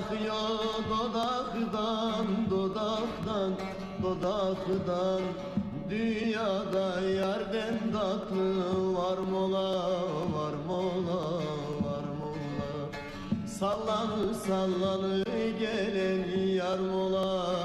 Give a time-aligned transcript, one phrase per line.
[0.00, 0.58] Akıyor
[0.90, 3.52] dodaktan, dodaktan,
[4.02, 5.22] dodaktan
[5.90, 9.90] Dünyada yerden tatlı var mola,
[10.34, 11.22] var mola,
[11.84, 12.90] var mola.
[13.58, 15.24] Sallanı sallanı
[15.58, 17.59] gelen yar mola,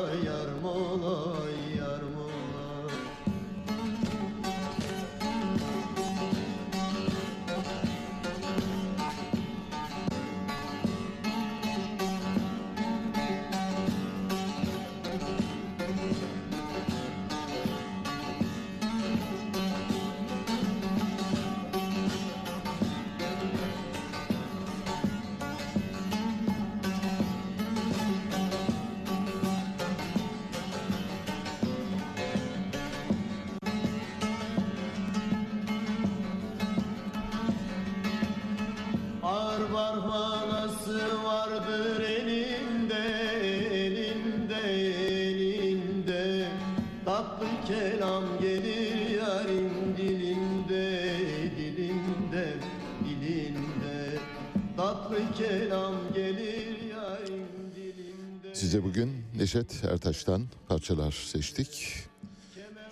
[58.96, 61.96] bugün Neşet Ertaş'tan parçalar seçtik.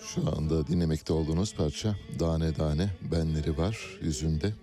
[0.02, 4.54] Şu anda dinlemekte olduğunuz parça Dane Dane Benleri Var Yüzünde.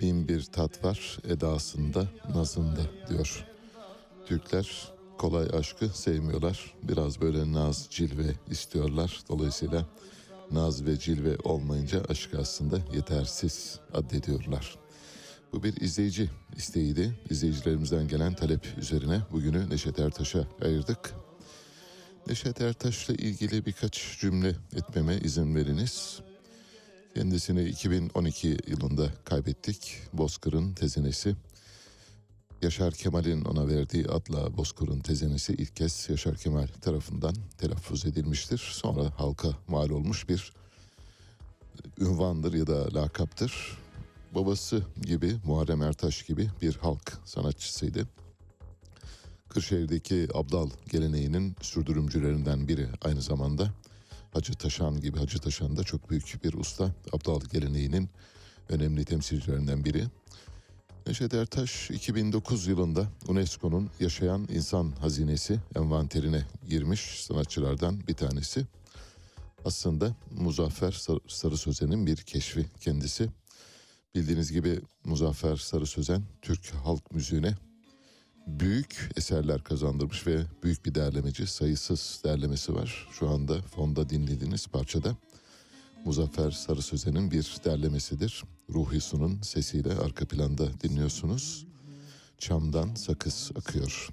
[0.00, 3.44] Bin bir tat var edasında, nazında diyor.
[4.26, 6.74] Türkler kolay aşkı sevmiyorlar.
[6.82, 9.20] Biraz böyle naz, cilve istiyorlar.
[9.28, 9.86] Dolayısıyla
[10.50, 14.85] naz ve cilve olmayınca aşk aslında yetersiz addediyorlar.
[15.52, 17.18] Bu bir izleyici isteğiydi.
[17.30, 21.14] İzleyicilerimizden gelen talep üzerine bugünü Neşet Ertaş'a ayırdık.
[22.28, 26.20] Neşet Ertaş'la ilgili birkaç cümle etmeme izin veriniz.
[27.14, 29.98] Kendisini 2012 yılında kaybettik.
[30.12, 31.36] Bozkır'ın tezenesi.
[32.62, 38.58] Yaşar Kemal'in ona verdiği adla Bozkır'ın tezenesi ilk kez Yaşar Kemal tarafından telaffuz edilmiştir.
[38.72, 40.52] Sonra halka mal olmuş bir
[42.00, 43.78] ünvandır ya da lakaptır.
[44.34, 48.08] Babası gibi Muharrem Ertaş gibi bir halk sanatçısıydı.
[49.48, 53.70] Kırşehir'deki Abdal geleneğinin sürdürümcülerinden biri aynı zamanda.
[54.32, 56.94] Hacı Taşan gibi Hacı Taşan da çok büyük bir usta.
[57.12, 58.08] Abdal geleneğinin
[58.68, 60.04] önemli temsilcilerinden biri.
[61.06, 68.66] Neşet Ertaş 2009 yılında UNESCO'nun Yaşayan İnsan Hazinesi envanterine girmiş sanatçılardan bir tanesi.
[69.64, 73.28] Aslında Muzaffer Sar- Sarı Sözen'in bir keşfi kendisi.
[74.16, 77.54] Bildiğiniz gibi Muzaffer Sarı Sözen Türk halk müziğine
[78.46, 83.08] büyük eserler kazandırmış ve büyük bir derlemeci sayısız derlemesi var.
[83.12, 85.16] Şu anda fonda dinlediğiniz parçada
[86.04, 88.44] Muzaffer Sarı Sözen'in bir derlemesidir.
[88.70, 91.66] Ruhi Su'nun sesiyle arka planda dinliyorsunuz.
[92.38, 94.08] Çamdan sakız akıyor.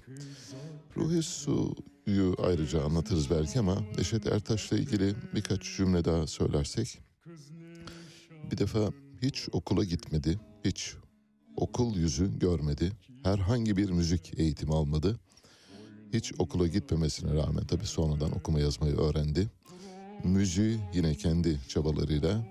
[0.96, 6.98] Ruhi Su'yu ayrıca anlatırız belki ama Neşet Ertaş'la ilgili birkaç cümle daha söylersek.
[8.50, 10.94] Bir defa hiç okula gitmedi, hiç
[11.56, 15.20] okul yüzü görmedi, herhangi bir müzik eğitimi almadı.
[16.12, 19.48] Hiç okula gitmemesine rağmen tabii sonradan okuma yazmayı öğrendi.
[20.24, 22.44] Müziği yine kendi çabalarıyla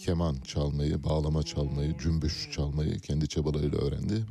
[0.00, 4.24] keman çalmayı, bağlama çalmayı, cümbüş çalmayı kendi çabalarıyla öğrendi.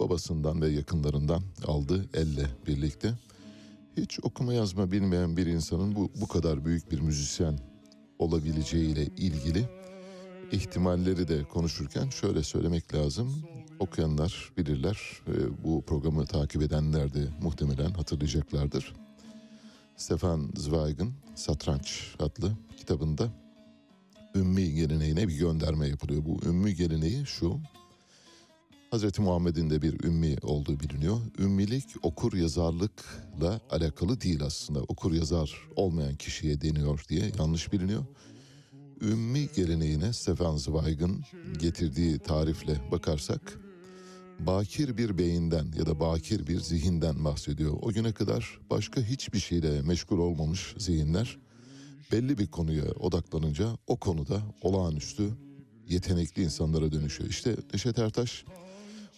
[0.00, 3.12] Babasından ve yakınlarından aldı elle birlikte.
[3.96, 7.58] Hiç okuma yazma bilmeyen bir insanın bu, bu kadar büyük bir müzisyen
[8.18, 9.77] olabileceğiyle ilgili
[10.52, 13.42] ihtimalleri de konuşurken şöyle söylemek lazım.
[13.78, 14.98] Okuyanlar bilirler,
[15.28, 18.94] e, bu programı takip edenler de muhtemelen hatırlayacaklardır.
[19.96, 23.28] Stefan Zweig'in Satranç adlı kitabında
[24.34, 26.24] ümmi geleneğine bir gönderme yapılıyor.
[26.24, 27.60] Bu ümmi geleneği şu.
[28.90, 31.18] Hazreti Muhammed'in de bir ümmi olduğu biliniyor.
[31.38, 34.80] Ümmilik okur yazarlıkla alakalı değil aslında.
[34.80, 38.04] Okur yazar olmayan kişiye deniyor diye yanlış biliniyor.
[39.00, 41.24] Ümmi geleneğine Stefan Zweig'in
[41.58, 43.58] getirdiği tarifle bakarsak
[44.40, 47.78] bakir bir beyinden ya da bakir bir zihinden bahsediyor.
[47.82, 51.38] O güne kadar başka hiçbir şeyle meşgul olmamış zihinler
[52.12, 55.30] belli bir konuya odaklanınca o konuda olağanüstü
[55.88, 57.30] yetenekli insanlara dönüşüyor.
[57.30, 58.44] İşte Neşet Ertaş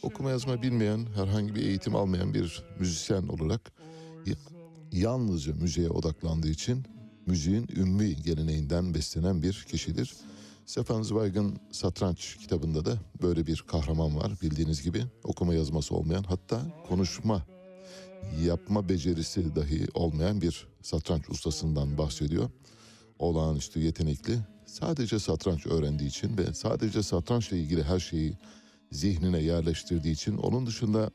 [0.03, 3.73] okuma yazma bilmeyen, herhangi bir eğitim almayan bir müzisyen olarak
[4.26, 4.35] ya-
[4.93, 6.85] yalnızca müziğe odaklandığı için
[7.31, 10.15] müziğin ümmi geleneğinden beslenen bir kişidir.
[10.67, 15.05] Stefan Zweig'in Satranç kitabında da böyle bir kahraman var bildiğiniz gibi.
[15.25, 17.47] Okuma yazması olmayan hatta konuşma
[18.44, 22.50] yapma becerisi dahi olmayan bir satranç ustasından bahsediyor.
[23.19, 24.38] Olağanüstü yetenekli.
[24.67, 28.38] Sadece satranç öğrendiği için ve sadece satrançla ilgili her şeyi
[28.93, 31.11] zihnine yerleştirdiği için onun dışında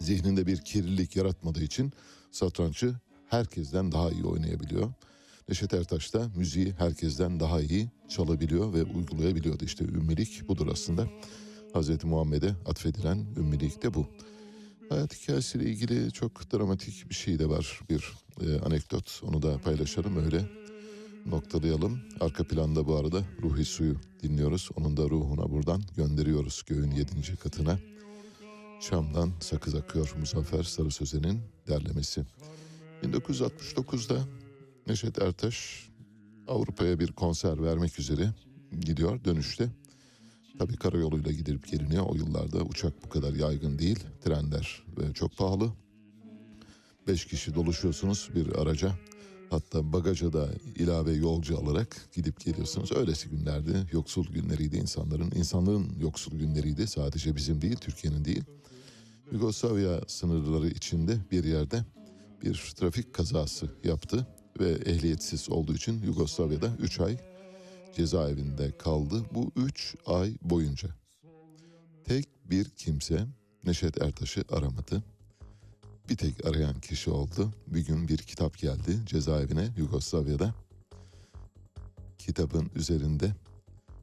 [0.00, 1.92] zihninde bir kirlilik yaratmadığı için
[2.32, 2.94] satrançı
[3.28, 4.92] herkesten daha iyi oynayabiliyor.
[5.48, 9.64] Neşet Ertaş da müziği herkesten daha iyi çalabiliyor ve uygulayabiliyordu.
[9.64, 11.08] İşte ümmilik budur aslında.
[11.72, 14.06] Hazreti Muhammed'e atfedilen ümmilik de bu.
[14.88, 17.80] Hayat hikayesiyle ilgili çok dramatik bir şey de var.
[17.90, 20.44] Bir e, anekdot onu da paylaşalım öyle
[21.26, 22.00] noktalayalım.
[22.20, 24.68] Arka planda bu arada Ruhi Su'yu dinliyoruz.
[24.76, 27.78] Onun da ruhuna buradan gönderiyoruz göğün yedinci katına.
[28.80, 32.24] Çam'dan sakız akıyor Muzaffer Sarı Sözen'in derlemesi.
[33.02, 34.18] 1969'da
[34.88, 35.88] Neşet Ertaş
[36.46, 38.34] Avrupa'ya bir konser vermek üzere
[38.80, 39.68] gidiyor dönüşte.
[40.58, 42.06] Tabii karayoluyla gidip geliniyor.
[42.08, 43.98] O yıllarda uçak bu kadar yaygın değil.
[44.24, 45.72] Trenler ve çok pahalı.
[47.06, 48.94] Beş kişi doluşuyorsunuz bir araca.
[49.50, 52.92] Hatta bagaja da ilave yolcu alarak gidip geliyorsunuz.
[52.92, 53.86] Öylesi günlerdi.
[53.92, 55.32] Yoksul günleriydi insanların.
[55.36, 56.86] İnsanların yoksul günleriydi.
[56.86, 58.44] Sadece bizim değil, Türkiye'nin değil.
[59.32, 61.84] Yugoslavya sınırları içinde bir yerde
[62.42, 64.26] bir trafik kazası yaptı
[64.60, 67.16] ve ehliyetsiz olduğu için Yugoslavya'da 3 ay
[67.96, 69.22] cezaevinde kaldı.
[69.34, 70.88] Bu 3 ay boyunca
[72.04, 73.26] tek bir kimse
[73.64, 75.02] Neşet Ertaş'ı aramadı.
[76.08, 77.52] Bir tek arayan kişi oldu.
[77.66, 80.54] Bir gün bir kitap geldi cezaevine Yugoslavya'da.
[82.18, 83.34] Kitabın üzerinde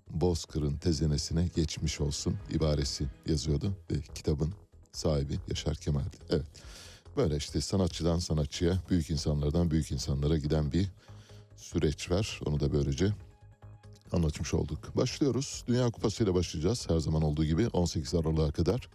[0.09, 4.53] Bozkır'ın tezenesine geçmiş olsun ibaresi yazıyordu ve kitabın
[4.91, 6.17] sahibi Yaşar Kemal'di.
[6.29, 6.47] Evet.
[7.17, 10.88] Böyle işte sanatçıdan sanatçıya, büyük insanlardan büyük insanlara giden bir
[11.55, 12.39] süreç var.
[12.45, 13.13] Onu da böylece
[14.12, 14.98] anlatmış olduk.
[14.98, 15.63] Başlıyoruz.
[15.67, 16.89] Dünya Kupası ile başlayacağız.
[16.89, 18.89] Her zaman olduğu gibi 18 Aralık'a kadar.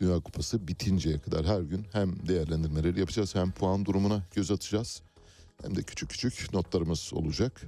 [0.00, 5.02] Dünya Kupası bitinceye kadar her gün hem değerlendirmeleri yapacağız hem puan durumuna göz atacağız.
[5.62, 7.62] Hem de küçük küçük notlarımız olacak.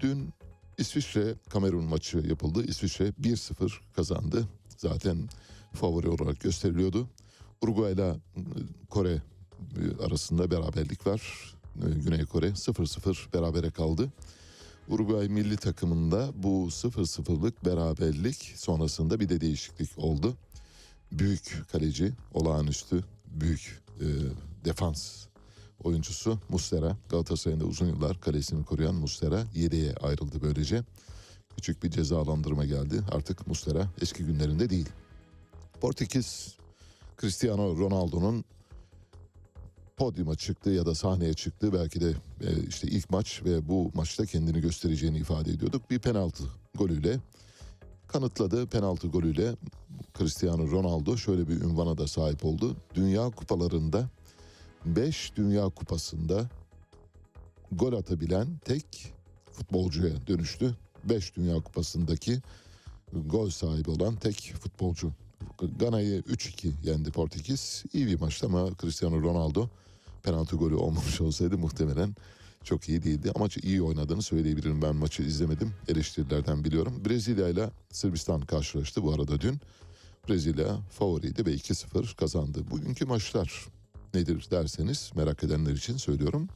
[0.00, 0.34] Dün
[0.78, 2.64] İsviçre Kamerun maçı yapıldı.
[2.64, 4.48] İsviçre 1-0 kazandı.
[4.76, 5.28] Zaten
[5.72, 7.08] favori olarak gösteriliyordu.
[7.62, 8.14] Uruguay ile
[8.90, 11.22] Kore e, arasında beraberlik var.
[11.76, 14.12] Güney Kore 0-0 berabere kaldı.
[14.88, 20.34] Uruguay milli takımında bu 0-0'lık beraberlik sonrasında bir de değişiklik oldu.
[21.12, 24.06] Büyük kaleci, olağanüstü büyük e,
[24.64, 25.26] defans
[25.84, 26.96] oyuncusu Muslera.
[27.08, 30.82] Galatasaray'ın da uzun yıllar kalesini koruyan Muslera 7'ye ayrıldı böylece.
[31.56, 33.02] Küçük bir cezalandırma geldi.
[33.12, 34.88] Artık Muslera eski günlerinde değil.
[35.80, 36.59] Portekiz
[37.20, 38.44] Cristiano Ronaldo'nun
[39.96, 41.72] podyuma çıktı ya da sahneye çıktı.
[41.72, 42.10] Belki de
[42.40, 45.90] e, işte ilk maç ve bu maçta kendini göstereceğini ifade ediyorduk.
[45.90, 47.18] Bir penaltı golüyle
[48.08, 48.66] kanıtladı.
[48.66, 49.56] Penaltı golüyle
[50.18, 52.76] Cristiano Ronaldo şöyle bir ünvana da sahip oldu.
[52.94, 54.08] Dünya kupalarında
[54.86, 56.48] 5 Dünya Kupası'nda
[57.72, 59.14] gol atabilen tek
[59.52, 60.76] futbolcuya dönüştü.
[61.04, 62.40] 5 Dünya Kupası'ndaki
[63.12, 65.12] gol sahibi olan tek futbolcu.
[65.78, 67.84] Gana'yı 3-2 yendi Portekiz.
[67.92, 69.68] İyi bir maçtı ama Cristiano Ronaldo
[70.22, 72.16] penaltı golü olmamış olsaydı muhtemelen
[72.64, 73.32] çok iyi değildi.
[73.34, 74.82] Ama iyi oynadığını söyleyebilirim.
[74.82, 75.74] Ben maçı izlemedim.
[75.88, 77.04] Eleştirilerden biliyorum.
[77.04, 79.60] Brezilya ile Sırbistan karşılaştı bu arada dün.
[80.28, 82.70] Brezilya favoriydi ve 2-0 kazandı.
[82.70, 83.66] Bugünkü maçlar
[84.14, 86.48] nedir derseniz merak edenler için söylüyorum.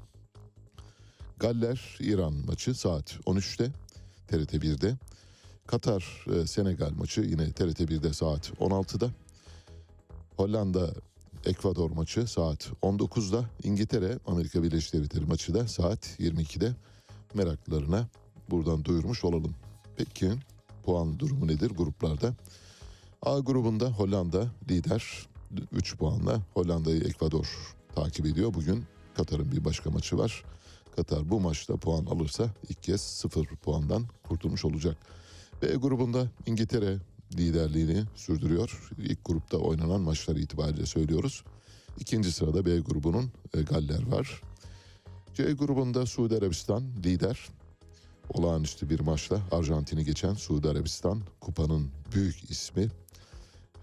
[1.38, 3.70] Galler İran maçı saat 13'te
[4.28, 4.96] TRT 1'de.
[5.66, 9.10] Katar e, Senegal maçı yine TRT 1'de saat 16'da.
[10.36, 10.90] Hollanda
[11.44, 13.44] Ekvador maçı saat 19'da.
[13.62, 16.72] İngiltere Amerika Birleşik Devletleri maçı da saat 22'de.
[17.34, 18.08] Meraklılarına
[18.50, 19.54] buradan duyurmuş olalım.
[19.96, 20.32] Peki
[20.84, 22.34] puan durumu nedir gruplarda?
[23.22, 25.26] A grubunda Hollanda lider
[25.72, 28.54] 3 puanla Hollanda'yı Ekvador takip ediyor.
[28.54, 30.44] Bugün Katar'ın bir başka maçı var.
[30.96, 34.96] Katar bu maçta puan alırsa ilk kez 0 puandan kurtulmuş olacak.
[35.62, 36.98] B grubunda İngiltere
[37.38, 38.90] liderliğini sürdürüyor.
[38.98, 41.44] İlk grupta oynanan maçlar itibariyle söylüyoruz.
[41.98, 44.42] İkinci sırada B grubunun e, Galler var.
[45.34, 47.48] C grubunda Suudi Arabistan lider.
[48.28, 52.88] Olağanüstü bir maçla Arjantin'i geçen Suudi Arabistan kupanın büyük ismi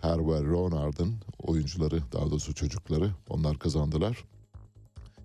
[0.01, 4.25] Hervé Renard'ın oyuncuları daha doğrusu çocukları onlar kazandılar.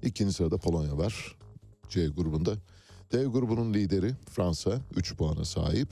[0.03, 1.37] İkinci sırada Polonya var
[1.89, 2.57] C grubunda.
[3.13, 5.89] D grubunun lideri Fransa 3 puana sahip.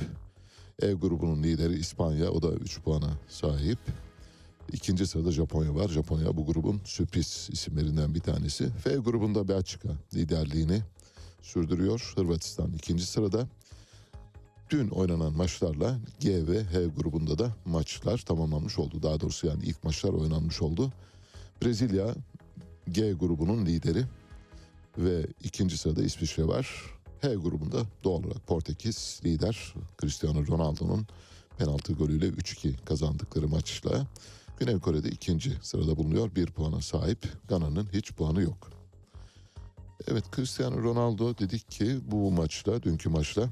[0.82, 3.78] E grubunun lideri İspanya o da 3 puana sahip.
[4.72, 5.88] İkinci sırada Japonya var.
[5.88, 8.70] Japonya bu grubun sürpriz isimlerinden bir tanesi.
[8.70, 10.82] F grubunda Belçika liderliğini
[11.42, 12.12] sürdürüyor.
[12.16, 13.48] Hırvatistan ikinci sırada.
[14.70, 19.02] Dün oynanan maçlarla G ve H grubunda da maçlar tamamlanmış oldu.
[19.02, 20.92] Daha doğrusu yani ilk maçlar oynanmış oldu.
[21.62, 22.14] Brezilya
[22.92, 24.04] G grubunun lideri
[24.98, 26.94] ve ikinci sırada İsviçre var.
[27.20, 29.74] H grubunda doğal olarak Portekiz lider.
[30.00, 31.06] Cristiano Ronaldo'nun
[31.58, 34.06] penaltı golüyle 3-2 kazandıkları maçla
[34.58, 36.34] Güney Kore'de ikinci sırada bulunuyor.
[36.34, 37.48] Bir puana sahip.
[37.48, 38.70] Gana'nın hiç puanı yok.
[40.08, 43.48] Evet Cristiano Ronaldo dedik ki bu maçla, dünkü maçla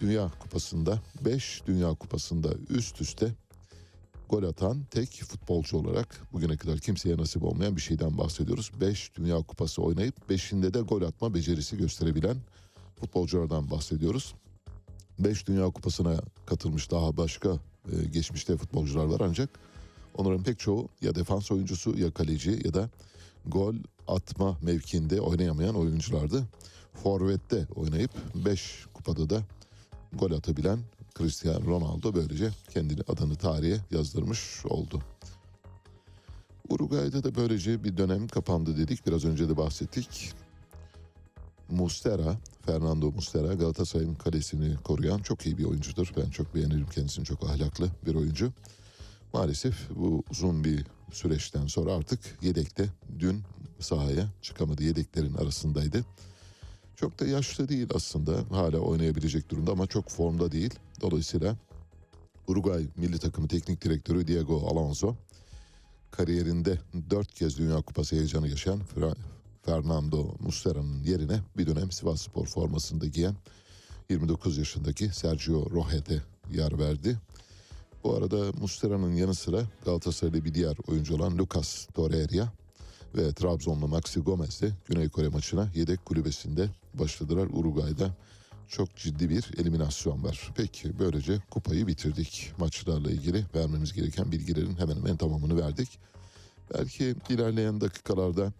[0.00, 3.34] Dünya Kupası'nda 5 Dünya Kupası'nda üst üste
[4.28, 8.70] gol atan tek futbolcu olarak bugüne kadar kimseye nasip olmayan bir şeyden bahsediyoruz.
[8.80, 12.36] 5 Dünya Kupası oynayıp 5'inde de gol atma becerisi gösterebilen
[13.02, 14.34] futbolculardan bahsediyoruz.
[15.18, 17.48] 5 Dünya Kupası'na katılmış daha başka
[17.92, 19.50] e, geçmişte futbolcular var ancak
[20.14, 22.90] onların pek çoğu ya defans oyuncusu ya kaleci ya da
[23.46, 23.74] gol
[24.08, 26.44] atma mevkiinde oynayamayan oyunculardı.
[26.94, 29.42] Forvet'te oynayıp 5 kupada da
[30.12, 30.78] gol atabilen
[31.18, 35.02] Cristiano Ronaldo böylece kendini adını tarihe yazdırmış oldu.
[36.68, 39.06] Uruguay'da da böylece bir dönem kapandı dedik.
[39.06, 40.32] Biraz önce de bahsettik.
[41.70, 46.12] Mustera, Fernando Mustera Galatasaray'ın kalesini koruyan çok iyi bir oyuncudur.
[46.16, 48.52] Ben çok beğenirim kendisini çok ahlaklı bir oyuncu.
[49.32, 52.88] Maalesef bu uzun bir süreçten sonra artık yedekte
[53.18, 53.42] dün
[53.80, 54.84] sahaya çıkamadı.
[54.84, 56.04] Yedeklerin arasındaydı.
[56.96, 58.44] Çok da yaşlı değil aslında.
[58.50, 60.74] Hala oynayabilecek durumda ama çok formda değil.
[61.00, 61.56] Dolayısıyla
[62.46, 65.14] Uruguay milli takımı teknik direktörü Diego Alonso
[66.10, 66.78] kariyerinde
[67.10, 68.80] dört kez Dünya Kupası heyecanı yaşayan
[69.64, 73.34] Fernando Muslera'nın yerine bir dönem Sivas Spor formasını da giyen
[74.10, 77.18] 29 yaşındaki Sergio Rojet'e yer verdi.
[78.04, 82.52] Bu arada Muslera'nın yanı sıra Galatasaray'da bir diğer oyuncu olan Lucas Torreira
[83.14, 87.48] ve Trabzonlu Maxi Gomez de Güney Kore maçına yedek kulübesinde başladılar.
[87.52, 88.10] Uruguay'da
[88.68, 90.52] çok ciddi bir eliminasyon var.
[90.56, 92.52] Peki böylece kupayı bitirdik.
[92.58, 95.98] Maçlarla ilgili vermemiz gereken bilgilerin hemen hemen tamamını verdik.
[96.74, 98.52] Belki ilerleyen dakikalarda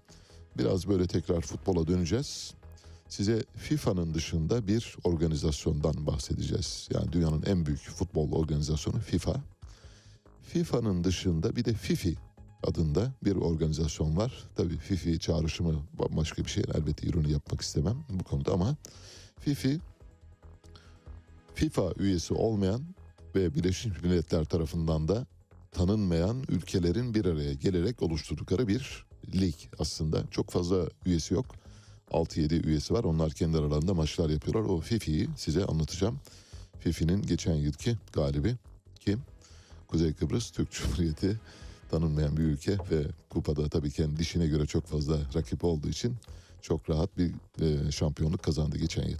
[0.58, 2.54] biraz böyle tekrar futbola döneceğiz.
[3.08, 6.88] size FIFA'nın dışında bir organizasyondan bahsedeceğiz.
[6.94, 9.34] Yani dünyanın en büyük futbol organizasyonu FIFA.
[10.42, 12.16] FIFA'nın dışında bir de FIFI
[12.62, 14.44] adında bir organizasyon var.
[14.56, 15.74] Tabii FIFI çağrışımı
[16.10, 16.64] başka bir şey.
[16.74, 18.76] Elbette ironi yapmak istemem bu konuda ama
[19.40, 19.80] FIFI
[21.54, 22.82] FIFA üyesi olmayan
[23.34, 25.26] ve Birleşmiş Milletler tarafından da
[25.72, 30.24] tanınmayan ülkelerin bir araya gelerek oluşturdukları bir lig aslında.
[30.30, 31.46] Çok fazla üyesi yok.
[32.10, 33.04] 6-7 üyesi var.
[33.04, 34.70] Onlar kendi aralarında maçlar yapıyorlar.
[34.70, 36.20] O FIFI'yi size anlatacağım.
[36.80, 38.56] FIFI'nin geçen yılki galibi
[39.00, 39.20] kim?
[39.88, 41.40] Kuzey Kıbrıs Türk Cumhuriyeti
[41.90, 46.16] tanınmayan bir ülke ve kupada tabii kendi dişine göre çok fazla rakip olduğu için
[46.62, 49.18] çok rahat bir e, şampiyonluk kazandı geçen yıl.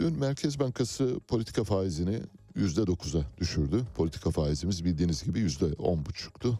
[0.00, 2.20] Dün Merkez Bankası politika faizini
[2.56, 3.82] %9'a düşürdü.
[3.94, 6.58] Politika faizimiz bildiğiniz gibi %10,5'tu.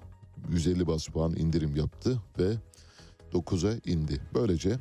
[0.50, 2.56] 150 bas puan indirim yaptı ve
[3.32, 4.20] 9'a indi.
[4.34, 4.78] Böylece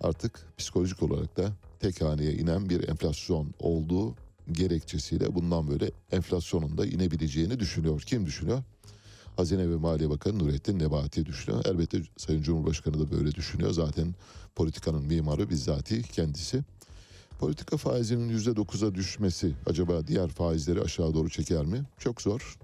[0.00, 4.14] artık psikolojik olarak da tek haneye inen bir enflasyon olduğu
[4.52, 8.00] gerekçesiyle bundan böyle enflasyonun da inebileceğini düşünüyor.
[8.00, 8.62] Kim düşünüyor?
[9.36, 11.64] Hazine ve Maliye Bakanı Nurettin Nebati düşünüyor.
[11.66, 13.70] Elbette Sayın Cumhurbaşkanı da böyle düşünüyor.
[13.70, 14.14] Zaten
[14.54, 16.64] politikanın mimarı bizzati kendisi.
[17.38, 21.82] Politika faizinin %9'a düşmesi acaba diğer faizleri aşağı doğru çeker mi?
[21.98, 22.58] Çok zor.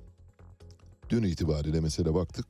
[1.11, 2.47] Dün itibariyle mesela baktık.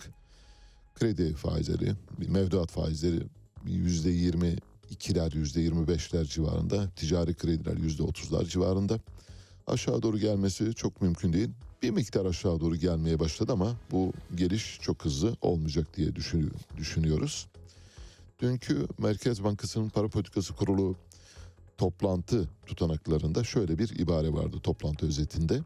[0.95, 1.93] Kredi faizleri,
[2.29, 3.23] mevduat faizleri
[3.67, 6.91] %22'ler, %25'ler civarında.
[6.97, 9.01] Ticari krediler %30'lar civarında.
[9.67, 11.51] Aşağı doğru gelmesi çok mümkün değil.
[11.83, 16.13] Bir miktar aşağı doğru gelmeye başladı ama bu geliş çok hızlı olmayacak diye
[16.77, 17.47] düşünüyoruz.
[18.39, 20.97] Dünkü Merkez Bankası'nın para politikası kurulu
[21.79, 25.61] toplantı tutanaklarında şöyle bir ibare vardı toplantı özetinde.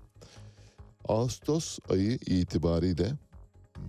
[1.09, 3.13] Ağustos ayı itibariyle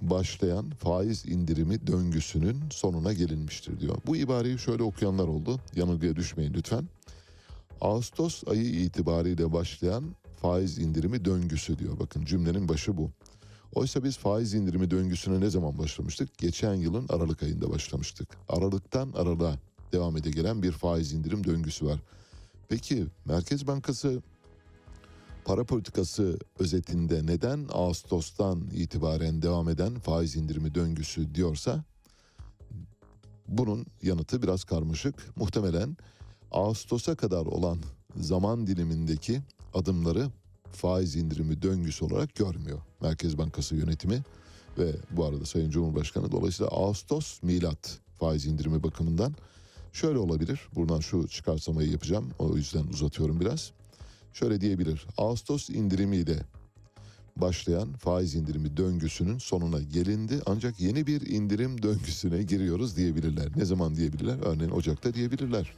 [0.01, 3.97] başlayan faiz indirimi döngüsünün sonuna gelinmiştir diyor.
[4.07, 5.59] Bu ibareyi şöyle okuyanlar oldu.
[5.75, 6.89] Yanılgıya düşmeyin lütfen.
[7.81, 11.99] Ağustos ayı itibariyle başlayan faiz indirimi döngüsü diyor.
[11.99, 13.11] Bakın cümlenin başı bu.
[13.75, 16.37] Oysa biz faiz indirimi döngüsüne ne zaman başlamıştık?
[16.37, 18.29] Geçen yılın Aralık ayında başlamıştık.
[18.49, 19.55] Aralıktan aralığa
[19.91, 21.99] devam ede gelen bir faiz indirim döngüsü var.
[22.69, 24.21] Peki Merkez Bankası
[25.49, 31.83] para politikası özetinde neden Ağustos'tan itibaren devam eden faiz indirimi döngüsü diyorsa
[33.47, 35.37] bunun yanıtı biraz karmaşık.
[35.37, 35.97] Muhtemelen
[36.51, 37.79] Ağustos'a kadar olan
[38.15, 39.41] zaman dilimindeki
[39.73, 40.27] adımları
[40.71, 44.23] faiz indirimi döngüsü olarak görmüyor Merkez Bankası yönetimi
[44.77, 49.35] ve bu arada Sayın Cumhurbaşkanı dolayısıyla Ağustos milat faiz indirimi bakımından
[49.93, 50.59] şöyle olabilir.
[50.75, 52.29] Buradan şu çıkarsamayı yapacağım.
[52.39, 53.78] O yüzden uzatıyorum biraz.
[54.39, 55.05] Şöyle diyebilir.
[55.17, 56.39] Ağustos indirimiyle
[57.35, 63.49] başlayan faiz indirimi döngüsünün sonuna gelindi ancak yeni bir indirim döngüsüne giriyoruz diyebilirler.
[63.55, 64.37] Ne zaman diyebilirler?
[64.43, 65.73] Örneğin Ocak'ta diyebilirler.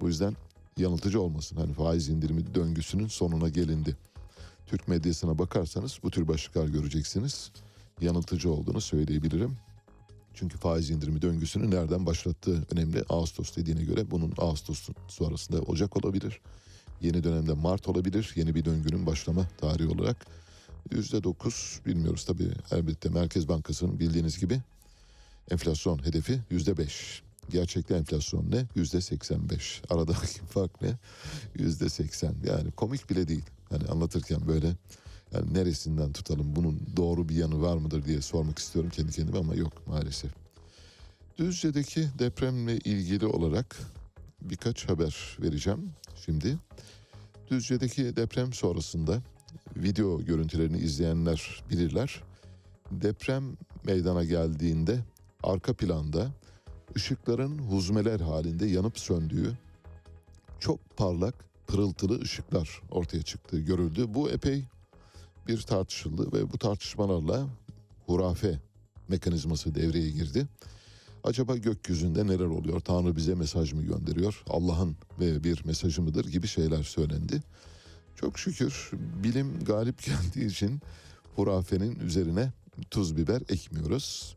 [0.00, 0.36] Bu yüzden
[0.76, 1.56] yanıltıcı olmasın.
[1.56, 3.96] Hani faiz indirimi döngüsünün sonuna gelindi.
[4.66, 7.50] Türk medyasına bakarsanız bu tür başlıklar göreceksiniz.
[8.00, 9.56] Yanıltıcı olduğunu söyleyebilirim.
[10.34, 13.04] Çünkü faiz indirimi döngüsünü nereden başlattığı önemli.
[13.08, 16.40] Ağustos dediğine göre bunun Ağustos'un sonrasında Ocak olabilir.
[17.02, 18.32] Yeni dönemde Mart olabilir.
[18.36, 20.26] Yeni bir döngünün başlama tarihi olarak.
[20.90, 24.60] %9 bilmiyoruz tabii elbette Merkez Bankası'nın bildiğiniz gibi
[25.50, 27.20] enflasyon hedefi %5.
[27.50, 28.66] Gerçekte enflasyon ne?
[28.74, 29.82] Yüzde 85.
[29.90, 30.94] Aradaki fark ne?
[31.54, 32.34] Yüzde 80.
[32.46, 33.44] Yani komik bile değil.
[33.70, 34.76] Hani anlatırken böyle
[35.32, 39.54] yani neresinden tutalım bunun doğru bir yanı var mıdır diye sormak istiyorum kendi kendime ama
[39.54, 40.30] yok maalesef.
[41.38, 43.78] Düzce'deki depremle ilgili olarak
[44.50, 45.90] birkaç haber vereceğim
[46.24, 46.58] şimdi.
[47.50, 49.22] Düzce'deki deprem sonrasında
[49.76, 52.22] video görüntülerini izleyenler bilirler.
[52.90, 54.98] Deprem meydana geldiğinde
[55.42, 56.30] arka planda
[56.96, 59.52] ışıkların huzmeler halinde yanıp söndüğü
[60.60, 61.34] çok parlak
[61.66, 64.14] pırıltılı ışıklar ortaya çıktığı görüldü.
[64.14, 64.64] Bu epey
[65.48, 67.46] bir tartışıldı ve bu tartışmalarla
[68.06, 68.58] hurafe
[69.08, 70.46] mekanizması devreye girdi.
[71.24, 72.80] Acaba gökyüzünde neler oluyor?
[72.80, 74.42] Tanrı bize mesaj mı gönderiyor?
[74.48, 77.42] Allah'ın ve bir mesajı mıdır gibi şeyler söylendi.
[78.16, 78.90] Çok şükür
[79.24, 80.80] bilim galip geldiği için
[81.36, 82.52] hurafenin üzerine
[82.90, 84.36] tuz biber ekmiyoruz.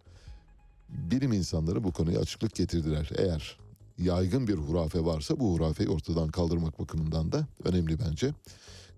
[0.89, 3.11] Bilim insanları bu konuya açıklık getirdiler.
[3.17, 3.57] Eğer
[3.97, 8.33] yaygın bir hurafe varsa bu hurafeyi ortadan kaldırmak bakımından da önemli bence.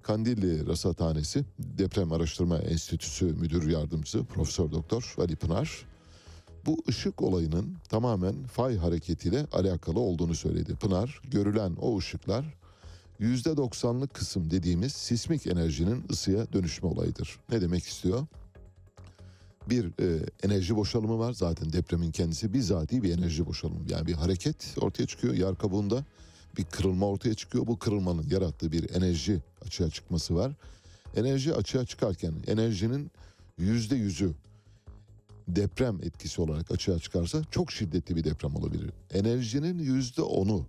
[0.04, 5.86] Kandilli Rasathanesi Deprem Araştırma Enstitüsü Müdür Yardımcısı Profesör Doktor Ali Pınar
[6.68, 10.76] bu ışık olayının tamamen fay hareketiyle alakalı olduğunu söyledi.
[10.76, 12.46] Pınar görülen o ışıklar
[13.20, 17.40] %90'lık kısım dediğimiz sismik enerjinin ısıya dönüşme olayıdır.
[17.50, 18.28] Ne demek istiyor?
[19.70, 21.34] bir e, enerji boşalımı var.
[21.34, 23.80] Zaten depremin kendisi bizatihi bir enerji boşalımı.
[23.90, 26.06] Yani bir hareket ortaya çıkıyor yer kabuğunda.
[26.58, 27.68] Bir kırılma ortaya çıkıyor.
[27.68, 30.52] Bu kırılmanın yarattığı bir enerji açığa çıkması var.
[31.16, 33.12] Enerji açığa çıkarken enerjinin
[33.58, 34.34] yüzde yüzü
[35.48, 38.90] deprem etkisi olarak açığa çıkarsa çok şiddetli bir deprem olabilir.
[39.14, 40.66] Enerjinin yüzde onu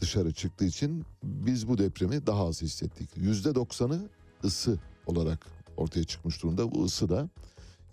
[0.00, 3.10] dışarı çıktığı için biz bu depremi daha az hissettik.
[3.16, 4.08] Yüzde doksanı
[4.44, 6.74] ısı olarak ortaya çıkmış durumda.
[6.74, 7.28] Bu ısı da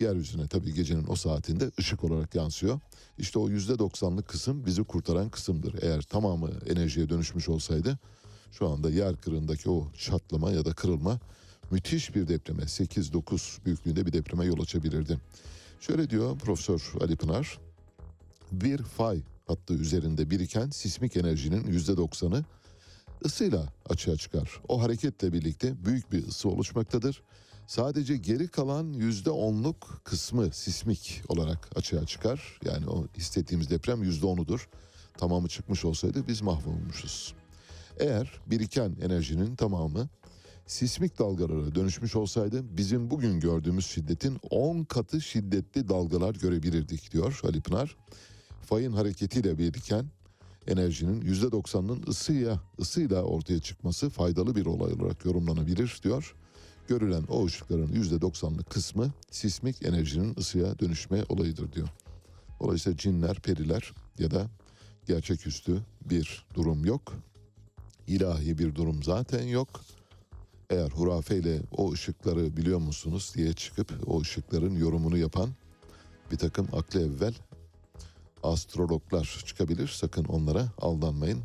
[0.00, 2.80] yeryüzüne tabii gecenin o saatinde ışık olarak yansıyor.
[3.18, 5.82] İşte o yüzde doksanlık kısım bizi kurtaran kısımdır.
[5.82, 7.98] Eğer tamamı enerjiye dönüşmüş olsaydı
[8.52, 11.18] şu anda yer kırındaki o çatlama ya da kırılma
[11.70, 15.18] müthiş bir depreme 8-9 büyüklüğünde bir depreme yol açabilirdi.
[15.80, 17.58] Şöyle diyor Profesör Ali Pınar.
[18.52, 22.44] Bir fay hattı üzerinde biriken sismik enerjinin %90'ı
[23.24, 24.60] ısıyla açığa çıkar.
[24.68, 27.22] O hareketle birlikte büyük bir ısı oluşmaktadır.
[27.66, 32.58] Sadece geri kalan %10'luk kısmı sismik olarak açığa çıkar.
[32.64, 34.66] Yani o hissettiğimiz deprem %10'udur.
[35.18, 37.34] Tamamı çıkmış olsaydı biz mahvolmuşuz.
[37.98, 40.08] Eğer biriken enerjinin tamamı
[40.66, 47.60] sismik dalgalara dönüşmüş olsaydı bizim bugün gördüğümüz şiddetin 10 katı şiddetli dalgalar görebilirdik diyor Ali
[47.60, 47.96] Pınar.
[48.62, 50.06] Fayın hareketiyle biriken
[50.66, 56.34] enerjinin %90'ının ısıya, ısıyla ortaya çıkması faydalı bir olay olarak yorumlanabilir diyor.
[56.88, 61.88] Görülen o ışıkların %90'lık kısmı sismik enerjinin ısıya dönüşme olayıdır diyor.
[62.60, 64.46] Dolayısıyla cinler, periler ya da
[65.06, 67.12] gerçeküstü bir durum yok.
[68.06, 69.80] İlahi bir durum zaten yok
[70.70, 75.50] eğer hurafeyle o ışıkları biliyor musunuz diye çıkıp o ışıkların yorumunu yapan
[76.30, 77.34] bir takım aklı evvel
[78.42, 79.88] astrologlar çıkabilir.
[79.88, 81.40] Sakın onlara aldanmayın.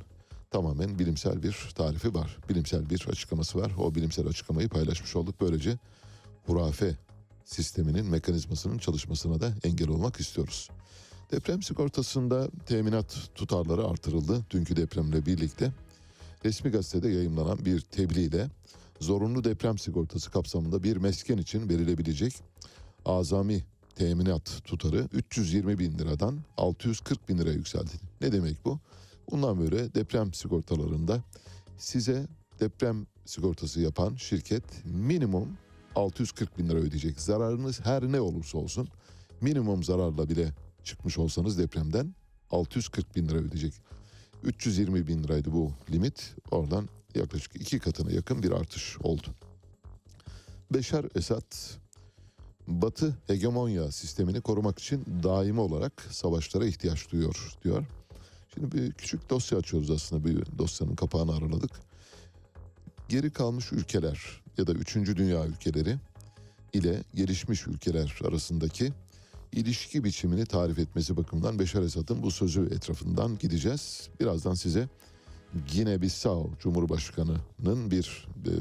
[0.51, 2.37] Tamamen bilimsel bir tarifi var.
[2.49, 3.71] Bilimsel bir açıklaması var.
[3.77, 5.35] O bilimsel açıklamayı paylaşmış olduk.
[5.41, 5.77] Böylece
[6.45, 6.95] hurafe
[7.45, 10.69] sisteminin mekanizmasının çalışmasına da engel olmak istiyoruz.
[11.31, 14.45] Deprem sigortasında teminat tutarları artırıldı.
[14.49, 15.71] Dünkü depremle birlikte
[16.45, 18.49] resmi gazetede yayımlanan bir tebliğle
[19.01, 22.33] zorunlu deprem sigortası kapsamında bir mesken için verilebilecek
[23.05, 23.63] azami
[23.95, 27.91] teminat tutarı 320 bin liradan 640 bin liraya yükseldi.
[28.21, 28.79] Ne demek bu?
[29.31, 31.23] Bundan böyle deprem sigortalarında
[31.77, 32.27] size
[32.59, 35.57] deprem sigortası yapan şirket minimum
[35.95, 37.21] 640 bin lira ödeyecek.
[37.21, 38.87] Zararınız her ne olursa olsun
[39.41, 42.15] minimum zararla bile çıkmış olsanız depremden
[42.51, 43.73] 640 bin lira ödeyecek.
[44.43, 46.35] 320 bin liraydı bu limit.
[46.51, 49.27] Oradan yaklaşık iki katına yakın bir artış oldu.
[50.71, 51.53] Beşar Esad
[52.67, 57.85] Batı hegemonya sistemini korumak için daimi olarak savaşlara ihtiyaç duyuyor diyor.
[58.53, 61.71] Şimdi bir küçük dosya açıyoruz aslında bir dosyanın kapağını araladık.
[63.09, 65.97] Geri kalmış ülkeler ya da üçüncü dünya ülkeleri
[66.73, 68.93] ile gelişmiş ülkeler arasındaki
[69.51, 74.09] ilişki biçimini tarif etmesi bakımından Beşar Esad'ın bu sözü etrafından gideceğiz.
[74.19, 74.89] Birazdan size
[75.67, 78.51] Gine Bissau Cumhurbaşkanı'nın bir e,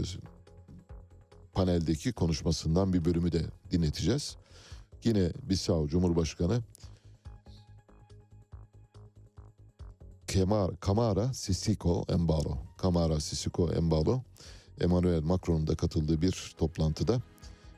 [1.53, 4.37] paneldeki konuşmasından bir bölümü de dinleteceğiz.
[5.03, 6.61] Gine Bissau Cumhurbaşkanı
[10.27, 12.59] Kemar, Kamara Sisiko Embalo.
[12.79, 14.23] Kamara Sisiko Embalo
[14.81, 17.23] Emmanuel Macron'un da katıldığı bir toplantıda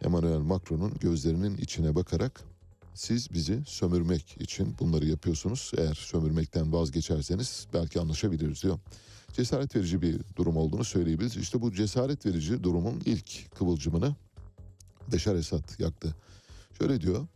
[0.04, 2.51] Emmanuel Macron'un gözlerinin içine bakarak
[2.94, 5.72] siz bizi sömürmek için bunları yapıyorsunuz.
[5.78, 8.78] Eğer sömürmekten vazgeçerseniz belki anlaşabiliriz diyor.
[9.32, 11.36] Cesaret verici bir durum olduğunu söyleyebiliriz.
[11.36, 14.16] İşte bu cesaret verici durumun ilk kıvılcımını
[15.12, 16.14] Beşar Esad yaktı.
[16.78, 17.26] Şöyle diyor.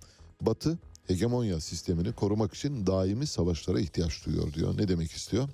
[0.41, 4.79] Batı hegemonya sistemini korumak için daimi savaşlara ihtiyaç duyuyor diyor.
[4.79, 5.49] Ne demek istiyor?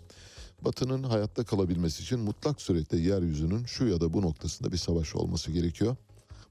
[0.65, 5.53] Batı'nın hayatta kalabilmesi için mutlak surette yeryüzünün şu ya da bu noktasında bir savaş olması
[5.53, 5.97] gerekiyor.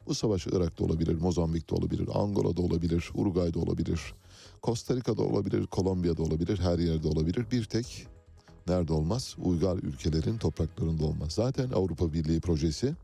[0.07, 4.13] Bu savaş Irak'ta olabilir, Mozambik'te olabilir, Angola'da olabilir, Uruguay'da olabilir,
[4.63, 7.45] Costa Rica'da olabilir, Kolombiya'da olabilir, her yerde olabilir.
[7.51, 8.07] Bir tek
[8.67, 9.35] nerede olmaz?
[9.43, 11.31] Uygar ülkelerin topraklarında olmaz.
[11.31, 12.95] Zaten Avrupa Birliği projesi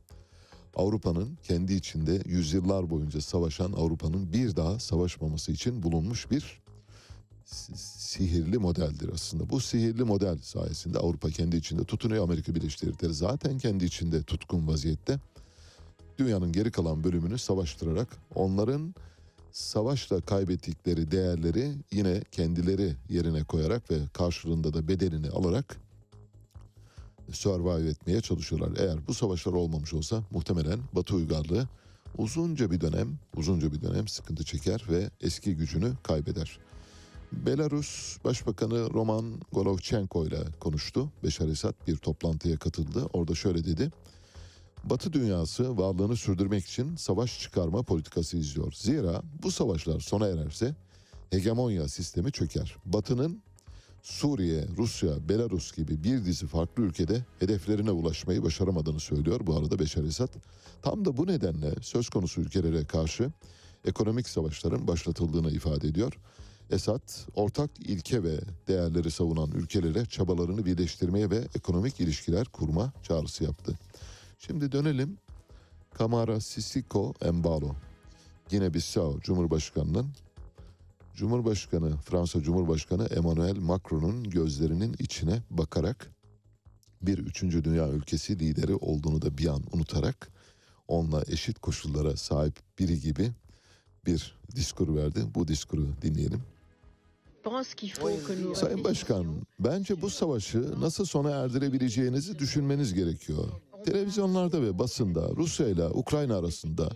[0.75, 6.61] Avrupa'nın kendi içinde yüzyıllar boyunca savaşan Avrupa'nın bir daha savaşmaması için bulunmuş bir
[7.45, 9.49] sihirli modeldir aslında.
[9.49, 12.23] Bu sihirli model sayesinde Avrupa kendi içinde tutunuyor.
[12.23, 15.19] Amerika Birleşik Devletleri zaten kendi içinde tutkun vaziyette.
[16.17, 18.95] Dünyanın geri kalan bölümünü savaştırarak onların
[19.51, 25.77] savaşla kaybettikleri değerleri yine kendileri yerine koyarak ve karşılığında da bedelini alarak
[27.31, 28.77] survive etmeye çalışıyorlar.
[28.79, 31.67] Eğer bu savaşlar olmamış olsa muhtemelen Batı uygarlığı
[32.17, 36.59] uzunca bir dönem, uzunca bir dönem sıkıntı çeker ve eski gücünü kaybeder.
[37.31, 41.11] Belarus Başbakanı Roman Golovchenko ile konuştu.
[41.23, 43.05] Beşar Esad bir toplantıya katıldı.
[43.13, 43.91] Orada şöyle dedi.
[44.89, 48.71] Batı dünyası varlığını sürdürmek için savaş çıkarma politikası izliyor.
[48.71, 50.75] Zira bu savaşlar sona ererse
[51.29, 52.75] hegemonya sistemi çöker.
[52.85, 53.41] Batı'nın
[54.03, 60.03] Suriye, Rusya, Belarus gibi bir dizi farklı ülkede hedeflerine ulaşmayı başaramadığını söylüyor bu arada Beşar
[60.03, 60.33] Esad.
[60.81, 63.31] Tam da bu nedenle söz konusu ülkelere karşı
[63.85, 66.13] ekonomik savaşların başlatıldığını ifade ediyor.
[66.71, 73.79] Esad, ortak ilke ve değerleri savunan ülkelere çabalarını birleştirmeye ve ekonomik ilişkiler kurma çağrısı yaptı.
[74.37, 75.17] Şimdi dönelim
[75.93, 77.75] Kamara Sisiko Embalo.
[78.51, 80.07] Yine Bissau Cumhurbaşkanı'nın
[81.15, 86.11] Cumhurbaşkanı, Fransa Cumhurbaşkanı Emmanuel Macron'un gözlerinin içine bakarak
[87.01, 90.29] bir üçüncü dünya ülkesi lideri olduğunu da bir an unutarak
[90.87, 93.31] onunla eşit koşullara sahip biri gibi
[94.05, 95.19] bir diskur verdi.
[95.35, 96.41] Bu diskuru dinleyelim.
[98.55, 99.25] Sayın Başkan,
[99.59, 103.47] bence bu savaşı nasıl sona erdirebileceğinizi düşünmeniz gerekiyor.
[103.87, 106.89] Televizyonlarda ve basında Rusya ile Ukrayna arasında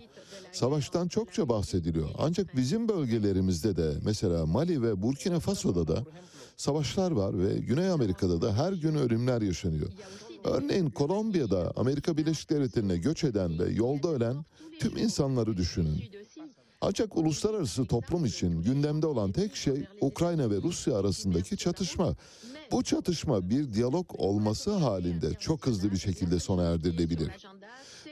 [0.52, 2.08] savaştan çokça bahsediliyor.
[2.18, 6.04] Ancak bizim bölgelerimizde de mesela Mali ve Burkina Faso'da da
[6.56, 9.88] savaşlar var ve Güney Amerika'da da her gün ölümler yaşanıyor.
[10.44, 14.44] Örneğin Kolombiya'da Amerika Birleşik Devletleri'ne göç eden ve yolda ölen
[14.80, 16.02] tüm insanları düşünün.
[16.84, 22.14] Ancak uluslararası toplum için gündemde olan tek şey Ukrayna ve Rusya arasındaki çatışma.
[22.72, 27.30] Bu çatışma bir diyalog olması halinde çok hızlı bir şekilde sona erdirilebilir.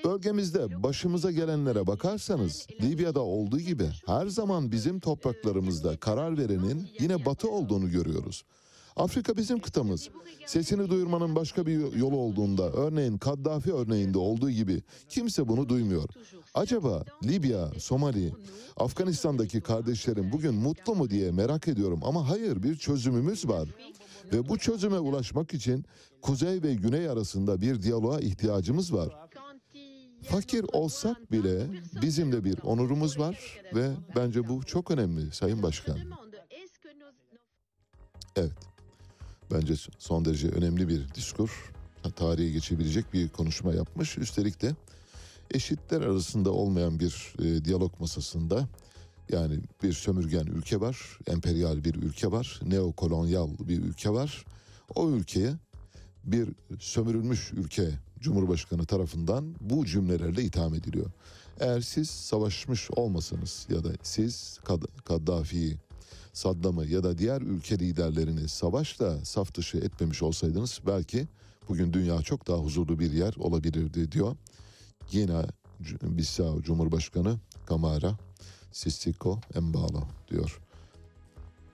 [0.05, 7.51] Bölgemizde başımıza gelenlere bakarsanız Libya'da olduğu gibi her zaman bizim topraklarımızda karar verenin yine batı
[7.51, 8.45] olduğunu görüyoruz.
[9.01, 10.09] Afrika bizim kıtamız.
[10.47, 16.09] Sesini duyurmanın başka bir yolu olduğunda örneğin Kaddafi örneğinde olduğu gibi kimse bunu duymuyor.
[16.55, 18.33] Acaba Libya, Somali,
[18.77, 23.69] Afganistan'daki kardeşlerim bugün mutlu mu diye merak ediyorum ama hayır bir çözümümüz var.
[24.33, 25.85] Ve bu çözüme ulaşmak için
[26.23, 29.09] kuzey ve güney arasında bir diyaloğa ihtiyacımız var.
[30.23, 31.67] Fakir olsak bile
[32.03, 35.99] bizim de bir onurumuz var ve bence bu çok önemli Sayın Başkan.
[38.37, 38.70] Evet.
[39.51, 41.73] Bence son derece önemli bir diskur.
[42.17, 44.19] Tarihe geçebilecek bir konuşma yapmış.
[44.19, 44.75] Üstelik de
[45.51, 48.69] eşitler arasında olmayan bir e, diyalog masasında
[49.33, 54.45] yani bir sömürgen ülke var, emperyal bir ülke var, neokolonyal bir ülke var.
[54.95, 55.53] O ülkeye
[56.25, 61.11] bir sömürülmüş ülke Cumhurbaşkanı tarafından bu cümlelerle itham ediliyor.
[61.61, 65.77] Eğer siz savaşmış olmasanız ya da siz Kad- Kaddafi'yi,
[66.33, 71.29] Saddam'ı ya da diğer ülke liderlerini savaşla saf dışı etmemiş olsaydınız belki
[71.69, 74.37] bugün dünya çok daha huzurlu bir yer olabilirdi diyor.
[75.13, 75.43] Yine
[76.03, 78.19] Bissau Cumhurbaşkanı Kamara
[78.73, 80.61] Sissiko Embalo diyor.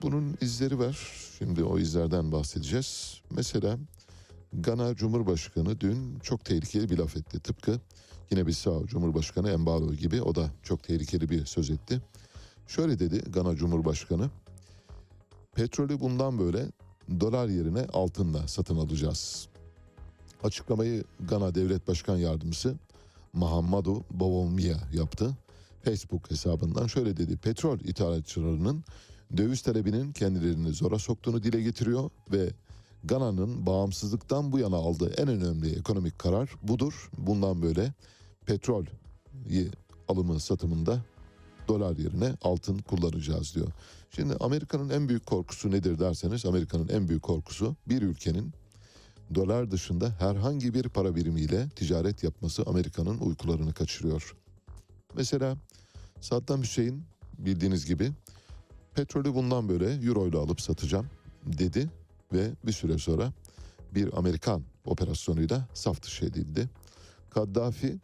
[0.01, 1.13] Bunun izleri var.
[1.37, 3.21] Şimdi o izlerden bahsedeceğiz.
[3.29, 3.77] Mesela
[4.53, 7.39] Gana Cumhurbaşkanı dün çok tehlikeli bir laf etti.
[7.39, 7.79] Tıpkı
[8.31, 12.01] yine Bissau Cumhurbaşkanı Embalo gibi o da çok tehlikeli bir söz etti.
[12.67, 14.29] Şöyle dedi Gana Cumhurbaşkanı.
[15.57, 16.65] Petrolü bundan böyle
[17.19, 19.47] dolar yerine altınla satın alacağız.
[20.43, 22.75] Açıklamayı Gana Devlet Başkan Yardımcısı
[23.33, 25.37] Mahamadou Bawumia yaptı.
[25.83, 27.37] Facebook hesabından şöyle dedi.
[27.37, 28.83] Petrol ithalatçılarının
[29.37, 32.49] döviz talebinin kendilerini zora soktuğunu dile getiriyor ve
[33.03, 37.09] Gana'nın bağımsızlıktan bu yana aldığı en önemli ekonomik karar budur.
[37.17, 37.93] Bundan böyle
[38.45, 38.85] petrol
[40.07, 41.01] alımı satımında
[41.67, 43.67] dolar yerine altın kullanacağız diyor.
[44.17, 48.53] Şimdi Amerika'nın en büyük korkusu nedir derseniz Amerika'nın en büyük korkusu bir ülkenin
[49.35, 54.35] dolar dışında herhangi bir para birimiyle ticaret yapması Amerika'nın uykularını kaçırıyor.
[55.15, 55.57] Mesela
[56.21, 57.03] Saddam Hüseyin
[57.37, 58.11] bildiğiniz gibi
[58.95, 61.07] petrolü bundan böyle euro ile alıp satacağım
[61.45, 61.89] dedi
[62.33, 63.33] ve bir süre sonra
[63.95, 66.69] bir Amerikan operasyonuyla saf dışı edildi.
[67.29, 67.97] Kaddafi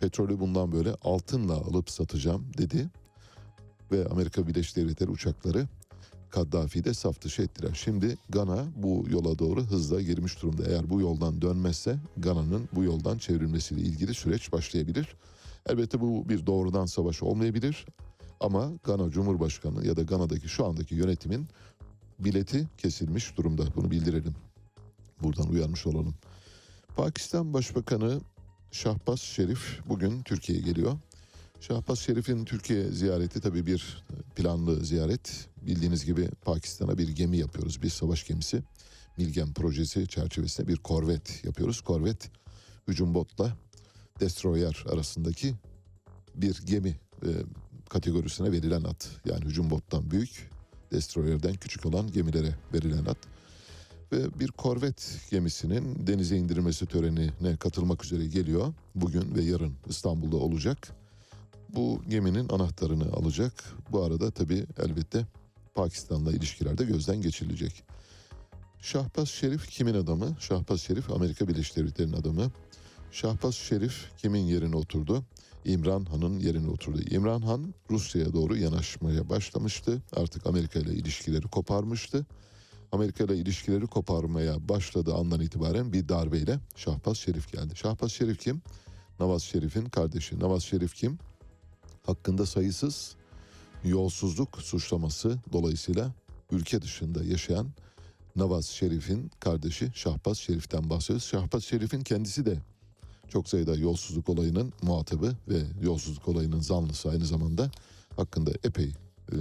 [0.00, 2.88] petrolü bundan böyle altınla alıp satacağım dedi
[3.92, 5.68] ve Amerika Birleşik Devletleri uçakları
[6.30, 7.70] Kaddafi'yi de saf dışı ettiler.
[7.74, 10.62] Şimdi Gana bu yola doğru hızla girmiş durumda.
[10.68, 15.16] Eğer bu yoldan dönmezse Gana'nın bu yoldan çevrilmesiyle ilgili süreç başlayabilir.
[15.68, 17.86] Elbette bu bir doğrudan savaş olmayabilir
[18.40, 21.48] ama Gana Cumhurbaşkanı ya da Gana'daki şu andaki yönetimin
[22.18, 23.62] bileti kesilmiş durumda.
[23.76, 24.34] Bunu bildirelim.
[25.22, 26.14] Buradan uyarmış olalım.
[26.96, 28.20] Pakistan Başbakanı
[28.70, 30.98] Şahbaz Şerif bugün Türkiye'ye geliyor.
[31.60, 34.04] Şahbaz Şerif'in Türkiye ziyareti tabii bir
[34.36, 35.48] planlı ziyaret.
[35.62, 37.82] Bildiğiniz gibi Pakistan'a bir gemi yapıyoruz.
[37.82, 38.62] Bir savaş gemisi.
[39.16, 41.80] Milgem projesi çerçevesinde bir korvet yapıyoruz.
[41.80, 42.30] Korvet
[42.88, 43.56] hücum botla
[44.20, 45.54] destroyer arasındaki
[46.34, 46.88] bir gemi
[47.22, 47.28] e,
[47.88, 49.08] kategorisine verilen at.
[49.24, 50.50] Yani hücum bottan büyük,
[50.92, 53.18] destroyerden küçük olan gemilere verilen ad.
[54.12, 58.74] ve bir korvet gemisinin denize indirilmesi törenine katılmak üzere geliyor.
[58.94, 60.99] Bugün ve yarın İstanbul'da olacak.
[61.74, 63.64] Bu geminin anahtarını alacak.
[63.92, 65.26] Bu arada tabii elbette
[65.74, 67.82] Pakistan'la ilişkiler de gözden geçirilecek.
[68.80, 70.36] Şahbaz Şerif kimin adamı?
[70.40, 72.50] Şahbaz Şerif Amerika Birleşik Devletleri'nin adamı.
[73.12, 75.24] Şahbaz Şerif kimin yerine oturdu?
[75.64, 77.00] İmran Han'ın yerine oturdu.
[77.10, 80.02] İmran Han Rusya'ya doğru yanaşmaya başlamıştı.
[80.16, 82.26] Artık Amerika ile ilişkileri koparmıştı.
[82.92, 87.76] Amerika ile ilişkileri koparmaya başladığı andan itibaren bir darbeyle Şahbaz Şerif geldi.
[87.76, 88.62] Şahbaz Şerif kim?
[89.20, 90.38] Navaz Şerif'in kardeşi.
[90.38, 91.18] Navaz Şerif kim?
[92.06, 93.16] Hakkında sayısız
[93.84, 96.12] yolsuzluk suçlaması dolayısıyla
[96.50, 97.66] ülke dışında yaşayan
[98.36, 101.24] Navaz Şerif'in kardeşi Şahbaz Şerif'ten bahsediyoruz.
[101.24, 102.58] Şahbaz Şerif'in kendisi de
[103.28, 107.70] çok sayıda yolsuzluk olayının muhatabı ve yolsuzluk olayının zanlısı aynı zamanda
[108.16, 108.92] hakkında epey
[109.32, 109.36] e,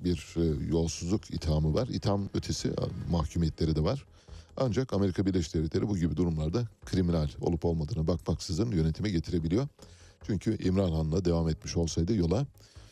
[0.00, 1.88] bir e, yolsuzluk ithamı var.
[1.88, 2.72] İtham ötesi
[3.10, 4.04] mahkumiyetleri de var.
[4.56, 9.68] Ancak Amerika Birleşik Devletleri bu gibi durumlarda kriminal olup olmadığına bakmaksızın yönetime getirebiliyor.
[10.26, 12.46] Çünkü İmran Han'la devam etmiş olsaydı yola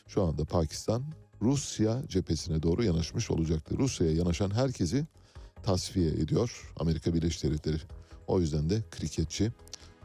[0.07, 1.03] şu anda Pakistan
[1.41, 3.75] Rusya cephesine doğru yanaşmış olacaktı.
[3.77, 5.05] Rusya'ya yanaşan herkesi
[5.63, 7.77] tasfiye ediyor Amerika Birleşik Devletleri.
[8.27, 9.51] O yüzden de kriketçi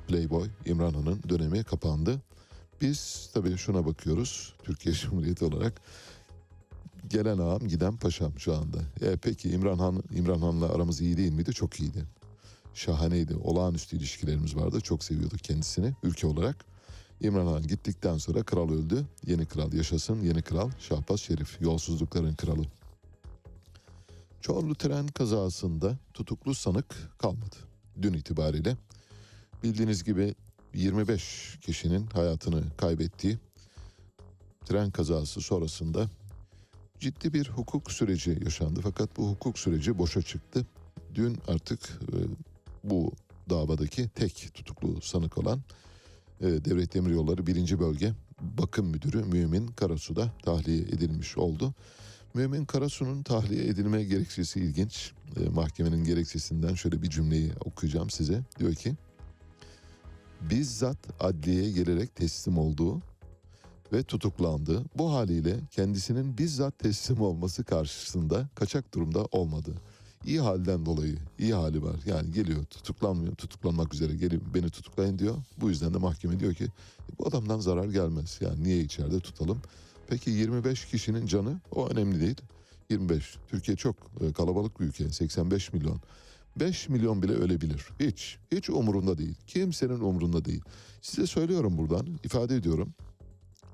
[0.08, 2.22] Playboy İmran Han'ın dönemi kapandı.
[2.80, 5.80] Biz tabii şuna bakıyoruz Türkiye Cumhuriyeti olarak
[7.08, 8.78] gelen ağam giden paşam şu anda.
[9.00, 11.52] E, peki İmran Han İmran Han'la aramız iyi değil miydi?
[11.52, 12.04] Çok iyiydi.
[12.74, 13.36] Şahaneydi.
[13.36, 14.80] Olağanüstü ilişkilerimiz vardı.
[14.80, 16.64] Çok seviyorduk kendisini ülke olarak.
[17.20, 19.06] İmran Han gittikten sonra kral öldü.
[19.26, 20.20] Yeni kral yaşasın.
[20.20, 21.60] Yeni kral Şahbaz Şerif.
[21.60, 22.64] Yolsuzlukların kralı.
[24.40, 27.56] Çorlu tren kazasında tutuklu sanık kalmadı.
[28.02, 28.76] Dün itibariyle
[29.62, 30.34] bildiğiniz gibi
[30.74, 33.38] 25 kişinin hayatını kaybettiği
[34.66, 36.08] tren kazası sonrasında
[36.98, 38.80] ciddi bir hukuk süreci yaşandı.
[38.82, 40.66] Fakat bu hukuk süreci boşa çıktı.
[41.14, 42.16] Dün artık e,
[42.84, 43.12] bu
[43.50, 45.60] davadaki tek tutuklu sanık olan
[46.40, 47.78] Devlet Demiryolları 1.
[47.78, 51.74] Bölge Bakım Müdürü Mümin Karasu da tahliye edilmiş oldu.
[52.34, 55.12] Mümin Karasu'nun tahliye edilme gerekçesi ilginç.
[55.36, 58.42] E, mahkemenin gerekçesinden şöyle bir cümleyi okuyacağım size.
[58.58, 58.94] Diyor ki,
[60.40, 63.02] bizzat adliyeye gelerek teslim olduğu
[63.92, 64.84] ve tutuklandı.
[64.94, 69.74] Bu haliyle kendisinin bizzat teslim olması karşısında kaçak durumda olmadı.
[70.24, 71.96] İyi halden dolayı iyi hali var.
[72.06, 75.34] Yani geliyor tutuklanmıyor tutuklanmak üzere gelin beni tutuklayın diyor.
[75.60, 76.66] Bu yüzden de mahkeme diyor ki
[77.18, 78.38] bu adamdan zarar gelmez.
[78.40, 79.62] Yani niye içeride tutalım?
[80.08, 82.40] Peki 25 kişinin canı o önemli değil.
[82.90, 83.36] 25.
[83.48, 85.12] Türkiye çok e, kalabalık bir ülke.
[85.12, 86.00] 85 milyon.
[86.56, 87.88] 5 milyon bile ölebilir.
[88.00, 88.38] Hiç.
[88.52, 89.34] Hiç umurunda değil.
[89.46, 90.62] Kimsenin umurunda değil.
[91.02, 92.94] Size söylüyorum buradan, ifade ediyorum.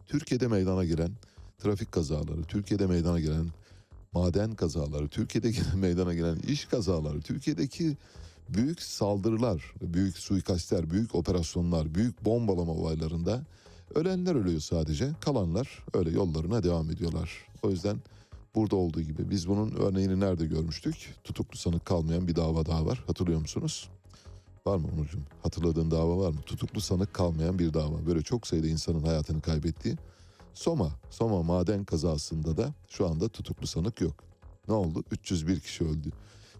[0.06, 1.10] Türkiye'de meydana gelen
[1.58, 3.46] trafik kazaları, Türkiye'de meydana gelen
[4.14, 7.96] maden kazaları, Türkiye'de gelen meydana gelen iş kazaları, Türkiye'deki
[8.48, 13.42] büyük saldırılar, büyük suikastler, büyük operasyonlar, büyük bombalama olaylarında
[13.94, 15.10] ölenler ölüyor sadece.
[15.20, 17.30] Kalanlar öyle yollarına devam ediyorlar.
[17.62, 17.96] O yüzden
[18.54, 21.14] burada olduğu gibi biz bunun örneğini nerede görmüştük?
[21.24, 23.04] Tutuklu sanık kalmayan bir dava daha var.
[23.06, 23.88] Hatırlıyor musunuz?
[24.66, 25.22] Var mı Onurcuğum?
[25.42, 26.40] Hatırladığın dava var mı?
[26.46, 28.06] Tutuklu sanık kalmayan bir dava.
[28.06, 29.96] Böyle çok sayıda insanın hayatını kaybettiği.
[30.54, 34.24] Soma, Soma maden kazasında da şu anda tutuklu sanık yok.
[34.68, 35.02] Ne oldu?
[35.10, 36.10] 301 kişi öldü.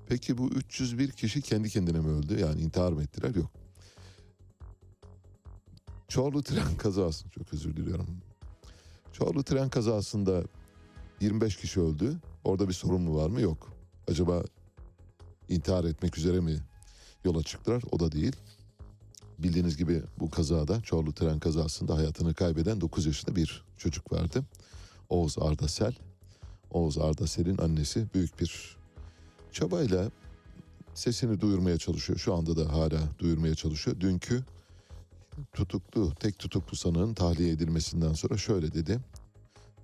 [0.09, 2.41] Peki bu 301 kişi kendi kendine mi öldü?
[2.41, 3.35] Yani intihar mı ettiler?
[3.35, 3.51] Yok.
[6.09, 8.07] Çorlu tren kazası, çok özür diliyorum.
[9.13, 10.43] Çorlu tren kazasında
[11.21, 12.17] 25 kişi öldü.
[12.45, 13.41] Orada bir sorun mu var mı?
[13.41, 13.73] Yok.
[14.09, 14.45] Acaba
[15.49, 16.59] intihar etmek üzere mi
[17.25, 17.83] yola çıktılar?
[17.93, 18.37] O da değil.
[19.45, 24.45] Bildiğiniz gibi bu kazada Çorlu tren kazasında hayatını kaybeden 9 yaşında bir çocuk vardı.
[25.09, 25.95] Oğuz Ardasel.
[26.71, 28.77] Oğuz Ardasel'in annesi büyük bir
[29.53, 30.11] çabayla
[30.95, 32.19] sesini duyurmaya çalışıyor.
[32.19, 34.01] Şu anda da hala duyurmaya çalışıyor.
[34.01, 34.45] Dünkü
[35.53, 39.01] tutuklu, tek tutuklu sanığın tahliye edilmesinden sonra şöyle dedi.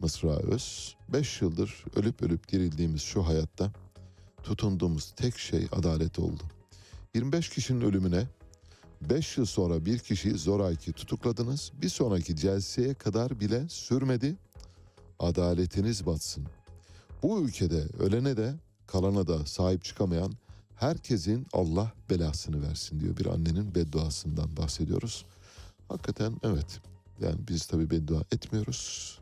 [0.01, 3.73] Mısra Öz, 5 yıldır ölüp ölüp dirildiğimiz şu hayatta
[4.43, 6.43] tutunduğumuz tek şey adalet oldu.
[7.15, 8.27] 25 kişinin ölümüne
[9.01, 11.73] 5 yıl sonra bir kişiyi zoraki tutukladınız.
[11.83, 14.37] Bir sonraki celseye kadar bile sürmedi.
[15.19, 16.47] Adaletiniz batsın.
[17.23, 18.55] Bu ülkede ölene de
[18.87, 20.33] kalana da sahip çıkamayan
[20.77, 23.17] herkesin Allah belasını versin diyor.
[23.17, 25.25] Bir annenin bedduasından bahsediyoruz.
[25.89, 26.81] Hakikaten evet.
[27.21, 29.19] Yani biz tabii beddua etmiyoruz.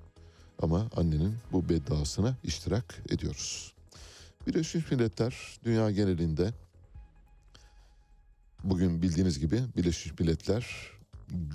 [0.62, 3.72] Ama annenin bu bedduasına iştirak ediyoruz.
[4.46, 6.52] Birleşmiş Milletler dünya genelinde
[8.64, 10.66] bugün bildiğiniz gibi Birleşmiş Milletler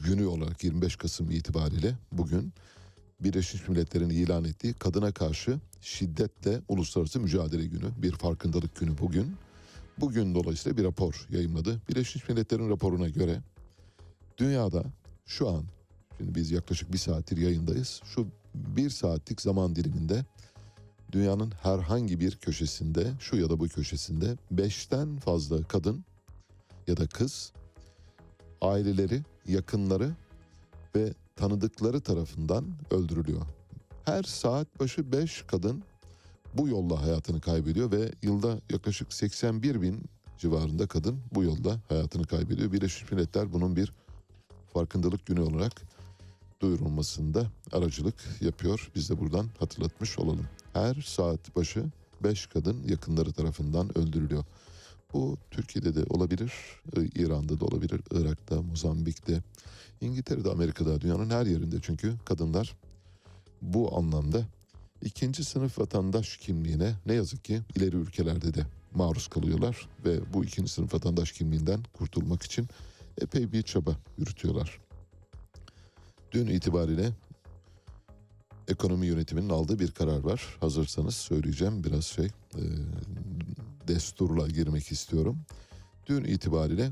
[0.06, 2.54] günü olarak 25 Kasım itibariyle bugün
[3.20, 9.36] Birleşmiş Milletler'in ilan ettiği kadına karşı şiddetle uluslararası mücadele günü, bir farkındalık günü bugün.
[9.98, 11.82] bugün dolayısıyla bir rapor yayınladı.
[11.90, 13.42] Birleşmiş Milletler'in raporuna göre
[14.38, 14.84] dünyada
[15.26, 15.64] şu an
[16.18, 18.02] şimdi biz yaklaşık bir saattir yayındayız.
[18.06, 20.26] Şu bir saatlik zaman diliminde
[21.12, 26.06] dünyanın herhangi bir köşesinde şu ya da bu köşesinde beşten fazla kadın
[26.88, 27.52] ya da kız
[28.62, 30.12] aileleri, yakınları
[30.96, 33.42] ve tanıdıkları tarafından öldürülüyor.
[34.06, 35.84] Her saat başı 5 kadın
[36.54, 40.02] bu yolla hayatını kaybediyor ve yılda yaklaşık 81 bin
[40.38, 42.72] civarında kadın bu yolda hayatını kaybediyor.
[42.72, 43.94] Birleşmiş Milletler bunun bir
[44.74, 45.82] farkındalık günü olarak
[46.62, 48.92] duyurulmasında aracılık yapıyor.
[48.96, 50.48] Biz de buradan hatırlatmış olalım.
[50.74, 51.86] Her saat başı
[52.24, 54.44] 5 kadın yakınları tarafından öldürülüyor.
[55.14, 56.54] Bu Türkiye'de de olabilir,
[57.16, 59.42] İran'da da olabilir, Irak'ta, Mozambik'te,
[60.02, 62.76] İngiltere'de, Amerika'da, dünyanın her yerinde çünkü kadınlar
[63.62, 64.46] bu anlamda
[65.02, 70.72] ikinci sınıf vatandaş kimliğine ne yazık ki ileri ülkelerde de maruz kalıyorlar ve bu ikinci
[70.72, 72.68] sınıf vatandaş kimliğinden kurtulmak için
[73.22, 74.80] epey bir çaba yürütüyorlar.
[76.32, 77.10] Dün itibariyle
[78.68, 80.58] ekonomi yönetiminin aldığı bir karar var.
[80.60, 82.64] Hazırsanız söyleyeceğim biraz şey e,
[83.88, 85.38] desturla girmek istiyorum.
[86.08, 86.92] Dün itibariyle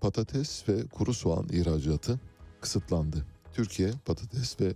[0.00, 2.20] patates ve kuru soğan ihracatı
[2.60, 3.26] kısıtlandı.
[3.54, 4.74] Türkiye patates ve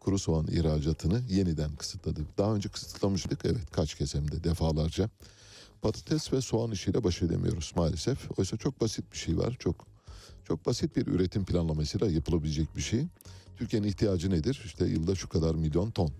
[0.00, 2.20] kuru soğan ihracatını yeniden kısıtladı.
[2.38, 5.10] Daha önce kısıtlamıştık evet kaç kez hem de defalarca.
[5.82, 8.38] Patates ve soğan işiyle baş edemiyoruz maalesef.
[8.38, 9.56] Oysa çok basit bir şey var.
[9.58, 9.86] Çok
[10.44, 13.06] çok basit bir üretim planlamasıyla yapılabilecek bir şey.
[13.58, 14.62] Türkiye'nin ihtiyacı nedir?
[14.64, 16.10] İşte yılda şu kadar milyon ton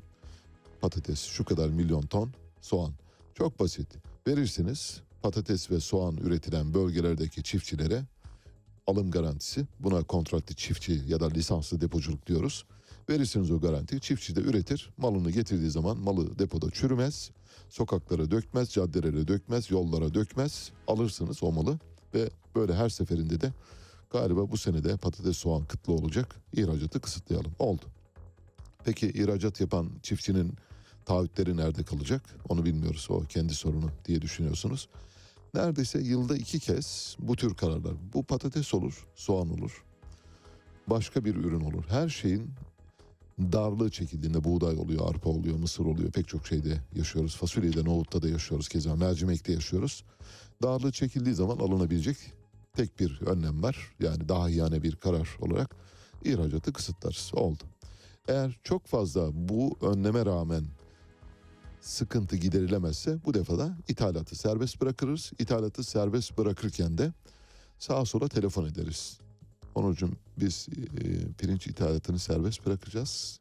[0.81, 2.93] patates, şu kadar milyon ton soğan.
[3.35, 3.89] Çok basit.
[4.27, 8.03] Verirsiniz patates ve soğan üretilen bölgelerdeki çiftçilere
[8.87, 9.67] alım garantisi.
[9.81, 12.65] Buna kontratlı çiftçi ya da lisanslı depoculuk diyoruz.
[13.11, 14.01] Verirsiniz o garantiyi.
[14.01, 14.91] Çiftçi de üretir.
[14.97, 17.31] Malını getirdiği zaman malı depoda çürümez.
[17.69, 20.71] Sokaklara dökmez, caddelere dökmez, yollara dökmez.
[20.87, 21.79] Alırsınız o malı
[22.15, 23.53] ve böyle her seferinde de
[24.11, 26.37] galiba bu senede patates soğan kıtlı olacak.
[26.53, 27.53] İhracatı kısıtlayalım.
[27.59, 27.83] Oldu.
[28.85, 30.55] Peki ihracat yapan çiftçinin
[31.05, 32.23] taahhütleri nerede kalacak?
[32.49, 33.07] Onu bilmiyoruz.
[33.11, 34.89] O kendi sorunu diye düşünüyorsunuz.
[35.55, 37.95] Neredeyse yılda iki kez bu tür kararlar.
[38.15, 39.85] Bu patates olur, soğan olur.
[40.87, 41.85] Başka bir ürün olur.
[41.89, 42.51] Her şeyin
[43.39, 46.13] darlığı çekildiğinde buğday oluyor, arpa oluyor, mısır oluyor.
[46.13, 47.37] Pek çok şeyde yaşıyoruz.
[47.37, 48.69] Fasulyede, nohutta da yaşıyoruz.
[48.69, 50.05] Keza mercimekte yaşıyoruz.
[50.63, 52.17] Darlığı çekildiği zaman alınabilecek
[52.77, 53.93] tek bir önlem var.
[54.01, 55.77] Yani daha yani bir karar olarak
[56.25, 57.31] ihracatı kısıtlarız.
[57.35, 57.65] Oldu.
[58.29, 60.65] Eğer çok fazla bu önleme rağmen
[61.81, 65.33] sıkıntı giderilemezse bu defa da ithalatı serbest bırakırız.
[65.39, 67.13] İthalatı serbest bırakırken de
[67.79, 69.19] sağa sola telefon ederiz.
[69.75, 73.41] Onurcuğum biz e, pirinç ithalatını serbest bırakacağız.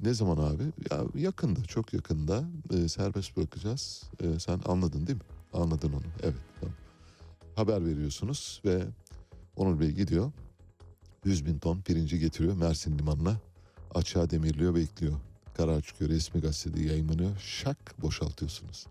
[0.00, 0.62] Ne zaman abi?
[0.90, 4.02] Ya yakında, çok yakında e, serbest bırakacağız.
[4.20, 5.24] E, sen anladın değil mi?
[5.52, 6.04] Anladın onu.
[6.22, 6.34] Evet.
[6.60, 6.74] Tamam.
[7.58, 8.82] Haber veriyorsunuz ve
[9.56, 10.32] Onur Bey gidiyor.
[11.24, 13.36] 100 bin ton pirinci getiriyor Mersin limanına.
[13.94, 15.14] Açığa demirliyor bekliyor.
[15.56, 17.38] Karar çıkıyor resmi gazetede yayınlanıyor.
[17.38, 18.86] Şak boşaltıyorsunuz.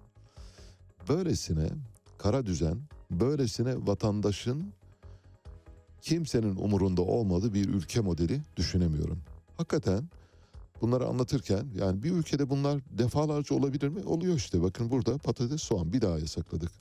[1.09, 1.69] Böylesine
[2.17, 2.77] kara düzen,
[3.11, 4.73] böylesine vatandaşın
[6.01, 9.19] kimsenin umurunda olmadığı bir ülke modeli düşünemiyorum.
[9.57, 10.09] Hakikaten
[10.81, 14.03] bunları anlatırken yani bir ülkede bunlar defalarca olabilir mi?
[14.05, 16.71] Oluyor işte bakın burada patates soğan bir daha yasakladık.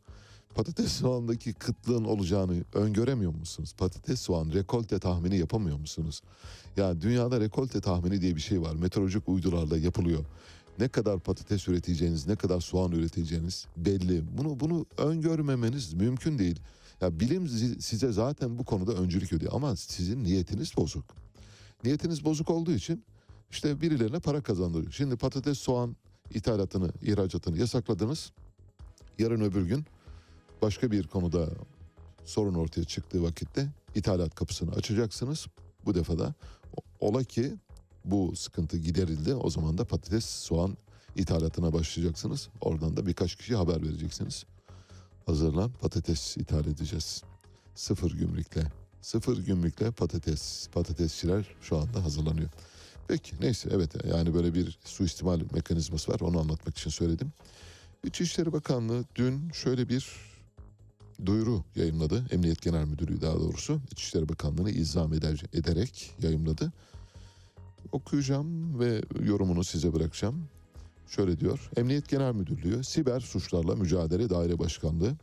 [0.56, 3.74] Patates soğandaki kıtlığın olacağını öngöremiyor musunuz?
[3.78, 6.20] Patates soğan rekolte tahmini yapamıyor musunuz?
[6.76, 8.74] Ya dünyada rekolte tahmini diye bir şey var.
[8.74, 10.24] Meteorolojik uydularla yapılıyor.
[10.78, 14.38] Ne kadar patates üreteceğiniz, ne kadar soğan üreteceğiniz belli.
[14.38, 16.60] Bunu bunu öngörmemeniz mümkün değil.
[17.00, 17.48] Ya bilim
[17.80, 21.04] size zaten bu konuda öncülük ediyor ama sizin niyetiniz bozuk.
[21.84, 23.04] Niyetiniz bozuk olduğu için
[23.50, 24.92] işte birilerine para kazandırıyor.
[24.92, 25.96] Şimdi patates, soğan
[26.34, 28.32] ithalatını, ihracatını yasakladınız.
[29.18, 29.84] Yarın öbür gün
[30.62, 31.48] başka bir konuda
[32.24, 35.46] sorun ortaya çıktığı vakitte ithalat kapısını açacaksınız.
[35.84, 36.34] Bu defa da
[37.00, 37.54] ola ki
[38.04, 39.34] bu sıkıntı giderildi.
[39.34, 40.76] O zaman da patates, soğan
[41.16, 42.48] ithalatına başlayacaksınız.
[42.60, 44.44] Oradan da birkaç kişi haber vereceksiniz.
[45.26, 47.22] Hazırlan patates ithal edeceğiz.
[47.74, 48.62] Sıfır gümrükle.
[49.00, 50.68] Sıfır gümrükle patates.
[50.72, 52.50] Patatesçiler şu anda hazırlanıyor.
[53.08, 56.20] Peki neyse evet yani böyle bir suistimal mekanizması var.
[56.20, 57.32] Onu anlatmak için söyledim.
[58.04, 60.06] İçişleri Bakanlığı dün şöyle bir
[61.24, 62.26] duyuru yayınladı.
[62.30, 66.72] Emniyet Genel Müdürlüğü daha doğrusu İçişleri Bakanlığı'nı izam eder, ederek yayınladı.
[67.92, 70.48] Okuyacağım ve yorumunu size bırakacağım.
[71.08, 71.70] Şöyle diyor.
[71.76, 75.16] Emniyet Genel Müdürlüğü Siber Suçlarla Mücadele Daire Başkanlığı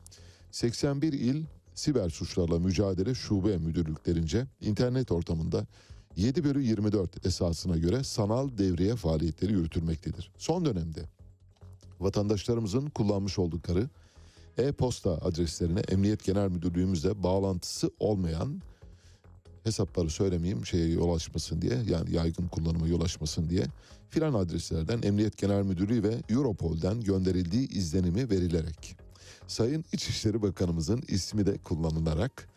[0.52, 5.66] 81 il siber suçlarla mücadele şube müdürlüklerince internet ortamında
[6.16, 10.32] 7 bölü 24 esasına göre sanal devriye faaliyetleri yürütülmektedir.
[10.38, 11.02] Son dönemde
[12.00, 13.90] vatandaşlarımızın kullanmış oldukları
[14.58, 18.62] e-posta adreslerine Emniyet Genel Müdürlüğümüzle bağlantısı olmayan
[19.64, 23.66] hesapları söylemeyeyim şeye yol açmasın diye yani yaygın kullanıma yol açmasın diye
[24.10, 28.96] filan adreslerden Emniyet Genel Müdürlüğü ve Europol'den gönderildiği izlenimi verilerek
[29.48, 32.50] Sayın İçişleri Bakanımızın ismi de kullanılarak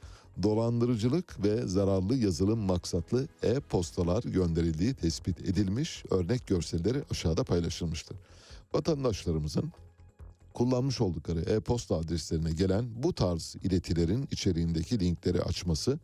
[0.43, 8.17] dolandırıcılık ve zararlı yazılım maksatlı e-postalar gönderildiği tespit edilmiş örnek görselleri aşağıda paylaşılmıştır.
[8.75, 9.73] Vatandaşlarımızın
[10.57, 15.99] kullanmış oldukları e-posta adreslerine gelen bu tarz iletilerin içeriğindeki linkleri açması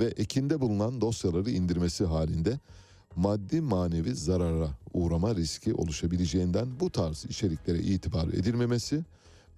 [0.00, 2.58] ve ekinde bulunan dosyaları indirmesi halinde
[3.16, 9.04] maddi manevi zarara uğrama riski oluşabileceğinden bu tarz içeriklere itibar edilmemesi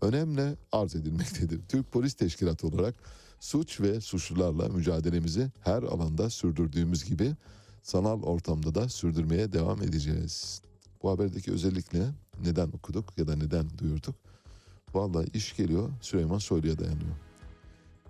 [0.01, 1.61] önemli arz edilmektedir.
[1.69, 2.95] Türk Polis Teşkilatı olarak
[3.41, 7.35] suç ve suçlularla mücadelemizi her alanda sürdürdüğümüz gibi
[7.83, 10.63] sanal ortamda da sürdürmeye devam edeceğiz.
[11.03, 12.07] Bu haberdeki özellikle
[12.45, 14.26] neden okuduk ya da neden duyurduk?
[14.95, 17.17] Vallahi iş geliyor Süleyman Soylu'ya dayanıyor.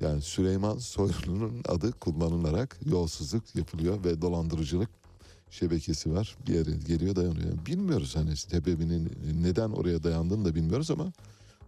[0.01, 4.91] Yani Süleyman Soylu'nun adı kullanılarak yolsuzluk yapılıyor ve dolandırıcılık
[5.51, 6.37] şebekesi var.
[6.47, 7.67] Bir yere geliyor dayanıyor.
[7.67, 9.13] Bilmiyoruz hani sebebinin
[9.43, 11.13] neden oraya dayandığını da bilmiyoruz ama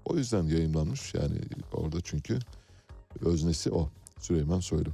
[0.04, 1.14] o yüzden yayınlanmış.
[1.14, 1.40] Yani
[1.72, 2.38] orada çünkü
[3.20, 3.90] öznesi o
[4.20, 4.90] Süleyman Soylu.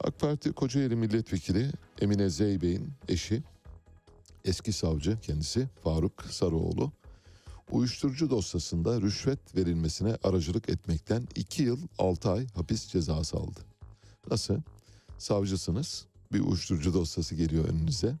[0.00, 1.70] AK Parti Kocaeli Milletvekili
[2.00, 3.42] Emine Zeybey'in eşi
[4.44, 6.92] eski savcı kendisi Faruk Sarıoğlu
[7.70, 13.60] uyuşturucu dosyasında rüşvet verilmesine aracılık etmekten 2 yıl 6 ay hapis cezası aldı.
[14.30, 14.60] Nasıl?
[15.18, 18.14] Savcısınız, bir uyuşturucu dosyası geliyor önünüze,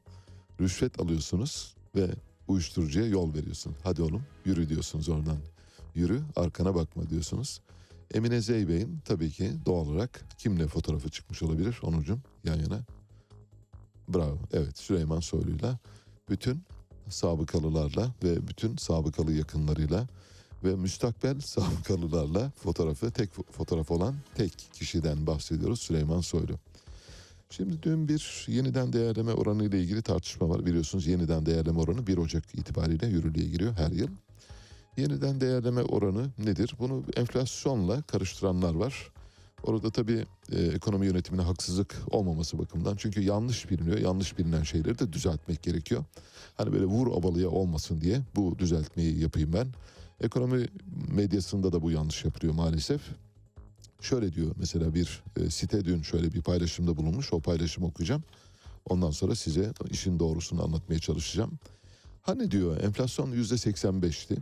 [0.60, 2.10] rüşvet alıyorsunuz ve
[2.48, 3.74] uyuşturucuya yol veriyorsun.
[3.82, 5.38] Hadi oğlum yürü diyorsunuz oradan.
[5.94, 7.60] Yürü arkana bakma diyorsunuz.
[8.14, 12.80] Emine Zeybey'in tabii ki doğal olarak kimle fotoğrafı çıkmış olabilir onucum yan yana.
[14.08, 15.78] Bravo evet Süleyman Soylu'yla
[16.28, 16.62] bütün
[17.10, 20.06] sabıkalılarla ve bütün sabıkalı yakınlarıyla
[20.64, 26.58] ve müstakbel sabıkalılarla fotoğrafı tek fotoğraf olan tek kişiden bahsediyoruz Süleyman Soylu.
[27.50, 30.66] Şimdi dün bir yeniden değerleme oranı ile ilgili tartışma var.
[30.66, 34.08] Biliyorsunuz yeniden değerleme oranı 1 Ocak itibariyle yürürlüğe giriyor her yıl.
[34.96, 36.74] Yeniden değerleme oranı nedir?
[36.78, 39.10] Bunu enflasyonla karıştıranlar var.
[39.62, 42.96] Orada tabii e, ekonomi yönetimine haksızlık olmaması bakımından.
[42.96, 43.98] Çünkü yanlış biliniyor.
[43.98, 46.04] Yanlış bilinen şeyleri de düzeltmek gerekiyor.
[46.56, 49.66] Hani böyle vur obalıya olmasın diye bu düzeltmeyi yapayım ben.
[50.20, 50.66] Ekonomi
[51.08, 53.00] medyasında da bu yanlış yapılıyor maalesef.
[54.00, 57.32] Şöyle diyor mesela bir e, site dün şöyle bir paylaşımda bulunmuş.
[57.32, 58.22] O paylaşımı okuyacağım.
[58.88, 61.58] Ondan sonra size işin doğrusunu anlatmaya çalışacağım.
[62.22, 64.36] Hani diyor enflasyon yüzde 85'ti.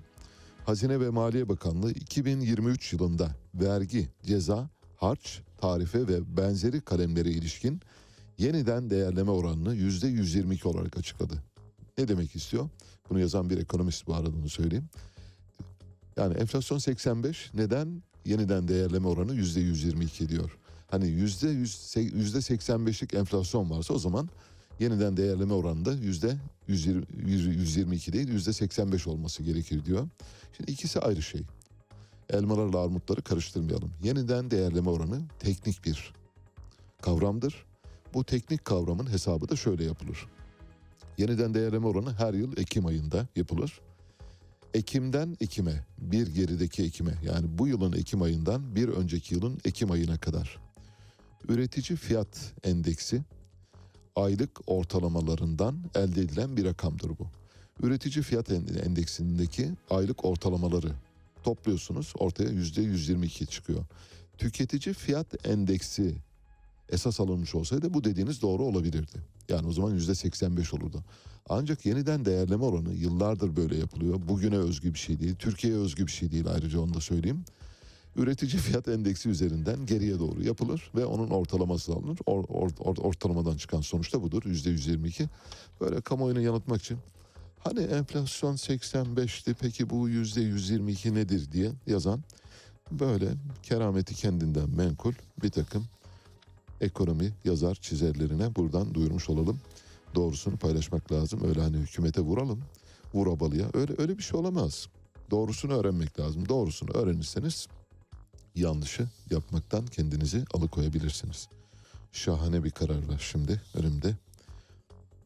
[0.66, 7.80] Hazine ve Maliye Bakanlığı 2023 yılında vergi, ceza, harç, tarife ve benzeri kalemlere ilişkin
[8.38, 11.34] yeniden değerleme oranını yüzde 122 olarak açıkladı.
[11.98, 12.68] Ne demek istiyor?
[13.10, 14.88] Bunu yazan bir ekonomist bu arada bunu söyleyeyim.
[16.16, 20.58] Yani enflasyon 85 neden yeniden değerleme oranı yüzde 122 diyor.
[20.90, 24.28] Hani yüzde yüzde 85'lik enflasyon varsa o zaman
[24.80, 26.36] yeniden değerleme oranında yüzde
[26.68, 30.08] 122 değil yüzde 85 olması gerekir diyor.
[30.56, 31.42] Şimdi ikisi ayrı şey.
[32.30, 33.92] Elmalarla armutları karıştırmayalım.
[34.02, 36.12] Yeniden değerleme oranı teknik bir
[37.02, 37.64] kavramdır.
[38.14, 40.26] Bu teknik kavramın hesabı da şöyle yapılır.
[41.18, 43.80] Yeniden değerleme oranı her yıl Ekim ayında yapılır.
[44.74, 50.18] Ekim'den Ekim'e, bir gerideki Ekim'e yani bu yılın Ekim ayından bir önceki yılın Ekim ayına
[50.18, 50.58] kadar
[51.48, 53.22] üretici fiyat endeksi
[54.16, 57.26] aylık ortalamalarından elde edilen bir rakamdır bu.
[57.82, 60.92] Üretici fiyat endeksindeki aylık ortalamaları
[61.46, 63.84] topluyorsunuz ortaya yüzde 122 çıkıyor.
[64.38, 66.14] Tüketici fiyat endeksi
[66.88, 69.18] esas alınmış olsaydı bu dediğiniz doğru olabilirdi.
[69.48, 71.04] Yani o zaman yüzde 85 olurdu.
[71.48, 74.20] Ancak yeniden değerleme oranı yıllardır böyle yapılıyor.
[74.28, 75.34] Bugüne özgü bir şey değil.
[75.38, 77.44] Türkiye'ye özgü bir şey değil ayrıca onu da söyleyeyim.
[78.16, 82.18] Üretici fiyat endeksi üzerinden geriye doğru yapılır ve onun ortalaması alınır.
[82.26, 84.42] Or, or, or, ortalamadan çıkan sonuç da budur.
[84.46, 85.28] Yüzde 122.
[85.80, 86.98] Böyle kamuoyunu yanıltmak için
[87.66, 92.20] hani enflasyon 85'ti peki bu yüzde 122 nedir diye yazan
[92.90, 93.28] böyle
[93.62, 95.12] kerameti kendinden menkul
[95.42, 95.86] bir takım
[96.80, 99.60] ekonomi yazar çizerlerine buradan duyurmuş olalım.
[100.14, 101.40] Doğrusunu paylaşmak lazım.
[101.48, 102.62] Öyle hani hükümete vuralım.
[103.14, 103.70] Vur abalıya.
[103.74, 104.88] Öyle, öyle bir şey olamaz.
[105.30, 106.48] Doğrusunu öğrenmek lazım.
[106.48, 107.66] Doğrusunu öğrenirseniz
[108.54, 111.48] yanlışı yapmaktan kendinizi alıkoyabilirsiniz.
[112.12, 114.14] Şahane bir karar var şimdi önümde.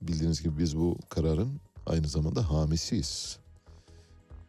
[0.02, 3.38] Bildiğiniz gibi biz bu kararın aynı zamanda hamisiyiz.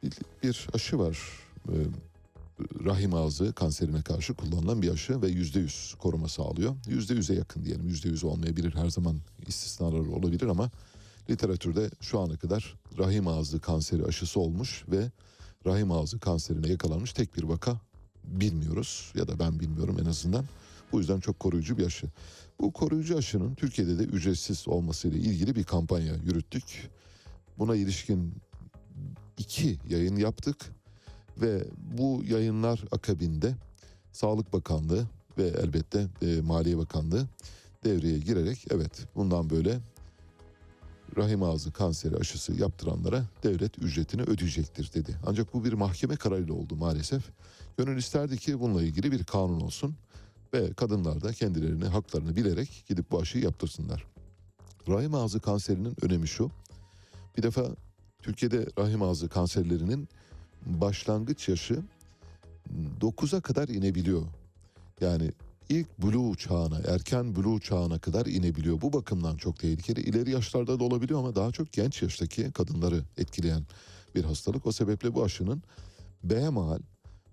[0.03, 0.11] Bir,
[0.43, 1.19] bir aşı var.
[1.69, 1.73] Ee,
[2.85, 6.75] rahim ağzı kanserine karşı kullanılan bir aşı ve yüzde yüz koruma sağlıyor.
[6.87, 7.87] Yüzde yüze yakın diyelim.
[7.87, 8.75] Yüzde yüz olmayabilir.
[8.75, 9.17] Her zaman
[9.47, 10.71] istisnalar olabilir ama
[11.29, 15.11] literatürde şu ana kadar rahim ağzı kanseri aşısı olmuş ve
[15.65, 17.81] rahim ağzı kanserine yakalanmış tek bir vaka
[18.23, 20.45] bilmiyoruz ya da ben bilmiyorum en azından.
[20.91, 22.07] Bu yüzden çok koruyucu bir aşı.
[22.59, 26.89] Bu koruyucu aşının Türkiye'de de ücretsiz olmasıyla ilgili bir kampanya yürüttük.
[27.61, 28.33] Buna ilişkin
[29.37, 30.57] iki yayın yaptık
[31.41, 33.55] ve bu yayınlar akabinde
[34.11, 35.05] Sağlık Bakanlığı
[35.37, 37.27] ve elbette e, Maliye Bakanlığı
[37.83, 39.79] devreye girerek evet bundan böyle
[41.17, 45.15] rahim ağzı kanseri aşısı yaptıranlara devlet ücretini ödeyecektir dedi.
[45.25, 47.23] Ancak bu bir mahkeme kararıyla oldu maalesef.
[47.77, 49.95] Gönül isterdi ki bununla ilgili bir kanun olsun
[50.53, 54.05] ve kadınlar da kendilerini haklarını bilerek gidip bu aşıyı yaptırsınlar.
[54.87, 56.51] Rahim ağzı kanserinin önemi şu.
[57.37, 57.75] Bir defa
[58.21, 60.09] Türkiye'de rahim ağzı kanserlerinin
[60.65, 61.83] başlangıç yaşı
[63.01, 64.21] 9'a kadar inebiliyor.
[65.01, 65.31] Yani
[65.69, 68.81] ilk blue çağına, erken blue çağına kadar inebiliyor.
[68.81, 70.01] Bu bakımdan çok tehlikeli.
[70.01, 73.63] İleri yaşlarda da olabiliyor ama daha çok genç yaştaki kadınları etkileyen
[74.15, 74.65] bir hastalık.
[74.65, 75.63] O sebeple bu aşının
[76.23, 76.79] BMAL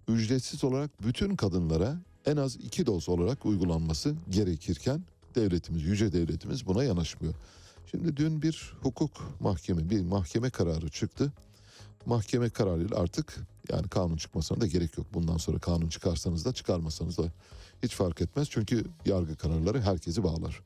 [0.08, 5.02] ücretsiz olarak bütün kadınlara en az iki doz olarak uygulanması gerekirken
[5.34, 7.34] devletimiz, yüce devletimiz buna yanaşmıyor.
[7.90, 9.10] Şimdi dün bir hukuk
[9.40, 11.32] mahkeme, bir mahkeme kararı çıktı.
[12.06, 13.36] Mahkeme kararıyla artık
[13.72, 15.06] yani kanun çıkmasına da gerek yok.
[15.14, 17.32] Bundan sonra kanun çıkarsanız da çıkarmasanız da
[17.82, 18.48] hiç fark etmez.
[18.50, 20.62] Çünkü yargı kararları herkesi bağlar.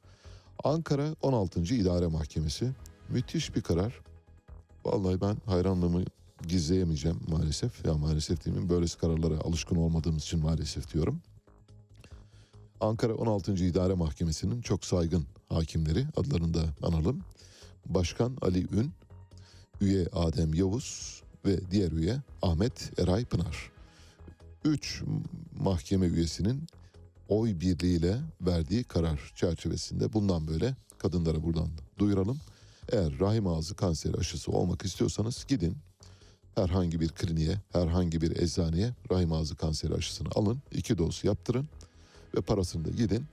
[0.65, 1.61] Ankara 16.
[1.61, 2.71] İdare Mahkemesi
[3.09, 4.01] müthiş bir karar.
[4.85, 6.05] Vallahi ben hayranlığımı
[6.49, 7.87] gizleyemeyeceğim maalesef.
[7.87, 8.69] Ya maalesef değil mi?
[8.69, 11.21] Böylesi kararlara alışkın olmadığımız için maalesef diyorum.
[12.81, 13.53] Ankara 16.
[13.53, 17.25] İdare Mahkemesi'nin çok saygın hakimleri adlarını da analım.
[17.87, 18.93] Başkan Ali Ün,
[19.81, 23.71] üye Adem Yavuz ve diğer üye Ahmet Eray Pınar.
[24.65, 25.03] Üç
[25.61, 26.67] mahkeme üyesinin
[27.29, 32.41] oy birliğiyle verdiği karar çerçevesinde bundan böyle kadınlara buradan duyuralım.
[32.93, 35.77] Eğer rahim ağzı kanseri aşısı olmak istiyorsanız gidin
[36.55, 41.69] herhangi bir kliniğe, herhangi bir eczaneye rahim ağzı kanseri aşısını alın, iki doz yaptırın
[42.37, 43.25] ve parasını da gidin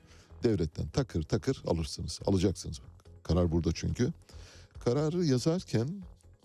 [0.44, 2.80] devletten takır takır alırsınız, alacaksınız.
[3.24, 4.14] Karar burada çünkü.
[4.80, 5.90] Kararı yazarken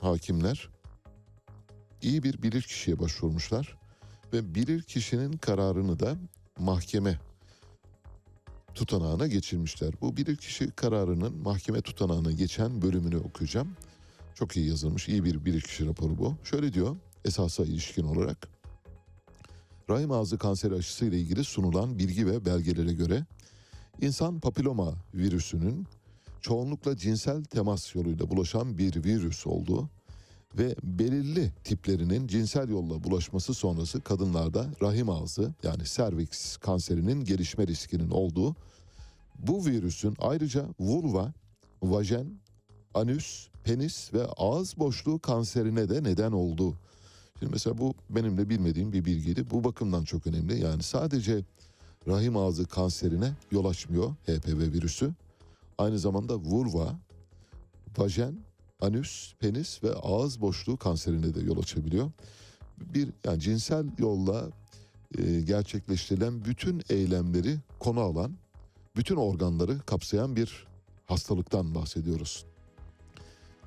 [0.01, 0.69] hakimler
[2.03, 3.77] iyi bir bilir kişiye başvurmuşlar
[4.33, 6.17] ve bilir kişinin kararını da
[6.59, 7.19] mahkeme
[8.75, 9.95] tutanağına geçirmişler.
[10.01, 13.77] Bu bilirkişi kararının mahkeme tutanağına geçen bölümünü okuyacağım.
[14.35, 16.35] Çok iyi yazılmış, iyi bir bilirkişi raporu bu.
[16.45, 18.49] Şöyle diyor, esasa ilişkin olarak.
[19.91, 23.27] Rahim ağzı kanseri aşısı ile ilgili sunulan bilgi ve belgelere göre
[24.01, 25.87] insan papiloma virüsünün
[26.41, 29.89] çoğunlukla cinsel temas yoluyla bulaşan bir virüs olduğu
[30.59, 38.11] ve belirli tiplerinin cinsel yolla bulaşması sonrası kadınlarda rahim ağzı yani serviks kanserinin gelişme riskinin
[38.11, 38.57] olduğu
[39.39, 41.33] bu virüsün ayrıca vulva,
[41.83, 42.27] vajen,
[42.95, 46.75] anüs, penis ve ağız boşluğu kanserine de neden olduğu.
[47.39, 49.51] Şimdi mesela bu benim de bilmediğim bir bilgiydi.
[49.51, 50.61] Bu bakımdan çok önemli.
[50.61, 51.45] Yani sadece
[52.09, 55.13] rahim ağzı kanserine yol açmıyor HPV virüsü.
[55.79, 56.99] Aynı zamanda vulva,
[57.99, 58.39] vajen,
[58.81, 62.11] anüs, penis ve ağız boşluğu kanserine de yol açabiliyor.
[62.79, 64.51] Bir yani cinsel yolla
[65.19, 68.33] e, gerçekleştirilen bütün eylemleri konu alan,
[68.97, 70.67] bütün organları kapsayan bir
[71.07, 72.45] hastalıktan bahsediyoruz.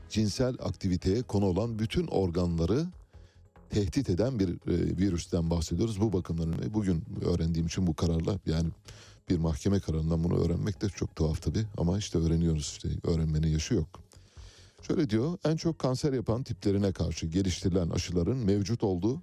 [0.09, 2.85] Cinsel aktiviteye konu olan bütün organları
[3.69, 6.01] tehdit eden bir e, virüsten bahsediyoruz.
[6.01, 6.53] Bu bakımdan.
[6.73, 8.69] Bugün öğrendiğim için bu kararla yani
[9.29, 13.73] bir mahkeme kararından bunu öğrenmek de çok tuhaf tabii ama işte öğreniyoruz işte öğrenmenin yaşı
[13.73, 13.87] yok.
[14.81, 19.21] Şöyle diyor, en çok kanser yapan tiplerine karşı geliştirilen aşıların mevcut olduğu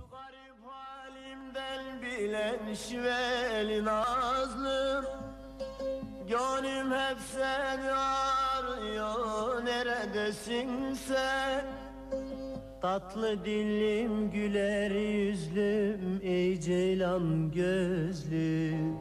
[2.03, 5.05] Bilen şiveli nazlım
[6.29, 11.65] Gönlüm hep seni arıyor Neredesin sen
[12.83, 18.99] Tatlı dillim güler yüzlüm Ey ceylan gözlüm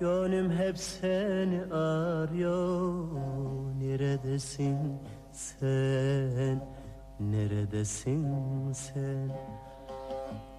[0.00, 3.04] Gönlüm hep seni arıyor
[3.80, 4.78] Neredesin
[5.32, 6.79] sen
[7.20, 9.30] Neredesin sen?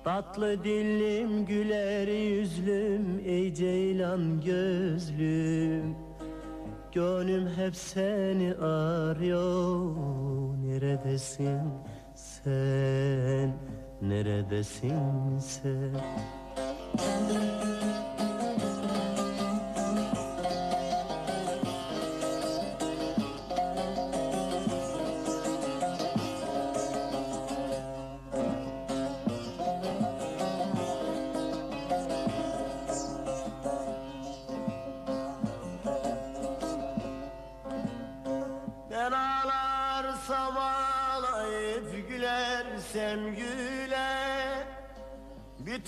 [0.03, 5.95] Tatlı dillim güler yüzlüm Ey ceylan gözlüm.
[6.91, 9.95] Gönlüm hep seni arıyor.
[10.65, 11.61] Neredesin
[12.15, 13.53] sen?
[14.01, 15.91] Neredesin sen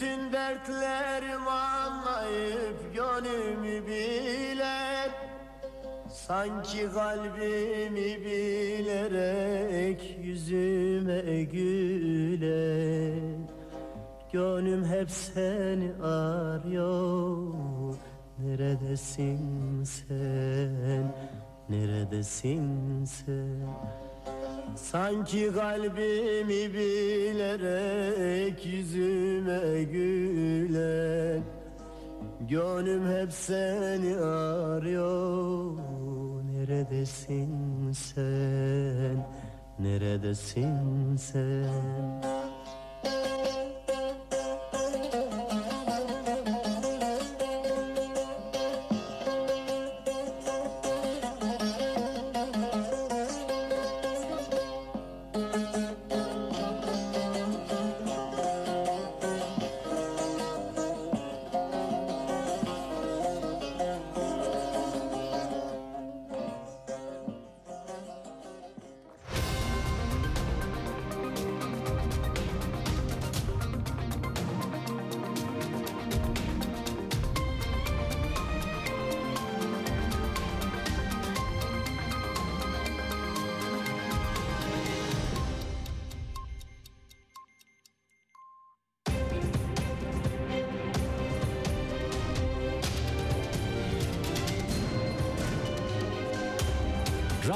[0.04, 5.10] Bütün dertlerimi anlayıp gönlümü biler.
[6.10, 13.14] Sanki kalbimi bilerek yüzüme güler.
[14.34, 17.96] Gönlüm hep seni arıyor.
[18.40, 21.16] Neredesin sen?
[21.70, 23.68] Neredesin sen
[24.76, 31.44] Sanki kalbimi bilerek yüzüme gülen
[32.50, 35.78] Gönlüm hep seni arıyor.
[36.54, 39.28] Neredesin sen?
[39.80, 42.43] Neredesin sen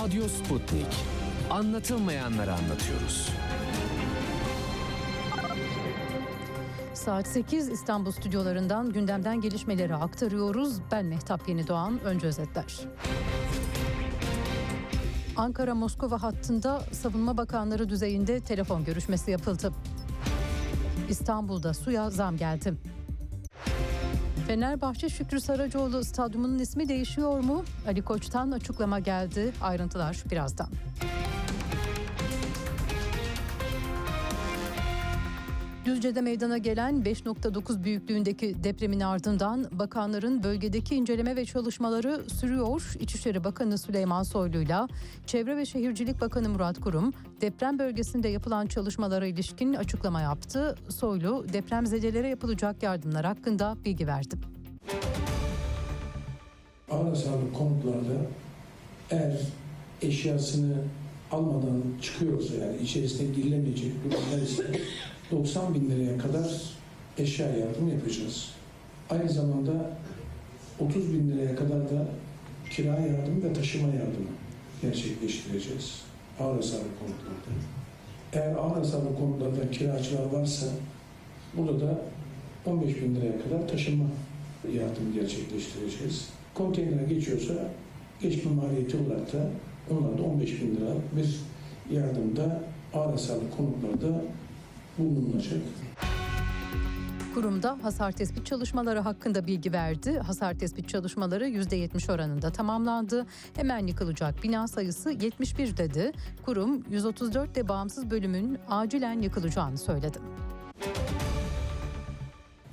[0.03, 0.85] Radyo Sputnik.
[1.49, 3.29] Anlatılmayanları anlatıyoruz.
[6.93, 10.77] Saat 8 İstanbul stüdyolarından gündemden gelişmeleri aktarıyoruz.
[10.91, 11.99] Ben Mehtap Yeni Doğan.
[12.03, 12.79] Önce özetler.
[15.35, 19.73] Ankara-Moskova hattında savunma bakanları düzeyinde telefon görüşmesi yapıldı.
[21.09, 22.73] İstanbul'da suya zam geldi.
[24.47, 27.63] Fenerbahçe Şükrü Saracoğlu stadyumunun ismi değişiyor mu?
[27.87, 29.53] Ali Koç'tan açıklama geldi.
[29.61, 30.67] Ayrıntılar birazdan.
[35.87, 42.93] Düzce'de meydana gelen 5.9 büyüklüğündeki depremin ardından bakanların bölgedeki inceleme ve çalışmaları sürüyor.
[42.99, 44.87] İçişleri Bakanı Süleyman Soylu'yla
[45.25, 50.75] Çevre ve Şehircilik Bakanı Murat Kurum deprem bölgesinde yapılan çalışmalara ilişkin açıklama yaptı.
[50.89, 54.35] Soylu depremzedelere yapılacak yardımlar hakkında bilgi verdi.
[56.91, 58.25] ağır hasarlı konutlarda
[59.11, 59.41] eğer
[60.01, 60.75] eşyasını
[61.31, 64.39] almadan çıkıyorsa yani içerisine girilemeyecek durumlar
[65.31, 66.61] 90 bin liraya kadar
[67.17, 68.49] eşya yardım yapacağız.
[69.09, 69.71] Aynı zamanda
[70.79, 72.05] 30 bin liraya kadar da
[72.69, 74.29] kira yardımı ve taşıma yardımı
[74.81, 76.01] gerçekleştireceğiz
[76.39, 77.51] ağır hasarlı konutlarda.
[78.33, 80.67] Eğer ağır hasarlı konutlarda kiracılar varsa
[81.57, 82.01] burada da
[82.65, 84.05] 15 bin liraya kadar taşıma
[84.73, 86.29] yardım gerçekleştireceğiz.
[86.53, 87.53] Konteynere geçiyorsa
[88.21, 89.49] geçme maliyeti olarak da
[89.91, 91.39] onlar da 15 bin lira bir
[91.95, 92.63] yardımda
[92.93, 94.21] ağır hasarlı konutlarda
[94.97, 95.61] bulunulacak.
[97.33, 100.19] Kurumda hasar tespit çalışmaları hakkında bilgi verdi.
[100.19, 103.25] Hasar tespit çalışmaları %70 oranında tamamlandı.
[103.53, 106.11] Hemen yıkılacak bina sayısı 71 dedi.
[106.45, 110.17] Kurum 134 de bağımsız bölümün acilen yıkılacağını söyledi.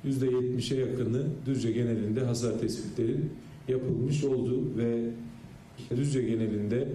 [0.05, 3.33] %70'e yakını Düzce genelinde hasar tespitlerin
[3.67, 5.09] yapılmış oldu ve
[5.95, 6.87] Düzce genelinde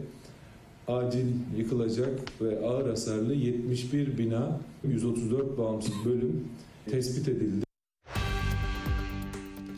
[0.96, 1.26] acil
[1.56, 6.48] yıkılacak ve ağır hasarlı 71 bina 134 bağımsız bölüm
[6.90, 7.69] tespit edildi.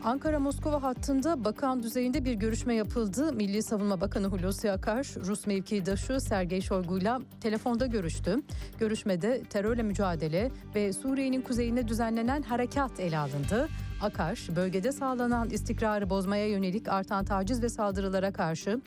[0.05, 3.33] Ankara-Moskova hattında bakan düzeyinde bir görüşme yapıldı.
[3.33, 8.37] Milli Savunma Bakanı Hulusi Akar, Rus mevkidaşı Sergey Shoigu'yla telefonda görüştü.
[8.79, 13.69] Görüşmede terörle mücadele ve Suriye'nin kuzeyinde düzenlenen harekat ele alındı.
[14.03, 18.81] Akar, bölgede sağlanan istikrarı bozmaya yönelik artan taciz ve saldırılara karşı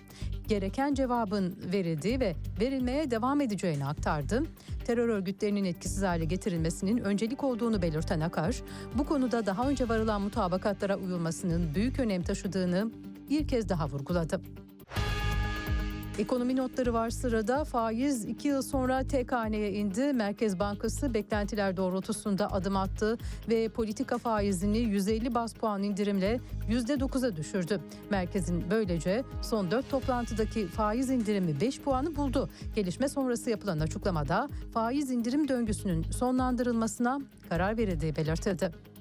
[0.47, 4.43] gereken cevabın verildiği ve verilmeye devam edeceğini aktardı.
[4.85, 8.61] Terör örgütlerinin etkisiz hale getirilmesinin öncelik olduğunu belirten Akar,
[8.93, 12.91] bu konuda daha önce varılan mutabakatlara uyulmasının büyük önem taşıdığını
[13.29, 14.41] bir kez daha vurguladı.
[16.19, 17.63] Ekonomi notları var sırada.
[17.63, 20.13] Faiz 2 yıl sonra tek haneye indi.
[20.13, 23.17] Merkez Bankası beklentiler doğrultusunda adım attı
[23.49, 26.39] ve politika faizini 150 bas puan indirimle
[26.69, 27.79] %9'a düşürdü.
[28.09, 32.49] Merkezin böylece son 4 toplantıdaki faiz indirimi 5 puanı buldu.
[32.75, 38.94] Gelişme sonrası yapılan açıklamada faiz indirim döngüsünün sonlandırılmasına karar verildiği belirtildi.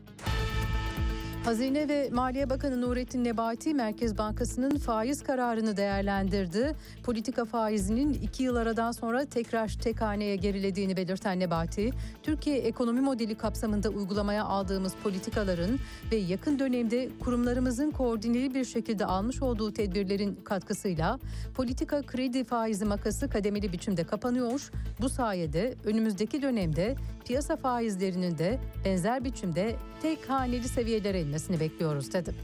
[1.45, 6.77] Hazine ve Maliye Bakanı Nurettin Nebati Merkez Bankası'nın faiz kararını değerlendirdi.
[7.03, 11.91] Politika faizinin iki yıl aradan sonra tekrar tek haneye gerilediğini belirten Nebati,
[12.23, 15.79] Türkiye ekonomi modeli kapsamında uygulamaya aldığımız politikaların
[16.13, 21.19] ve yakın dönemde kurumlarımızın koordineli bir şekilde almış olduğu tedbirlerin katkısıyla
[21.55, 24.71] politika kredi faizi makası kademeli biçimde kapanıyor.
[25.01, 32.35] Bu sayede önümüzdeki dönemde piyasa faizlerinin de benzer biçimde tek haneli seviyelere inmesini bekliyoruz dedi.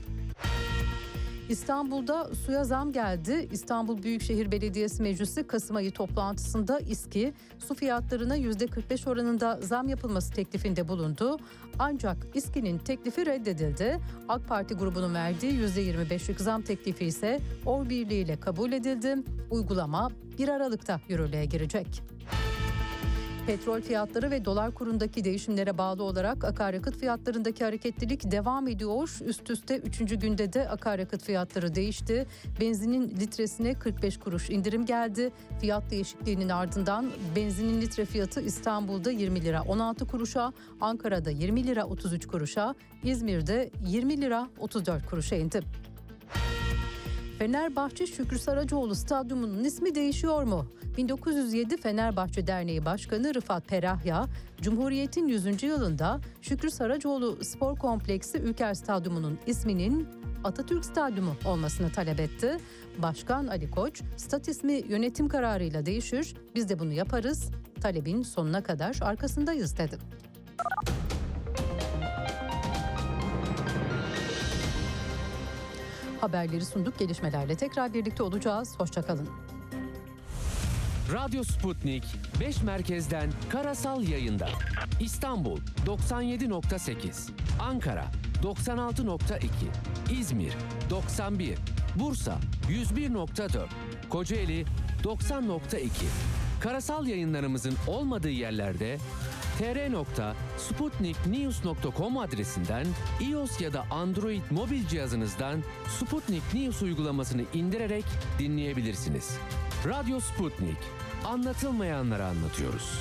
[1.48, 3.48] İstanbul'da suya zam geldi.
[3.52, 10.88] İstanbul Büyükşehir Belediyesi Meclisi Kasım ayı toplantısında İSKİ su fiyatlarına %45 oranında zam yapılması teklifinde
[10.88, 11.38] bulundu.
[11.78, 13.98] Ancak İSKİ'nin teklifi reddedildi.
[14.28, 19.16] AK Parti grubunun verdiği %25'lik zam teklifi ise oy birliğiyle kabul edildi.
[19.50, 22.02] Uygulama 1 Aralık'ta yürürlüğe girecek.
[23.50, 29.18] Petrol fiyatları ve dolar kurundaki değişimlere bağlı olarak akaryakıt fiyatlarındaki hareketlilik devam ediyor.
[29.24, 29.98] Üst üste 3.
[29.98, 32.26] günde de akaryakıt fiyatları değişti.
[32.60, 35.30] Benzinin litresine 45 kuruş indirim geldi.
[35.60, 42.26] Fiyat değişikliğinin ardından benzinin litre fiyatı İstanbul'da 20 lira 16 kuruşa, Ankara'da 20 lira 33
[42.26, 42.74] kuruşa,
[43.04, 45.62] İzmir'de 20 lira 34 kuruşa indi.
[47.40, 50.66] Fenerbahçe Şükrü Saracoğlu Stadyumu'nun ismi değişiyor mu?
[50.96, 54.26] 1907 Fenerbahçe Derneği Başkanı Rıfat Perahya,
[54.60, 55.62] Cumhuriyet'in 100.
[55.62, 60.08] yılında Şükrü Saracoğlu Spor Kompleksi Ülker Stadyumu'nun isminin
[60.44, 62.56] Atatürk Stadyumu olmasını talep etti.
[62.98, 68.96] Başkan Ali Koç, stat ismi yönetim kararıyla değişir, biz de bunu yaparız, talebin sonuna kadar
[69.02, 69.98] arkasındayız dedi.
[76.20, 78.74] Haberleri sunduk gelişmelerle tekrar birlikte olacağız.
[78.78, 79.28] Hoşçakalın.
[81.12, 82.04] Radyo Sputnik
[82.40, 84.48] 5 merkezden karasal yayında.
[85.00, 88.06] İstanbul 97.8, Ankara
[88.42, 89.46] 96.2,
[90.20, 90.52] İzmir
[90.90, 91.58] 91,
[91.96, 93.66] Bursa 101.4,
[94.08, 94.64] Kocaeli
[95.04, 95.88] 90.2.
[96.60, 98.98] Karasal yayınlarımızın olmadığı yerlerde
[99.60, 102.86] tr.sputniknews.com adresinden
[103.20, 108.04] iOS ya da Android mobil cihazınızdan Sputnik News uygulamasını indirerek
[108.38, 109.38] dinleyebilirsiniz.
[109.86, 110.78] Radyo Sputnik.
[111.24, 113.00] Anlatılmayanları anlatıyoruz.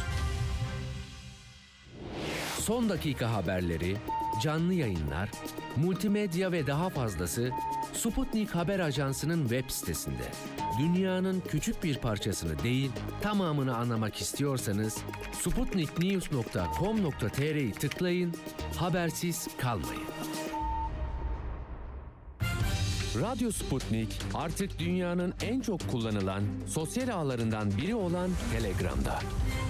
[2.60, 3.98] Son dakika haberleri,
[4.44, 5.32] canlı yayınlar,
[5.78, 7.52] multimedya ve daha fazlası
[7.94, 10.32] Sputnik Haber Ajansı'nın web sitesinde.
[10.80, 14.98] Dünyanın küçük bir parçasını değil, tamamını anlamak istiyorsanız
[15.34, 18.34] sputniknews.com.tr'yi tıklayın,
[18.78, 20.04] habersiz kalmayın.
[23.22, 29.20] Radyo Sputnik artık dünyanın en çok kullanılan sosyal ağlarından biri olan Telegram'da.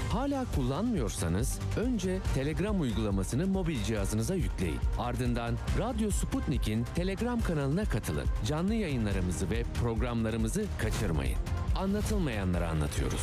[0.09, 4.79] Hala kullanmıyorsanız önce Telegram uygulamasını mobil cihazınıza yükleyin.
[4.99, 8.25] Ardından Radyo Sputnik'in Telegram kanalına katılın.
[8.45, 11.37] Canlı yayınlarımızı ve programlarımızı kaçırmayın.
[11.75, 13.21] Anlatılmayanları anlatıyoruz.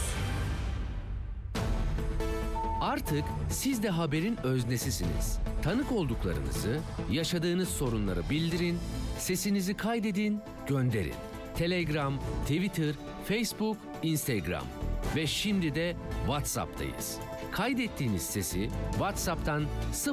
[2.81, 5.39] Artık siz de haberin öznesisiniz.
[5.63, 6.79] Tanık olduklarınızı,
[7.11, 8.79] yaşadığınız sorunları bildirin,
[9.19, 11.15] sesinizi kaydedin, gönderin.
[11.57, 12.95] Telegram, Twitter,
[13.29, 14.65] Facebook, Instagram
[15.17, 15.97] ve şimdi de
[16.27, 17.19] WhatsApp'tayız.
[17.53, 19.67] kaydettiğiniz sesi WhatsApp'tan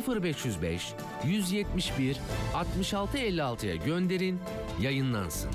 [0.08, 0.94] 0505
[1.26, 2.18] 171
[2.54, 4.40] 66 56'ya gönderin,
[4.82, 5.52] yayınlansın.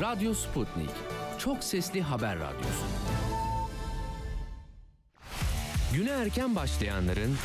[0.00, 0.90] Radyo Sputnik.
[1.38, 2.84] Çok sesli haber radyosu.
[5.94, 7.36] Güne erken başlayanların,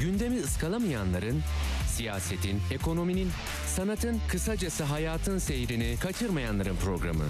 [0.00, 1.42] gündemi ıskalamayanların,
[1.88, 3.30] siyasetin, ekonominin,
[3.66, 7.24] sanatın, kısacası hayatın seyrini kaçırmayanların programı.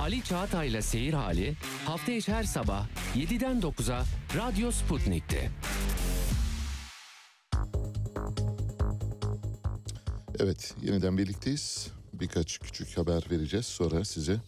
[0.00, 2.86] Ali Çağatay'la Seyir Hali hafta içi her sabah
[3.16, 4.04] 7'den 9'a
[4.36, 5.50] Radyo Sputnik'te.
[10.38, 11.88] Evet, yeniden birlikteyiz.
[12.12, 13.66] Birkaç küçük haber vereceğiz.
[13.66, 14.40] Sonra size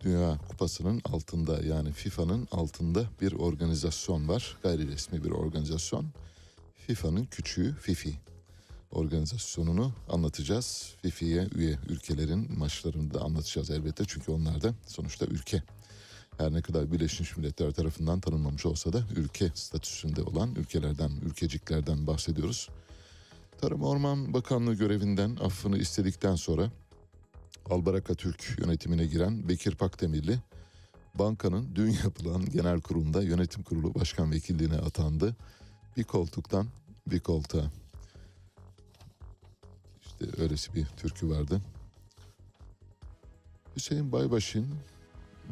[0.00, 4.56] Dünya Kupası'nın altında yani FIFA'nın altında bir organizasyon var.
[4.62, 6.06] Gayri resmi bir organizasyon.
[6.86, 8.14] FIFA'nın küçüğü FIFI
[8.92, 10.94] organizasyonunu anlatacağız.
[11.02, 14.04] FIFI'ye üye ülkelerin maçlarını da anlatacağız elbette.
[14.06, 15.62] Çünkü onlar da sonuçta ülke.
[16.38, 22.68] Her ne kadar Birleşmiş Milletler tarafından tanınmamış olsa da ülke statüsünde olan ülkelerden, ülkeciklerden bahsediyoruz.
[23.60, 26.70] Tarım Orman Bakanlığı görevinden affını istedikten sonra
[27.70, 30.38] Albaraka Türk yönetimine giren Bekir Pakdemirli
[31.14, 35.36] bankanın dün yapılan genel kurulunda yönetim kurulu başkan vekilliğine atandı.
[35.96, 36.66] Bir koltuktan
[37.06, 37.81] bir koltuğa.
[40.22, 41.60] İşte öylesi bir türkü vardı.
[43.76, 44.66] Hüseyin Baybaş'ın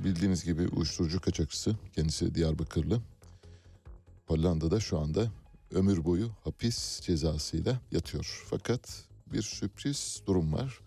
[0.04, 3.00] bildiğiniz gibi uyuşturucu kaçakçısı kendisi Diyarbakırlı.
[4.26, 5.30] Hollanda'da şu anda
[5.70, 8.44] ömür boyu hapis cezasıyla yatıyor.
[8.50, 10.80] Fakat bir sürpriz durum var.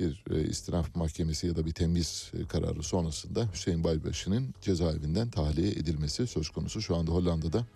[0.00, 5.70] Bir e, istinaf mahkemesi ya da bir temiz e, kararı sonrasında Hüseyin Baybaşı'nın cezaevinden tahliye
[5.70, 6.82] edilmesi söz konusu.
[6.82, 7.66] Şu anda Hollanda'da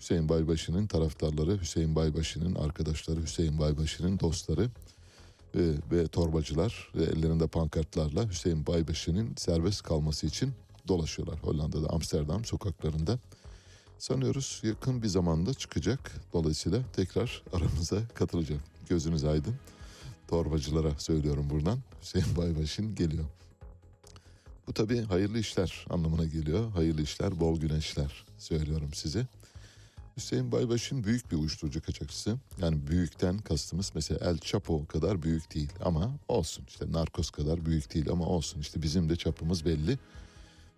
[0.00, 4.70] Hüseyin Baybaşı'nın taraftarları, Hüseyin Baybaşı'nın arkadaşları, Hüseyin Baybaşı'nın dostları
[5.54, 10.52] ve, ve torbacılar ve ellerinde pankartlarla Hüseyin Baybaşı'nın serbest kalması için
[10.88, 13.18] dolaşıyorlar Hollanda'da Amsterdam sokaklarında.
[13.98, 16.12] Sanıyoruz yakın bir zamanda çıkacak.
[16.32, 18.60] Dolayısıyla tekrar aramıza katılacak.
[18.88, 19.54] Gözünüz aydın.
[20.28, 21.78] Torbacılara söylüyorum buradan.
[22.02, 23.24] Hüseyin Baybaş'ın geliyor.
[24.66, 26.70] Bu tabii hayırlı işler anlamına geliyor.
[26.70, 29.26] Hayırlı işler, bol güneşler söylüyorum size.
[30.18, 32.36] Hüseyin Baybaş'ın büyük bir uyuşturucu kaçakçısı.
[32.60, 36.64] Yani büyükten kastımız mesela El Chapo kadar büyük değil ama olsun.
[36.68, 38.60] İşte narkos kadar büyük değil ama olsun.
[38.60, 39.98] İşte bizim de çapımız belli.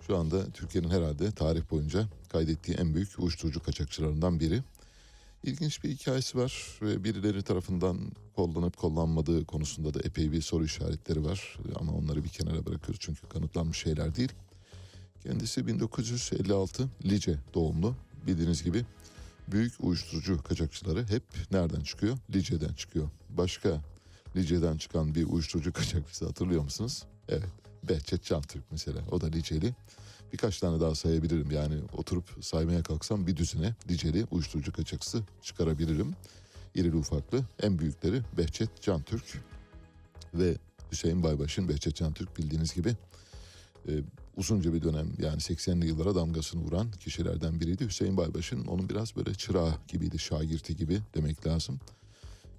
[0.06, 4.62] Şu anda Türkiye'nin herhalde tarih boyunca kaydettiği en büyük uyuşturucu kaçakçılarından biri.
[5.44, 7.98] İlginç bir hikayesi var ve birileri tarafından
[8.36, 11.58] kullanıp kullanmadığı konusunda da epey bir soru işaretleri var.
[11.74, 14.32] Ama onları bir kenara bırakıyoruz çünkü kanıtlanmış şeyler değil.
[15.22, 17.94] Kendisi 1956 Lice doğumlu.
[18.26, 18.84] Bildiğiniz gibi
[19.52, 22.18] büyük uyuşturucu kaçakçıları hep nereden çıkıyor?
[22.34, 23.10] Lice'den çıkıyor.
[23.28, 23.80] Başka
[24.36, 27.02] Lice'den çıkan bir uyuşturucu kaçakçısı hatırlıyor musunuz?
[27.28, 27.48] Evet.
[27.88, 29.00] Behçet Çantürk mesela.
[29.10, 29.74] O da Liceli.
[30.32, 31.50] Birkaç tane daha sayabilirim.
[31.50, 36.14] Yani oturup saymaya kalksam bir düzine Liceli uyuşturucu kaçakçısı çıkarabilirim.
[36.74, 37.44] İrili ufaklı.
[37.62, 39.24] En büyükleri Behçet Çantürk
[40.34, 40.56] ve
[40.92, 42.96] Hüseyin Baybaş'ın Behçet Çantürk bildiğiniz gibi
[43.88, 43.92] e,
[44.36, 47.86] uzunca bir dönem yani 80'li yıllara damgasını vuran kişilerden biriydi.
[47.86, 51.80] Hüseyin Baybaş'ın onun biraz böyle çırağı gibiydi, şagirti gibi demek lazım.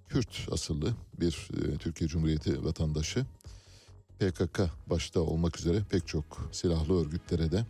[0.09, 3.25] Kürt asıllı bir e, Türkiye Cumhuriyeti vatandaşı.
[4.19, 7.65] PKK başta olmak üzere pek çok silahlı örgütlere de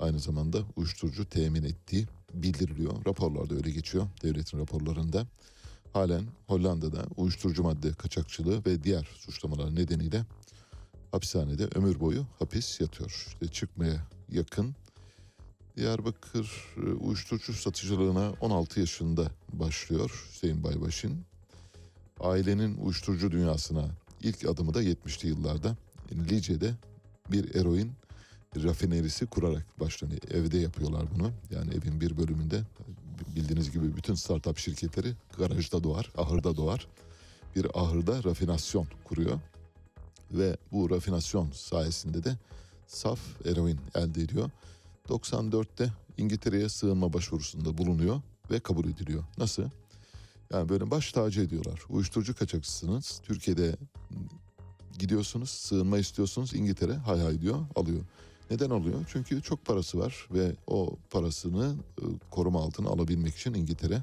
[0.00, 3.06] aynı zamanda uyuşturucu temin ettiği bildiriliyor.
[3.06, 5.26] Raporlarda öyle geçiyor devletin raporlarında.
[5.92, 10.24] Halen Hollanda'da uyuşturucu madde kaçakçılığı ve diğer suçlamalar nedeniyle
[11.14, 13.26] hapishanede ömür boyu hapis yatıyor.
[13.28, 14.74] İşte çıkmaya yakın
[15.76, 21.18] Diyarbakır e, uyuşturucu satıcılığına 16 yaşında başlıyor Hüseyin Baybaş'ın.
[22.20, 23.88] Ailenin uyuşturucu dünyasına
[24.22, 25.76] ilk adımı da 70'li yıllarda
[26.12, 26.74] Lice'de
[27.32, 27.92] bir eroin
[28.56, 30.20] rafinerisi kurarak başlanıyor.
[30.30, 31.30] Evde yapıyorlar bunu.
[31.50, 32.62] Yani evin bir bölümünde
[33.36, 36.88] bildiğiniz gibi bütün startup şirketleri garajda doğar, ahırda doğar.
[37.56, 39.40] Bir ahırda rafinasyon kuruyor
[40.38, 42.36] ve bu rafinasyon sayesinde de
[42.86, 44.50] saf eroin elde ediyor.
[45.08, 48.20] 94'te İngiltere'ye sığınma başvurusunda bulunuyor
[48.50, 49.24] ve kabul ediliyor.
[49.38, 49.62] Nasıl?
[50.52, 51.80] Yani böyle baş tacı ediyorlar.
[51.88, 53.20] Uyuşturucu kaçakçısınız.
[53.22, 53.76] Türkiye'de
[54.98, 56.54] gidiyorsunuz, sığınma istiyorsunuz.
[56.54, 58.00] İngiltere hay hay diyor, alıyor.
[58.50, 59.04] Neden oluyor?
[59.08, 64.02] Çünkü çok parası var ve o parasını e, koruma altına alabilmek için İngiltere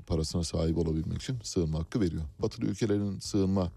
[0.00, 2.22] o parasına sahip olabilmek için sığınma hakkı veriyor.
[2.42, 3.72] Batılı ülkelerin sığınma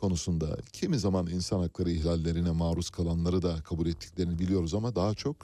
[0.00, 5.36] konusunda kimi zaman insan hakları ihlallerine maruz kalanları da kabul ettiklerini biliyoruz ama daha çok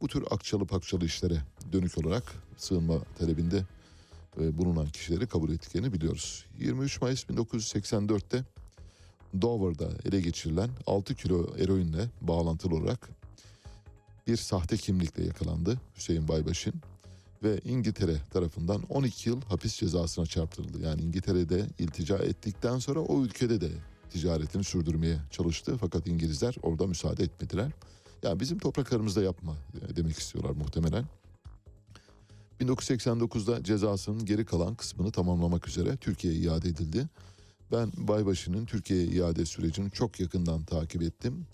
[0.00, 1.42] bu tür akçalı pakçalı işlere
[1.72, 2.22] dönük olarak
[2.56, 3.62] sığınma talebinde
[4.40, 6.44] e, bulunan kişileri kabul ettiklerini biliyoruz.
[6.58, 8.44] 23 Mayıs 1984'te
[9.42, 13.08] Dover'da ele geçirilen 6 kilo eroinle bağlantılı olarak
[14.26, 16.74] bir sahte kimlikle yakalandı Hüseyin Baybaş'ın.
[17.42, 20.82] ve İngiltere tarafından 12 yıl hapis cezasına çarptırıldı.
[20.82, 23.70] Yani İngiltere'de iltica ettikten sonra o ülkede de
[24.20, 25.76] ticaretini sürdürmeye çalıştı.
[25.80, 27.72] Fakat İngilizler orada müsaade etmediler.
[28.22, 31.04] Yani bizim topraklarımızda yapma e, demek istiyorlar muhtemelen.
[32.60, 37.08] 1989'da cezasının geri kalan kısmını tamamlamak üzere Türkiye'ye iade edildi.
[37.72, 41.46] Ben Baybaşı'nın Türkiye'ye iade sürecini çok yakından takip ettim.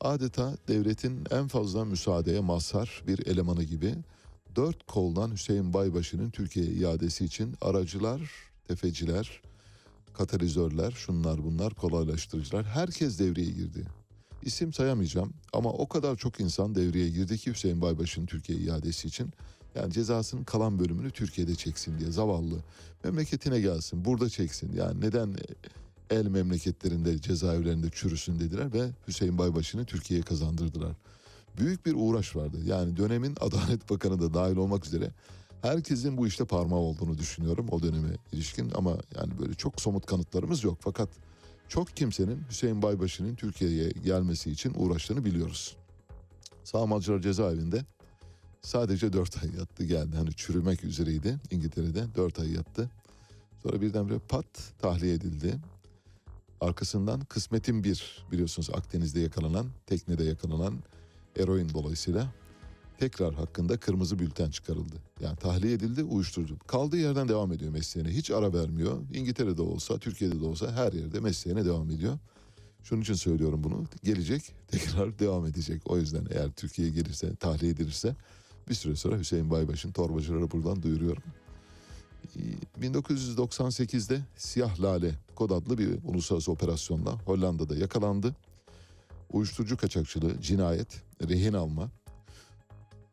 [0.00, 3.94] Adeta devletin en fazla müsaadeye mazhar bir elemanı gibi
[4.56, 8.20] dört koldan Hüseyin Baybaşı'nın Türkiye'ye iadesi için aracılar,
[8.68, 9.42] tefeciler,
[10.14, 13.84] katalizörler, şunlar bunlar, kolaylaştırıcılar herkes devreye girdi.
[14.42, 19.30] İsim sayamayacağım ama o kadar çok insan devreye girdi ki Hüseyin Baybaşı'nın Türkiye iadesi için.
[19.74, 22.54] Yani cezasının kalan bölümünü Türkiye'de çeksin diye zavallı.
[23.04, 24.72] Memleketine gelsin burada çeksin.
[24.72, 25.34] Yani neden
[26.10, 30.92] el memleketlerinde cezaevlerinde çürüsün dediler ve Hüseyin Baybaşı'nı Türkiye'ye kazandırdılar.
[31.58, 32.56] Büyük bir uğraş vardı.
[32.64, 35.10] Yani dönemin Adalet Bakanı da dahil olmak üzere
[35.62, 40.64] herkesin bu işte parmağı olduğunu düşünüyorum o döneme ilişkin ama yani böyle çok somut kanıtlarımız
[40.64, 40.78] yok.
[40.80, 41.08] Fakat
[41.68, 45.76] çok kimsenin Hüseyin Baybaşı'nın Türkiye'ye gelmesi için uğraştığını biliyoruz.
[46.64, 47.84] Sağmalcılar cezaevinde
[48.62, 50.16] sadece 4 ay yattı geldi.
[50.16, 52.90] Hani çürümek üzereydi İngiltere'de 4 ay yattı.
[53.62, 54.46] Sonra birdenbire pat
[54.78, 55.58] tahliye edildi.
[56.60, 60.74] Arkasından kısmetin bir biliyorsunuz Akdeniz'de yakalanan, teknede yakalanan
[61.36, 62.32] eroin dolayısıyla
[62.98, 64.96] tekrar hakkında kırmızı bülten çıkarıldı.
[65.20, 66.58] Yani tahliye edildi uyuşturucu.
[66.58, 68.10] Kaldığı yerden devam ediyor mesleğine.
[68.10, 68.98] Hiç ara vermiyor.
[69.12, 72.18] İngiltere'de olsa, Türkiye'de de olsa her yerde mesleğine devam ediyor.
[72.82, 73.84] Şunun için söylüyorum bunu.
[74.04, 75.82] Gelecek, tekrar devam edecek.
[75.86, 78.16] O yüzden eğer Türkiye'ye gelirse, tahliye edilirse
[78.68, 81.22] bir süre sonra Hüseyin Baybaş'ın torbacılara buradan duyuruyorum.
[82.80, 88.36] 1998'de Siyah Lale kod adlı bir uluslararası operasyonla Hollanda'da yakalandı.
[89.32, 91.90] Uyuşturucu kaçakçılığı, cinayet, rehin alma,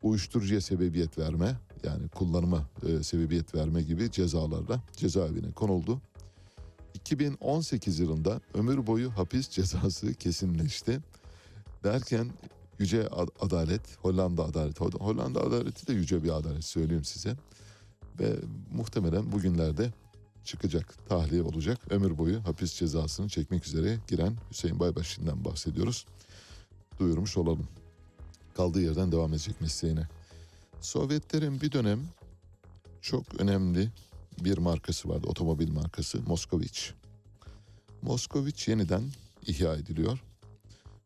[0.02, 6.00] uyuşturucuya sebebiyet verme yani kullanıma e, sebebiyet verme gibi cezalarla cezaevine konuldu.
[6.94, 11.00] 2018 yılında ömür boyu hapis cezası kesinleşti.
[11.84, 12.30] Derken
[12.78, 13.08] yüce
[13.40, 17.36] adalet, Hollanda adaleti, Hollanda adaleti de yüce bir adalet söyleyeyim size.
[18.20, 18.36] Ve
[18.72, 19.92] muhtemelen bugünlerde
[20.44, 21.78] çıkacak, tahliye olacak.
[21.90, 26.06] Ömür boyu hapis cezasını çekmek üzere giren Hüseyin Baybaşı'ndan bahsediyoruz.
[26.98, 27.68] Duyurmuş olalım.
[28.54, 30.08] Kaldığı yerden devam edecek mesleğine.
[30.80, 32.00] Sovyetlerin bir dönem
[33.00, 33.88] çok önemli
[34.40, 35.26] bir markası vardı.
[35.26, 36.94] Otomobil markası Moskoviç.
[38.02, 39.02] Moskoviç yeniden
[39.46, 40.18] ihya ediliyor.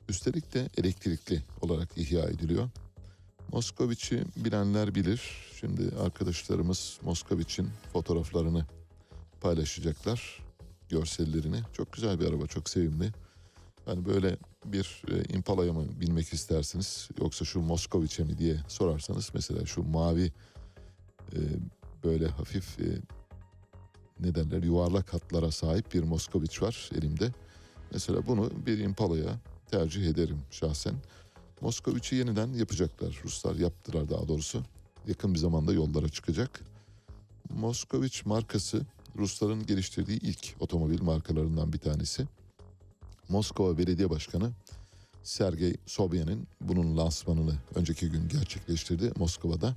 [0.08, 2.68] Üstelik de elektrikli olarak ihya ediliyor.
[3.52, 5.22] Moskoviç'i bilenler bilir.
[5.60, 8.66] Şimdi arkadaşlarımız Moskoviç'in fotoğraflarını
[9.40, 10.44] paylaşacaklar.
[10.88, 11.60] Görsellerini.
[11.72, 13.12] Çok güzel bir araba, çok sevimli.
[13.86, 19.66] Yani böyle bir e, Impala'ya mı binmek istersiniz yoksa şu Moskoviç'e mi diye sorarsanız mesela
[19.66, 20.32] şu mavi
[21.32, 21.38] e,
[22.04, 22.84] böyle hafif e,
[24.20, 27.32] ne derler yuvarlak hatlara sahip bir Moskoviç var elimde.
[27.92, 30.94] Mesela bunu bir Impala'ya tercih ederim şahsen.
[31.60, 33.20] Moskoviç'i yeniden yapacaklar.
[33.24, 34.62] Ruslar yaptılar daha doğrusu.
[35.08, 36.60] Yakın bir zamanda yollara çıkacak.
[37.50, 38.82] Moskoviç markası
[39.16, 42.26] Rusların geliştirdiği ilk otomobil markalarından bir tanesi.
[43.28, 44.50] Moskova Belediye Başkanı
[45.22, 49.74] Sergey Sobyan'ın bunun lansmanını önceki gün gerçekleştirdi Moskova'da.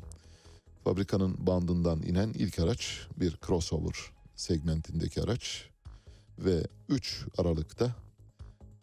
[0.84, 3.96] Fabrikanın bandından inen ilk araç bir crossover
[4.36, 5.70] segmentindeki araç
[6.40, 7.96] ve 3 Aralık'ta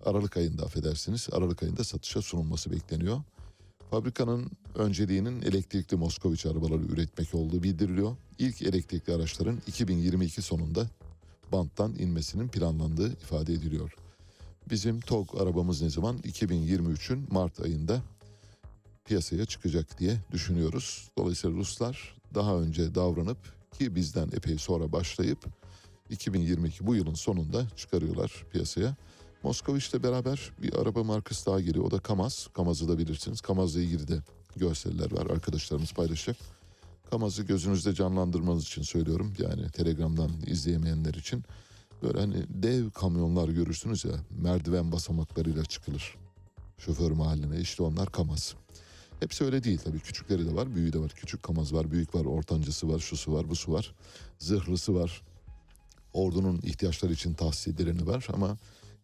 [0.04, 3.22] Aralık ayında affedersiniz Aralık ayında satışa sunulması bekleniyor.
[3.90, 8.16] Fabrikanın önceliğinin elektrikli Moskoviç arabaları üretmek olduğu bildiriliyor.
[8.38, 10.86] İlk elektrikli araçların 2022 sonunda
[11.52, 14.03] banttan inmesinin planlandığı ifade ediliyor.
[14.70, 16.18] Bizim TOG arabamız ne zaman?
[16.18, 18.02] 2023'ün Mart ayında
[19.04, 21.10] piyasaya çıkacak diye düşünüyoruz.
[21.18, 23.38] Dolayısıyla Ruslar daha önce davranıp
[23.78, 25.38] ki bizden epey sonra başlayıp
[26.10, 28.96] 2022 bu yılın sonunda çıkarıyorlar piyasaya.
[29.42, 31.84] Moskoviç'le beraber bir araba markası daha geliyor.
[31.84, 32.48] O da Kamaz.
[32.52, 33.40] Kamaz'ı da bilirsiniz.
[33.40, 34.22] Kamaz'la ilgili de
[34.56, 35.26] görseller var.
[35.30, 36.36] Arkadaşlarımız paylaşacak.
[37.10, 39.32] Kamaz'ı gözünüzde canlandırmanız için söylüyorum.
[39.38, 41.44] Yani Telegram'dan izleyemeyenler için.
[42.04, 46.14] Böyle hani dev kamyonlar görürsünüz ya merdiven basamaklarıyla çıkılır.
[46.78, 48.54] Şoför mahalline işte onlar Kamaz.
[49.20, 49.98] Hepsi öyle değil tabii.
[49.98, 51.12] Küçükleri de var, büyüğü de var.
[51.16, 53.94] Küçük Kamaz var, büyük var, ortancısı var, şusu var, busu var.
[54.38, 55.22] Zırhlısı var.
[56.12, 58.56] Ordunun ihtiyaçları için tahsis edileni var ama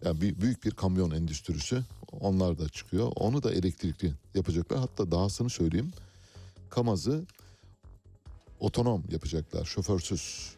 [0.05, 1.83] yani büyük bir kamyon endüstrisi
[2.21, 3.13] onlar da çıkıyor.
[3.17, 4.79] Onu da elektrikli yapacaklar.
[4.79, 5.93] Hatta dahasını söyleyeyim.
[6.71, 7.25] Kamaz'ı
[8.61, 9.65] otonom yapacaklar.
[9.65, 10.55] Şoförsüz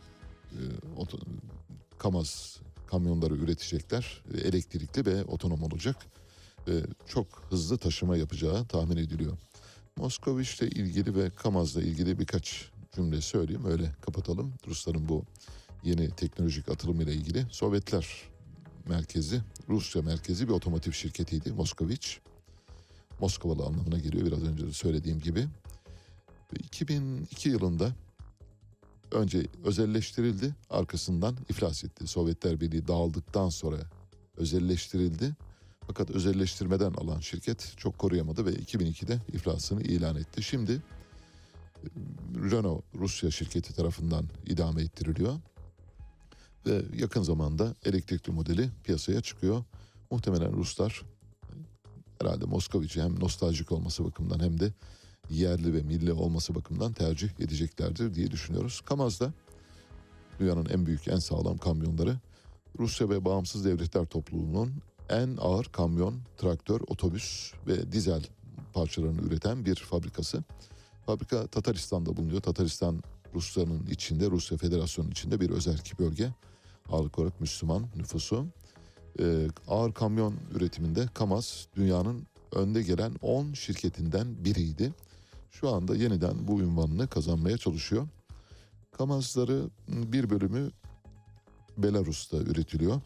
[0.52, 0.60] e,
[0.96, 1.18] oto,
[2.02, 4.22] Kamaz kamyonları üretecekler.
[4.34, 5.96] E, elektrikli ve otonom olacak.
[6.68, 9.38] Ve çok hızlı taşıma yapacağı tahmin ediliyor.
[9.96, 14.52] Moskoviç'le ilgili ve Kamaz'la ilgili birkaç cümle söyleyeyim öyle kapatalım.
[14.66, 15.24] Rusların bu
[15.82, 18.06] yeni teknolojik atılımıyla ilgili Sovyetler
[18.88, 22.20] merkezi, Rusya merkezi bir otomotiv şirketiydi Moskoviç.
[23.20, 25.40] Moskovalı anlamına geliyor biraz önce söylediğim gibi.
[26.52, 27.92] Ve 2002 yılında
[29.12, 32.06] önce özelleştirildi, arkasından iflas etti.
[32.06, 33.76] Sovyetler Birliği dağıldıktan sonra
[34.36, 35.36] özelleştirildi.
[35.86, 40.42] Fakat özelleştirmeden alan şirket çok koruyamadı ve 2002'de iflasını ilan etti.
[40.42, 40.80] Şimdi e,
[42.50, 45.34] Renault Rusya şirketi tarafından idame ettiriliyor.
[46.66, 49.64] Ve yakın zamanda elektrikli modeli piyasaya çıkıyor.
[50.10, 51.02] Muhtemelen Ruslar
[52.20, 54.72] herhalde Moskoviç'i hem nostaljik olması bakımından hem de
[55.30, 58.80] yerli ve milli olması bakımından tercih edeceklerdir diye düşünüyoruz.
[58.80, 59.32] Kamaz'da
[60.40, 62.16] dünyanın en büyük, en sağlam kamyonları
[62.78, 64.72] Rusya ve Bağımsız Devletler Topluluğu'nun
[65.08, 68.22] en ağır kamyon, traktör, otobüs ve dizel
[68.72, 70.44] parçalarını üreten bir fabrikası.
[71.06, 72.40] Fabrika Tataristan'da bulunuyor.
[72.40, 73.02] Tataristan
[73.34, 76.30] Rusya'nın içinde, Rusya Federasyonu'nun içinde bir özerk bölge.
[76.90, 78.46] Ağırlık olarak Müslüman nüfusu.
[79.20, 84.92] Ee, ağır kamyon üretiminde Kamaz dünyanın önde gelen 10 şirketinden biriydi.
[85.52, 88.08] Şu anda yeniden bu ünvanını kazanmaya çalışıyor.
[88.92, 90.70] Kamazları bir bölümü
[91.78, 93.00] Belarus'ta üretiliyor.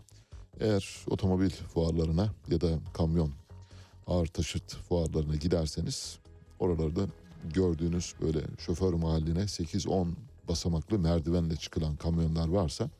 [0.60, 3.32] Eğer otomobil fuarlarına ya da kamyon
[4.06, 6.18] ağır taşıt fuarlarına giderseniz
[6.58, 7.06] oralarda
[7.54, 10.08] gördüğünüz böyle şoför mahalline 8-10
[10.48, 12.90] basamaklı merdivenle çıkılan kamyonlar varsa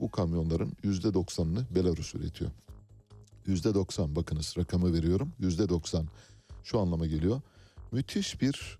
[0.00, 2.50] bu kamyonların %90'ını Belarus üretiyor.
[3.46, 6.04] %90 bakınız rakamı veriyorum %90
[6.64, 7.40] şu anlama geliyor.
[7.92, 8.78] Müthiş bir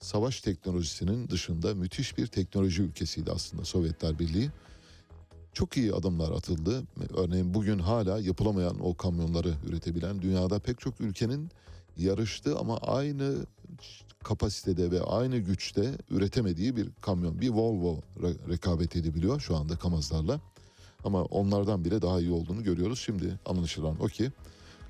[0.00, 4.50] savaş teknolojisinin dışında müthiş bir teknoloji ülkesiydi aslında Sovyetler Birliği.
[5.52, 6.82] Çok iyi adımlar atıldı.
[7.16, 11.50] Örneğin bugün hala yapılamayan o kamyonları üretebilen dünyada pek çok ülkenin
[11.96, 13.46] yarıştı ama aynı
[14.24, 17.40] kapasitede ve aynı güçte üretemediği bir kamyon.
[17.40, 20.40] Bir Volvo re- rekabet edebiliyor şu anda Kamazlarla.
[21.04, 22.98] Ama onlardan bile daha iyi olduğunu görüyoruz.
[22.98, 24.32] Şimdi anlaşılan o ki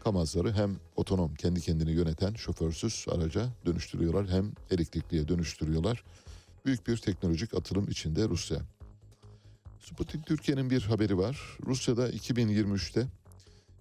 [0.07, 6.05] Kamazları hem otonom kendi kendini yöneten şoförsüz araca dönüştürüyorlar hem elektrikliye dönüştürüyorlar.
[6.65, 8.59] Büyük bir teknolojik atılım içinde Rusya.
[9.81, 11.59] Sputnik Türkiye'nin bir haberi var.
[11.67, 13.07] Rusya'da 2023'te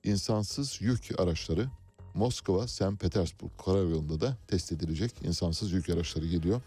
[0.04, 1.68] insansız yük araçları
[2.14, 3.00] Moskova, St.
[3.00, 6.62] Petersburg karayolunda da test edilecek insansız yük araçları geliyor.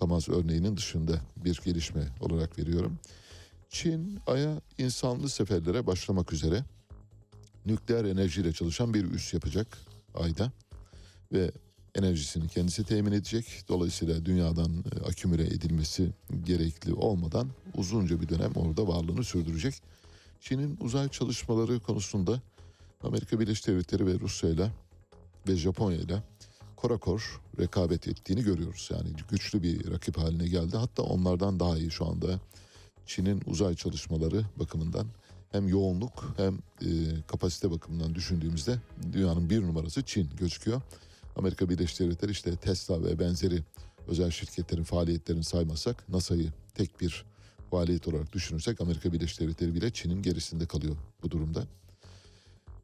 [0.00, 2.98] Kamaz örneğinin dışında bir gelişme olarak veriyorum.
[3.70, 6.64] Çin Ay'a insanlı seferlere başlamak üzere
[7.68, 9.78] nükleer enerjiyle çalışan bir üs yapacak
[10.14, 10.52] Ay'da
[11.32, 11.50] ve
[11.94, 13.64] enerjisini kendisi temin edecek.
[13.68, 16.10] Dolayısıyla dünyadan e, akümüle edilmesi
[16.44, 19.74] gerekli olmadan uzunca bir dönem orada varlığını sürdürecek.
[20.40, 22.40] Çin'in uzay çalışmaları konusunda
[23.02, 24.70] Amerika Birleşik Devletleri ve Rusya ile
[25.48, 26.22] ve Japonya ile
[26.76, 28.88] korakor rekabet ettiğini görüyoruz.
[28.92, 30.76] Yani güçlü bir rakip haline geldi.
[30.76, 32.40] Hatta onlardan daha iyi şu anda
[33.06, 35.06] Çin'in uzay çalışmaları bakımından
[35.52, 36.88] hem yoğunluk hem e,
[37.26, 38.78] kapasite bakımından düşündüğümüzde
[39.12, 40.82] dünyanın bir numarası Çin gözüküyor.
[41.36, 43.62] Amerika Birleşik Devletleri işte Tesla ve benzeri
[44.08, 47.24] özel şirketlerin faaliyetlerini saymasak NASA'yı tek bir
[47.70, 51.64] faaliyet olarak düşünürsek Amerika Birleşik Devletleri bile Çin'in gerisinde kalıyor bu durumda.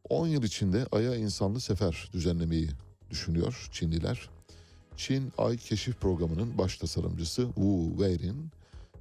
[0.09, 2.69] 10 yıl içinde Ay'a insanlı sefer düzenlemeyi
[3.11, 4.29] düşünüyor Çinliler.
[4.97, 8.51] Çin Ay Keşif Programı'nın baş tasarımcısı Wu Weirin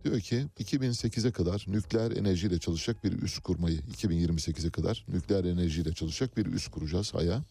[0.04, 6.38] diyor ki 2008'e kadar nükleer enerjiyle çalışacak bir üs kurmayı 2028'e kadar nükleer enerjiyle çalışacak
[6.38, 7.44] bir üs kuracağız Ay'a.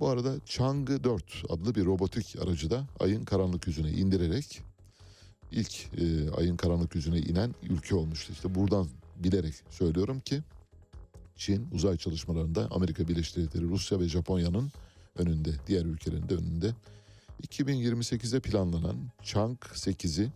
[0.00, 4.60] Bu arada Chang'ı 4 adlı bir robotik aracı da ayın karanlık yüzüne indirerek
[5.52, 8.32] ilk e, ayın karanlık yüzüne inen ülke olmuştu.
[8.32, 10.42] İşte buradan bilerek söylüyorum ki
[11.36, 14.72] Çin uzay çalışmalarında Amerika Birleşik Devletleri, Rusya ve Japonya'nın
[15.16, 16.74] önünde, diğer ülkelerin de önünde.
[17.46, 20.30] 2028'de planlanan Chang 8'i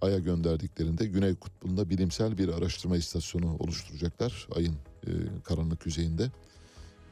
[0.00, 5.10] Ay'a gönderdiklerinde Güney Kutbu'nda bilimsel bir araştırma istasyonu oluşturacaklar Ay'ın e,
[5.44, 6.30] karanlık yüzeyinde.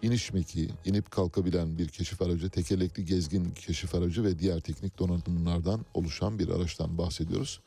[0.02, 5.86] İniş mekiği, inip kalkabilen bir keşif aracı, tekerlekli gezgin keşif aracı ve diğer teknik donanımlardan
[5.94, 7.60] oluşan bir araçtan bahsediyoruz.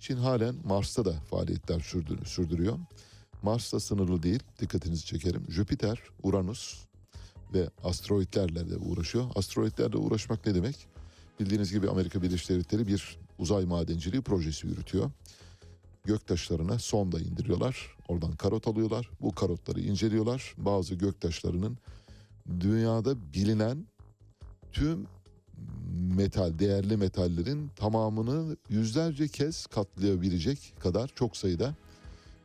[0.00, 1.80] Çin halen Mars'ta da faaliyetler
[2.24, 2.78] sürdürüyor.
[3.42, 5.46] Mars'ta sınırlı değil, dikkatinizi çekerim.
[5.48, 6.74] Jüpiter, Uranüs
[7.54, 9.24] ve asteroitlerle de uğraşıyor.
[9.34, 10.95] Asteroitlerle uğraşmak ne demek?
[11.40, 15.10] Bildiğiniz gibi Amerika Birleşik Devletleri bir uzay madenciliği projesi yürütüyor.
[16.04, 17.96] Göktaşlarına sonda indiriyorlar.
[18.08, 19.10] Oradan karot alıyorlar.
[19.20, 20.54] Bu karotları inceliyorlar.
[20.56, 21.78] Bazı göktaşlarının
[22.60, 23.86] dünyada bilinen
[24.72, 25.06] tüm
[26.16, 31.74] metal, değerli metallerin tamamını yüzlerce kez katlayabilecek kadar çok sayıda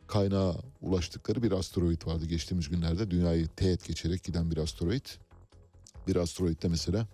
[0.07, 3.11] kaynağa ulaştıkları bir asteroid vardı geçtiğimiz günlerde.
[3.11, 5.05] Dünyayı teğet geçerek giden bir asteroid.
[6.07, 7.07] Bir asteroidde mesela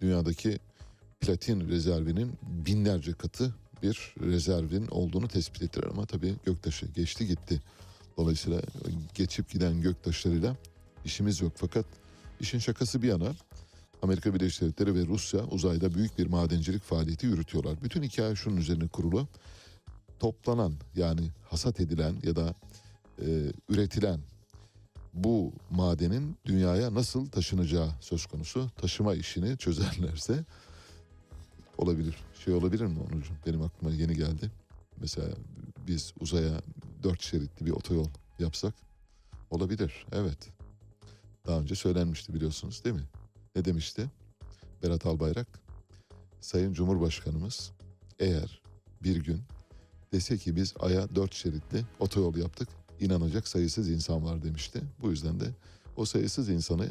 [0.00, 0.58] dünyadaki
[1.22, 7.60] platin rezervinin binlerce katı bir rezervin olduğunu tespit ettiler ama tabii göktaşı geçti gitti.
[8.16, 8.60] Dolayısıyla
[9.14, 10.56] geçip giden göktaşlarıyla
[11.04, 11.86] işimiz yok fakat
[12.40, 13.32] işin şakası bir yana
[14.02, 17.82] Amerika Birleşik Devletleri ve Rusya uzayda büyük bir madencilik faaliyeti yürütüyorlar.
[17.82, 19.28] Bütün hikaye şunun üzerine kurulu.
[20.18, 22.54] Toplanan yani hasat edilen ya da
[23.20, 24.20] e, üretilen
[25.14, 28.70] bu madenin dünyaya nasıl taşınacağı söz konusu.
[28.76, 30.44] Taşıma işini çözerlerse
[31.82, 32.16] olabilir.
[32.44, 33.34] Şey olabilir mi Onurcuğum?
[33.46, 34.50] Benim aklıma yeni geldi.
[35.00, 35.28] Mesela
[35.86, 36.60] biz uzaya
[37.02, 38.74] dört şeritli bir otoyol yapsak
[39.50, 40.06] olabilir.
[40.12, 40.48] Evet.
[41.46, 43.08] Daha önce söylenmişti biliyorsunuz değil mi?
[43.56, 44.10] Ne demişti?
[44.82, 45.46] Berat Albayrak.
[46.40, 47.72] Sayın Cumhurbaşkanımız
[48.18, 48.62] eğer
[49.02, 49.42] bir gün
[50.12, 52.68] dese ki biz aya dört şeritli otoyol yaptık
[53.00, 54.82] inanacak sayısız insan var demişti.
[55.00, 55.44] Bu yüzden de
[55.96, 56.88] o sayısız insanı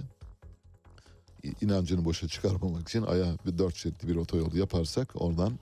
[1.61, 5.59] inancını boşa çıkarmamak için aya bir dört şeritli bir otoyol yaparsak oradan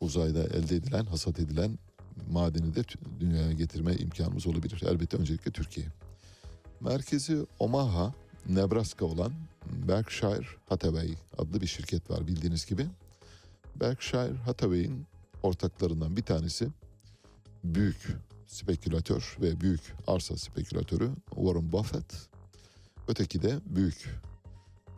[0.00, 1.78] uzayda elde edilen, hasat edilen
[2.30, 2.84] madeni de
[3.20, 4.82] dünyaya getirme imkanımız olabilir.
[4.86, 5.86] Elbette öncelikle Türkiye.
[6.80, 8.14] Merkezi Omaha,
[8.48, 9.32] Nebraska olan
[9.88, 12.86] Berkshire Hathaway adlı bir şirket var bildiğiniz gibi.
[13.80, 15.06] Berkshire Hathaway'in
[15.42, 16.68] ortaklarından bir tanesi
[17.64, 18.08] büyük
[18.46, 22.28] spekülatör ve büyük arsa spekülatörü Warren Buffett.
[23.08, 24.08] Öteki de büyük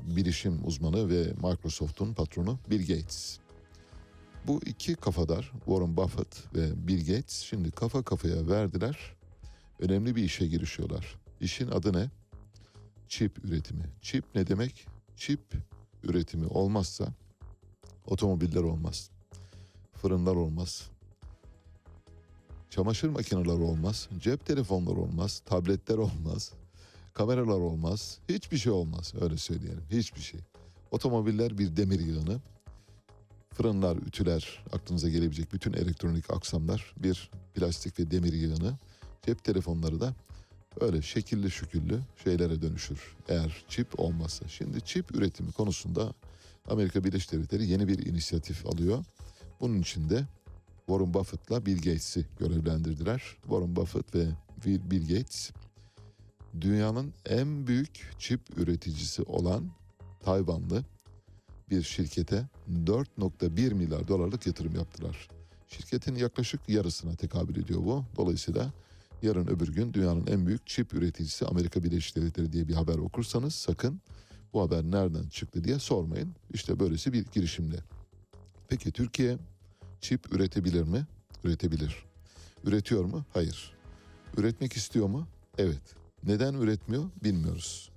[0.05, 3.39] bilişim uzmanı ve Microsoft'un patronu Bill Gates.
[4.47, 9.15] Bu iki kafadar Warren Buffett ve Bill Gates şimdi kafa kafaya verdiler.
[9.79, 11.17] Önemli bir işe girişiyorlar.
[11.41, 12.11] İşin adı ne?
[13.09, 13.85] Çip üretimi.
[14.03, 14.87] Çip ne demek?
[15.17, 15.41] Çip
[16.03, 17.09] üretimi olmazsa
[18.07, 19.11] otomobiller olmaz.
[19.93, 20.91] Fırınlar olmaz.
[22.71, 24.09] Çamaşır makineleri olmaz.
[24.19, 25.43] Cep telefonları olmaz.
[25.47, 26.53] Tabletler olmaz.
[27.15, 28.19] Kameralar olmaz.
[28.29, 29.13] Hiçbir şey olmaz.
[29.21, 29.85] Öyle söyleyelim.
[29.91, 30.41] Hiçbir şey.
[30.91, 32.41] Otomobiller bir demir yığını.
[33.55, 38.79] Fırınlar, ütüler, aklınıza gelebilecek bütün elektronik aksamlar bir plastik ve demir yığını.
[39.27, 40.15] Cep telefonları da
[40.81, 44.49] öyle şekilli şüküllü şeylere dönüşür eğer çip olmazsa.
[44.49, 46.15] Şimdi çip üretimi konusunda
[46.69, 49.05] Amerika Birleşik Devletleri yeni bir inisiyatif alıyor.
[49.61, 50.25] Bunun için de
[50.87, 53.23] Warren Buffett'la Bill Gates'i görevlendirdiler.
[53.43, 54.27] Warren Buffett ve
[54.65, 55.51] Bill Gates
[56.61, 59.71] dünyanın en büyük çip üreticisi olan
[60.21, 60.85] Tayvanlı
[61.71, 62.49] bir şirkete
[62.85, 65.29] 4.1 milyar dolarlık yatırım yaptılar.
[65.69, 68.05] Şirketin yaklaşık yarısına tekabül ediyor bu.
[68.17, 68.73] Dolayısıyla
[69.23, 73.55] yarın öbür gün dünyanın en büyük çip üreticisi Amerika Birleşik Devletleri diye bir haber okursanız
[73.55, 74.01] sakın
[74.53, 76.35] bu haber nereden çıktı diye sormayın.
[76.53, 77.77] İşte böylesi bir girişimle.
[78.69, 79.39] Peki Türkiye
[80.01, 81.07] çip üretebilir mi?
[81.45, 82.05] Üretebilir.
[82.65, 83.25] Üretiyor mu?
[83.33, 83.73] Hayır.
[84.37, 85.27] Üretmek istiyor mu?
[85.59, 86.04] Evet.
[86.27, 87.05] Neden üretmiyor?
[87.25, 87.91] Bilmiyoruz.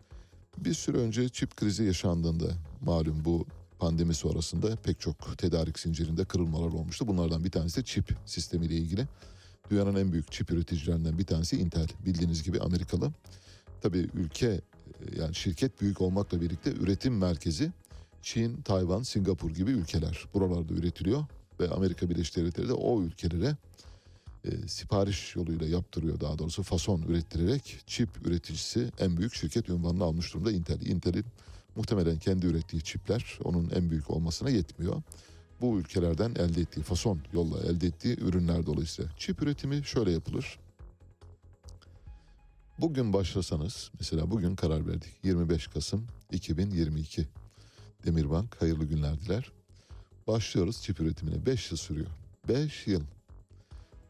[0.58, 2.45] Bir süre önce çip krizi yaşandığında
[2.82, 3.45] malum bu
[3.80, 7.08] pandemi sonrasında pek çok tedarik zincirinde kırılmalar olmuştu.
[7.08, 9.08] Bunlardan bir tanesi de çip sistemiyle ilgili.
[9.72, 11.88] Dünyanın en büyük çip üreticilerinden bir tanesi Intel.
[12.06, 13.12] Bildiğiniz gibi Amerikalı.
[13.82, 14.62] Tabii ülke
[15.18, 17.72] yani şirket büyük olmakla birlikte üretim merkezi
[18.22, 20.26] Çin, Tayvan, Singapur gibi ülkeler.
[20.34, 21.26] Buralarda üretiliyor
[21.60, 23.58] ve Amerika Birleşik Devletleri de o ülkelere
[24.46, 30.34] e, sipariş yoluyla yaptırıyor daha doğrusu fason ürettirerek çip üreticisi en büyük şirket ünvanını almış
[30.34, 30.82] durumda Intel.
[30.82, 31.26] Intel'in
[31.76, 35.02] muhtemelen kendi ürettiği çipler onun en büyük olmasına yetmiyor.
[35.62, 39.12] Bu ülkelerden elde ettiği fason yolla elde ettiği ürünler dolayısıyla.
[39.18, 40.60] Çip üretimi şöyle yapılır.
[42.80, 47.28] Bugün başlasanız mesela bugün karar verdik 25 Kasım 2022
[48.06, 49.52] Demirbank hayırlı günler diler.
[50.28, 52.08] Başlıyoruz çip üretimine 5 yıl sürüyor.
[52.48, 53.02] 5 yıl.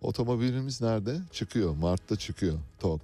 [0.02, 1.22] Otomobilimiz nerede?
[1.32, 1.76] Çıkıyor.
[1.76, 2.60] Mart'ta çıkıyor.
[2.80, 3.02] TOG.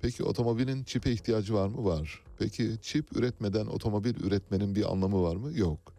[0.00, 1.84] Peki otomobilin çipe ihtiyacı var mı?
[1.84, 2.22] Var.
[2.38, 5.58] Peki çip üretmeden otomobil üretmenin bir anlamı var mı?
[5.58, 5.92] Yok.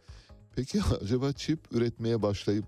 [0.55, 2.65] Peki acaba çip üretmeye başlayıp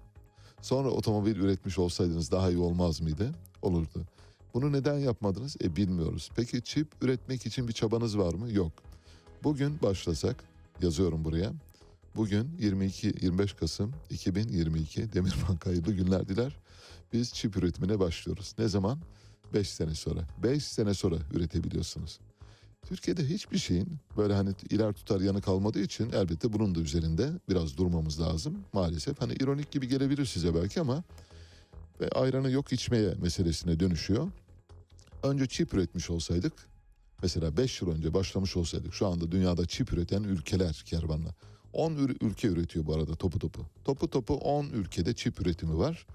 [0.62, 3.32] sonra otomobil üretmiş olsaydınız daha iyi olmaz mıydı?
[3.62, 4.06] Olurdu.
[4.54, 5.58] Bunu neden yapmadınız?
[5.64, 6.30] E bilmiyoruz.
[6.36, 8.52] Peki çip üretmek için bir çabanız var mı?
[8.52, 8.72] Yok.
[9.44, 10.44] Bugün başlasak
[10.82, 11.54] yazıyorum buraya.
[12.16, 16.56] Bugün 22 25 Kasım 2022 Demirbank hayırlı günler diler.
[17.14, 18.56] Biz çip üretimine başlıyoruz.
[18.60, 19.00] Ne zaman?
[19.54, 20.22] 5 sene sonra.
[20.44, 22.20] 5 sene sonra üretebiliyorsunuz.
[22.82, 27.78] Türkiye'de hiçbir şeyin böyle hani iler tutar yanı kalmadığı için elbette bunun da üzerinde biraz
[27.78, 28.58] durmamız lazım.
[28.74, 31.04] Maalesef hani ironik gibi gelebilir size belki ama
[32.02, 34.32] ve ayranı yok içmeye meselesine dönüşüyor.
[35.24, 36.54] Önce çip üretmiş olsaydık
[37.24, 41.30] mesela 5 yıl önce başlamış olsaydık şu anda dünyada çip üreten ülkeler kervanla.
[41.74, 43.66] 10 ülke üretiyor bu arada topu topu.
[43.86, 46.06] Topu topu 10 ülkede çip üretimi var.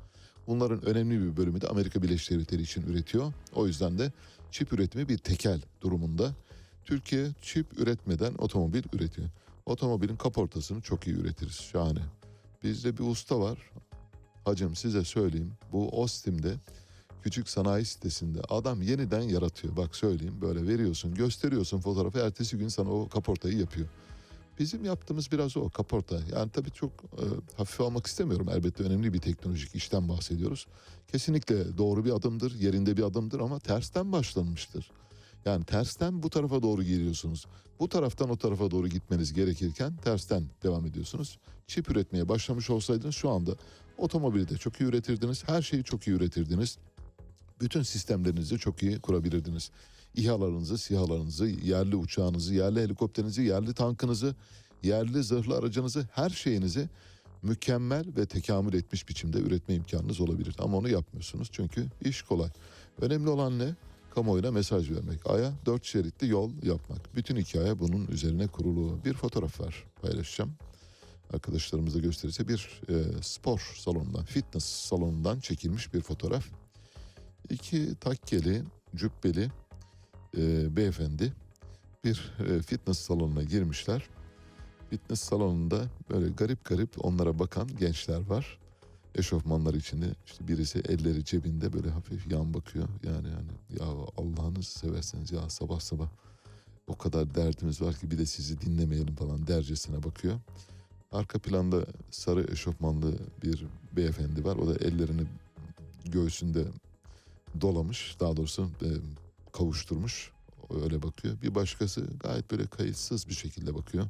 [0.46, 3.32] Bunların önemli bir bölümü de Amerika Birleşik Devletleri için üretiyor.
[3.54, 4.12] O yüzden de
[4.50, 6.32] çip üretimi bir tekel durumunda.
[6.84, 9.28] Türkiye çip üretmeden otomobil üretiyor.
[9.66, 11.54] Otomobilin kaportasını çok iyi üretiriz.
[11.54, 12.00] Şahane.
[12.62, 13.58] Bizde bir usta var.
[14.44, 15.52] Hacım size söyleyeyim.
[15.72, 16.54] Bu Ostim'de
[17.22, 19.76] küçük sanayi sitesinde adam yeniden yaratıyor.
[19.76, 23.88] Bak söyleyeyim böyle veriyorsun gösteriyorsun fotoğrafı ertesi gün sana o kaportayı yapıyor.
[24.58, 26.20] Bizim yaptığımız biraz o kaporta.
[26.32, 27.24] Yani tabii çok e,
[27.56, 28.48] hafife almak istemiyorum.
[28.50, 30.66] Elbette önemli bir teknolojik işten bahsediyoruz.
[31.12, 34.90] Kesinlikle doğru bir adımdır, yerinde bir adımdır ama tersten başlanmıştır.
[35.44, 37.46] Yani tersten bu tarafa doğru geliyorsunuz.
[37.80, 41.38] Bu taraftan o tarafa doğru gitmeniz gerekirken tersten devam ediyorsunuz.
[41.66, 43.52] Çip üretmeye başlamış olsaydınız şu anda
[43.98, 45.48] otomobili de çok iyi üretirdiniz.
[45.48, 46.78] Her şeyi çok iyi üretirdiniz.
[47.60, 49.70] Bütün sistemlerinizi çok iyi kurabilirdiniz.
[50.14, 54.34] İHA'larınızı, SİHA'larınızı, yerli uçağınızı, yerli helikopterinizi, yerli tankınızı,
[54.82, 56.88] yerli zırhlı aracınızı, her şeyinizi
[57.42, 60.56] mükemmel ve tekamül etmiş biçimde üretme imkanınız olabilir.
[60.58, 62.50] Ama onu yapmıyorsunuz çünkü iş kolay.
[63.00, 63.74] Önemli olan ne?
[64.14, 65.30] Kamuoyuna mesaj vermek.
[65.30, 67.16] Aya dört şeritli yol yapmak.
[67.16, 69.04] Bütün hikaye bunun üzerine kurulu.
[69.04, 70.52] Bir fotoğraf var paylaşacağım.
[71.32, 76.44] Arkadaşlarımıza gösterirse bir e, spor salonundan, fitness salonundan çekilmiş bir fotoğraf.
[77.50, 78.62] İki takkeli,
[78.96, 79.50] cübbeli
[80.36, 81.32] e, beyefendi
[82.04, 84.08] bir e, fitness salonuna girmişler.
[84.90, 88.58] Fitness salonunda böyle garip garip onlara bakan gençler var.
[89.14, 92.88] Eşofmanlar içinde işte birisi elleri cebinde böyle hafif yan bakıyor.
[93.04, 93.86] Yani yani ya
[94.16, 96.08] Allah'ınızı severseniz ya sabah sabah
[96.86, 100.40] o kadar derdimiz var ki bir de sizi dinlemeyelim falan dercesine bakıyor.
[101.12, 103.66] Arka planda sarı eşofmanlı bir
[103.96, 104.56] beyefendi var.
[104.56, 105.22] O da ellerini
[106.04, 106.64] göğsünde
[107.60, 108.88] dolamış daha doğrusu e,
[109.54, 110.32] kavuşturmuş
[110.82, 111.42] öyle bakıyor.
[111.42, 114.06] Bir başkası gayet böyle kayıtsız bir şekilde bakıyor.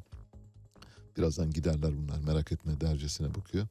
[1.17, 3.67] Birazdan giderler bunlar merak etme dercesine bakıyor.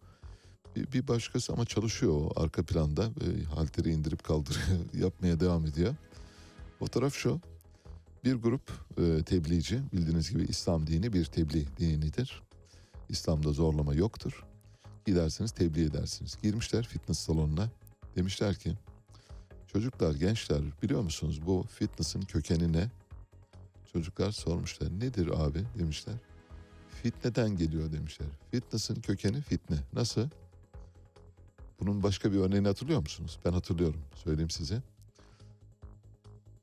[0.77, 5.95] Bir, bir başkası ama çalışıyor o arka planda e, halteri indirip kaldırıyor yapmaya devam ediyor.
[6.79, 7.41] Fotoğraf şu
[8.25, 12.43] bir grup e, tebliğci bildiğiniz gibi İslam dini bir tebliğ dinidir.
[13.09, 14.45] İslam'da zorlama yoktur.
[15.07, 16.37] Gidersiniz tebliğ edersiniz.
[16.43, 17.71] Girmişler fitness salonuna.
[18.17, 18.77] Demişler ki
[19.75, 22.91] çocuklar gençler biliyor musunuz bu fitness'ın kökeni ne?
[23.93, 26.15] Çocuklar sormuşlar nedir abi demişler.
[27.03, 28.29] Fitneden geliyor demişler.
[28.51, 29.77] Fitness'ın kökeni fitne.
[29.93, 30.29] Nasıl?
[31.81, 33.39] Bunun başka bir örneğini hatırlıyor musunuz?
[33.45, 34.01] Ben hatırlıyorum.
[34.15, 34.83] Söyleyeyim size.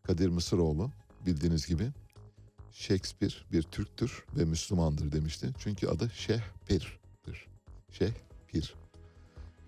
[0.04, 0.92] Kadir Mısıroğlu
[1.26, 1.92] bildiğiniz gibi
[2.72, 5.50] Shakespeare bir Türktür ve Müslümandır demişti.
[5.60, 7.48] Çünkü adı Şehpir'dir.
[7.92, 8.76] Şehpir.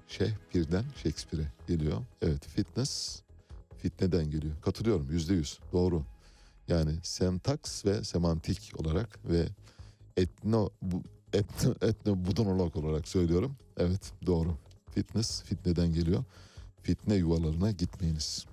[0.07, 2.01] Şehpir'den Shakespeare'e geliyor.
[2.21, 3.23] Evet fitness
[3.83, 4.53] fitneden geliyor.
[4.61, 6.03] Katılıyorum yüzde yüz doğru.
[6.67, 9.47] Yani sentaks ve semantik olarak ve
[10.17, 11.03] etno bu
[11.33, 13.55] etno, etno budonolog olarak söylüyorum.
[13.77, 14.57] Evet doğru.
[14.91, 16.23] Fitness fitneden geliyor.
[16.81, 18.45] Fitne yuvalarına gitmeyiniz.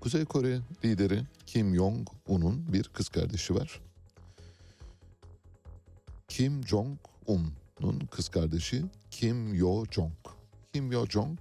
[0.00, 3.80] Kuzey Kore lideri Kim Jong-un'un bir kız kardeşi var.
[6.28, 10.12] Kim Jong-un'un kız kardeşi Kim Yo-jong.
[10.72, 11.38] Kim Yo-jong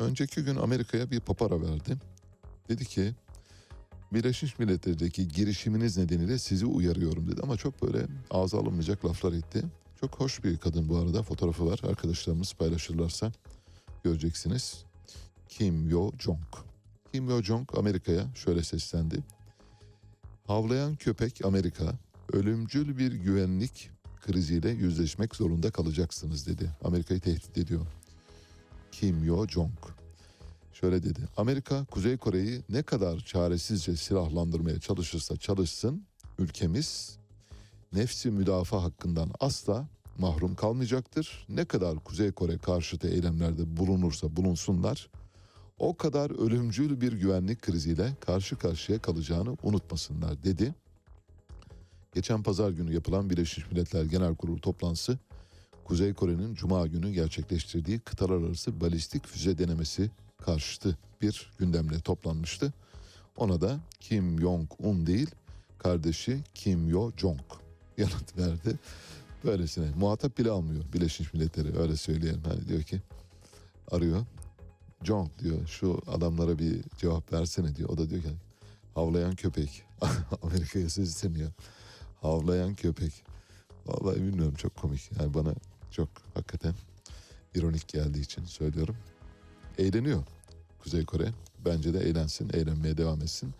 [0.00, 1.96] önceki gün Amerika'ya bir papara verdi.
[2.68, 3.14] Dedi ki
[4.12, 9.62] Birleşmiş Milletler'deki girişiminiz nedeniyle sizi uyarıyorum dedi ama çok böyle ağza alınmayacak laflar etti.
[10.00, 13.32] Çok hoş bir kadın bu arada fotoğrafı var arkadaşlarımız paylaşırlarsa
[14.04, 14.84] göreceksiniz.
[15.48, 16.38] Kim Yo Jong.
[17.12, 19.24] Kim Yo Jong Amerika'ya şöyle seslendi.
[20.46, 21.98] Havlayan köpek Amerika
[22.32, 23.90] ölümcül bir güvenlik
[24.20, 26.70] kriziyle yüzleşmek zorunda kalacaksınız dedi.
[26.84, 27.86] Amerika'yı tehdit ediyor.
[28.92, 29.70] Kim Yo Jong.
[30.72, 31.20] Şöyle dedi.
[31.36, 36.04] Amerika Kuzey Kore'yi ne kadar çaresizce silahlandırmaya çalışırsa çalışsın
[36.38, 37.18] ülkemiz
[37.92, 39.88] nefsi müdafaa hakkından asla
[40.18, 41.46] mahrum kalmayacaktır.
[41.48, 45.10] Ne kadar Kuzey Kore karşıtı eylemlerde bulunursa bulunsunlar
[45.78, 50.74] o kadar ölümcül bir güvenlik kriziyle karşı karşıya kalacağını unutmasınlar dedi.
[52.14, 55.18] Geçen pazar günü yapılan Birleşmiş Milletler Genel Kurulu toplantısı
[55.90, 62.72] Kuzey Kore'nin cuma günü gerçekleştirdiği kıtalar arası balistik füze denemesi karşıtı bir gündemle toplanmıştı.
[63.36, 65.30] Ona da Kim Jong-un değil
[65.78, 67.40] kardeşi Kim Yo-jong
[67.96, 68.78] yanıt verdi.
[69.44, 72.42] Böylesine muhatap bile almıyor Birleşmiş Milletleri öyle söyleyelim.
[72.44, 73.00] Hani diyor ki
[73.90, 74.26] arıyor
[75.02, 77.88] Jong diyor şu adamlara bir cevap versene diyor.
[77.88, 78.32] O da diyor ki
[78.94, 79.82] havlayan köpek.
[80.42, 81.50] Amerika'ya sesleniyor.
[82.20, 83.12] Havlayan köpek.
[83.86, 85.10] Vallahi bilmiyorum çok komik.
[85.20, 85.54] Yani bana
[85.92, 86.74] çok hakikaten
[87.54, 88.96] ironik geldiği için söylüyorum.
[89.78, 90.22] Eğleniyor
[90.78, 91.32] Kuzey Kore.
[91.64, 93.54] Bence de eğlensin, eğlenmeye devam etsin.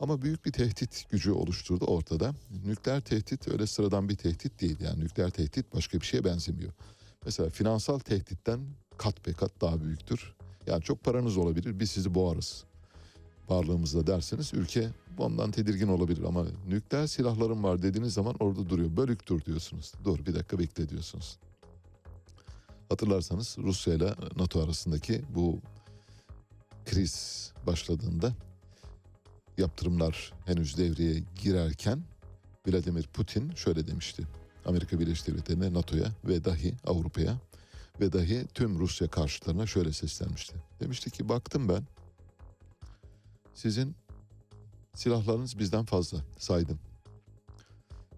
[0.00, 2.34] Ama büyük bir tehdit gücü oluşturdu ortada.
[2.66, 4.76] Nükleer tehdit öyle sıradan bir tehdit değil.
[4.80, 6.72] Yani nükleer tehdit başka bir şeye benzemiyor.
[7.24, 8.60] Mesela finansal tehditten
[8.98, 10.34] kat be kat daha büyüktür.
[10.66, 12.64] Yani çok paranız olabilir biz sizi boğarız.
[13.48, 18.96] varlığımızda derseniz ülke ondan tedirgin olabilir ama nükleer silahlarım var dediğiniz zaman orada duruyor.
[18.96, 19.92] Bölük dur diyorsunuz.
[20.04, 21.38] Dur bir dakika bekle diyorsunuz.
[22.94, 25.60] Hatırlarsanız Rusya ile NATO arasındaki bu
[26.84, 28.32] kriz başladığında
[29.58, 32.02] yaptırımlar henüz devreye girerken
[32.66, 34.26] Vladimir Putin şöyle demişti.
[34.66, 37.38] Amerika Birleşik Devletleri'ne, NATO'ya ve dahi Avrupa'ya
[38.00, 40.54] ve dahi tüm Rusya karşıtlarına şöyle seslenmişti.
[40.80, 41.82] Demişti ki baktım ben
[43.54, 43.94] sizin
[44.94, 46.78] silahlarınız bizden fazla saydım.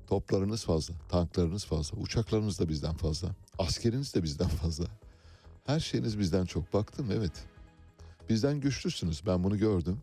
[0.06, 3.28] Toplarınız fazla, tanklarınız fazla, uçaklarınız da bizden fazla,
[3.58, 4.84] askeriniz de bizden fazla.
[5.66, 6.72] Her şeyiniz bizden çok.
[6.72, 7.32] Baktım evet.
[8.28, 9.98] Bizden güçlüsünüz ben bunu gördüm.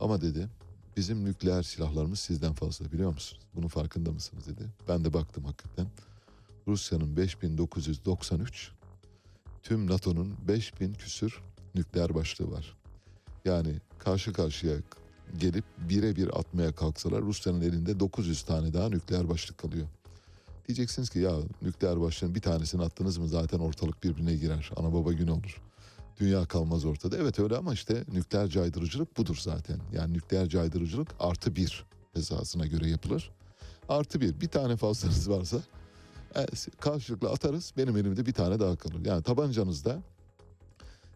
[0.00, 0.48] Ama dedi
[0.96, 3.42] bizim nükleer silahlarımız sizden fazla biliyor musunuz?
[3.54, 4.68] Bunun farkında mısınız dedi.
[4.88, 5.86] Ben de baktım hakikaten.
[6.68, 8.72] Rusya'nın 5993,
[9.62, 11.40] tüm NATO'nun 5000 küsür
[11.74, 12.76] nükleer başlığı var.
[13.44, 14.76] Yani karşı karşıya
[15.38, 19.86] gelip birebir atmaya kalksalar Rusya'nın elinde 900 tane daha nükleer başlık kalıyor.
[20.68, 21.32] Diyeceksiniz ki ya
[21.62, 24.70] nükleer başlığın bir tanesini attınız mı zaten ortalık birbirine girer.
[24.76, 25.62] Ana baba günü olur.
[26.20, 27.16] Dünya kalmaz ortada.
[27.16, 29.78] Evet öyle ama işte nükleer caydırıcılık budur zaten.
[29.92, 31.84] Yani nükleer caydırıcılık artı bir
[32.14, 33.30] hesasına göre yapılır.
[33.88, 34.40] Artı bir.
[34.40, 35.56] Bir tane fazlanız varsa
[36.36, 36.46] e,
[36.80, 37.72] karşılıklı atarız.
[37.76, 39.04] Benim elimde bir tane daha kalır.
[39.04, 40.02] Yani tabancanızda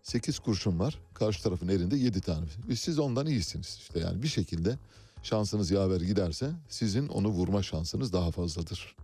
[0.02, 0.98] 8 kurşun var.
[1.14, 2.46] Karşı tarafın elinde 7 tane.
[2.76, 3.78] Siz ondan iyisiniz.
[3.80, 4.78] İşte yani bir şekilde
[5.22, 8.96] şansınız yaver giderse sizin onu vurma şansınız daha fazladır.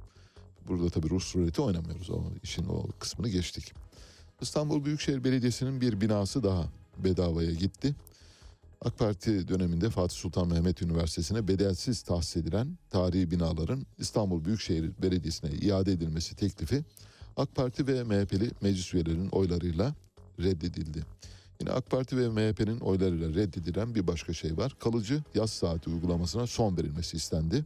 [0.68, 2.10] Burada tabii Rus ruleti oynamıyoruz.
[2.10, 3.72] O işin o kısmını geçtik.
[4.40, 6.64] İstanbul Büyükşehir Belediyesi'nin bir binası daha
[6.98, 7.94] bedavaya gitti.
[8.80, 15.50] AK Parti döneminde Fatih Sultan Mehmet Üniversitesi'ne bedelsiz tahsis edilen tarihi binaların İstanbul Büyükşehir Belediyesi'ne
[15.50, 16.84] iade edilmesi teklifi
[17.36, 19.94] AK Parti ve MHP'li meclis üyelerinin oylarıyla
[20.38, 21.04] reddedildi.
[21.60, 24.76] Yine AK Parti ve MHP'nin oylarıyla reddedilen bir başka şey var.
[24.78, 27.64] Kalıcı yaz saati uygulamasına son verilmesi istendi.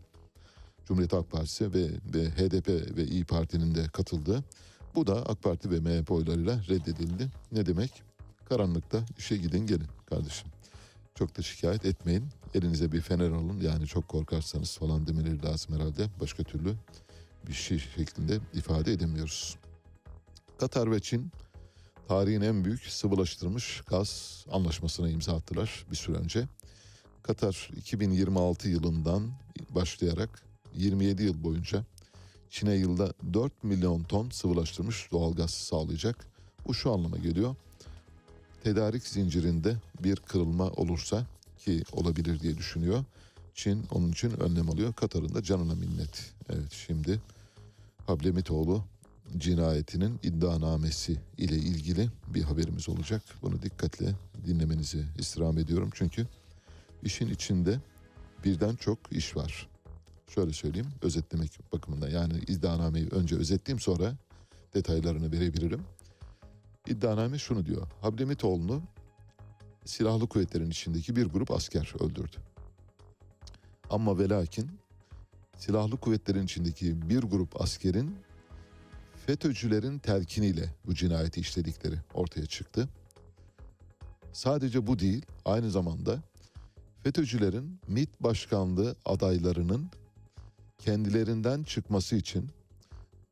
[0.86, 4.44] Cumhuriyet Halk Partisi ve, ve HDP ve İyi Parti'nin de katıldığı.
[4.94, 7.28] Bu da AK Parti ve MHP oylarıyla reddedildi.
[7.52, 8.02] Ne demek?
[8.48, 10.48] Karanlıkta işe gidin gelin kardeşim.
[11.14, 12.28] Çok da şikayet etmeyin.
[12.54, 13.60] Elinize bir fener alın.
[13.60, 16.06] Yani çok korkarsanız falan demeleri lazım herhalde.
[16.20, 16.74] Başka türlü
[17.46, 19.56] bir şey şeklinde ifade edemiyoruz.
[20.58, 21.32] Katar ve Çin
[22.12, 26.48] tarihin en büyük sıvılaştırılmış gaz anlaşmasına imza attılar bir süre önce.
[27.22, 29.30] Katar 2026 yılından
[29.70, 30.42] başlayarak
[30.74, 31.84] 27 yıl boyunca
[32.50, 36.26] Çin'e yılda 4 milyon ton sıvılaştırmış doğalgaz sağlayacak.
[36.66, 37.54] Bu şu anlama geliyor.
[38.64, 41.26] Tedarik zincirinde bir kırılma olursa
[41.58, 43.04] ki olabilir diye düşünüyor.
[43.54, 44.92] Çin onun için önlem alıyor.
[44.92, 46.32] Katar'ın da canına minnet.
[46.48, 47.20] Evet şimdi
[48.06, 48.84] Hablemitoğlu
[49.38, 53.22] cinayetinin iddianamesi ile ilgili bir haberimiz olacak.
[53.42, 54.14] Bunu dikkatle
[54.46, 55.90] dinlemenizi istirham ediyorum.
[55.94, 56.26] Çünkü
[57.02, 57.80] işin içinde
[58.44, 59.68] birden çok iş var.
[60.28, 64.14] Şöyle söyleyeyim özetlemek bakımından yani iddianameyi önce özetleyeyim sonra
[64.74, 65.80] detaylarını verebilirim.
[66.86, 67.86] İddianame şunu diyor.
[68.00, 68.82] Hablemitoğlu'nu
[69.84, 72.36] silahlı kuvvetlerin içindeki bir grup asker öldürdü.
[73.90, 74.70] Ama ve lakin
[75.56, 78.16] silahlı kuvvetlerin içindeki bir grup askerin
[79.26, 82.88] FETÖ'cülerin telkiniyle bu cinayeti işledikleri ortaya çıktı.
[84.32, 86.22] Sadece bu değil, aynı zamanda
[87.02, 89.90] FETÖ'cülerin MİT başkanlığı adaylarının
[90.78, 92.50] kendilerinden çıkması için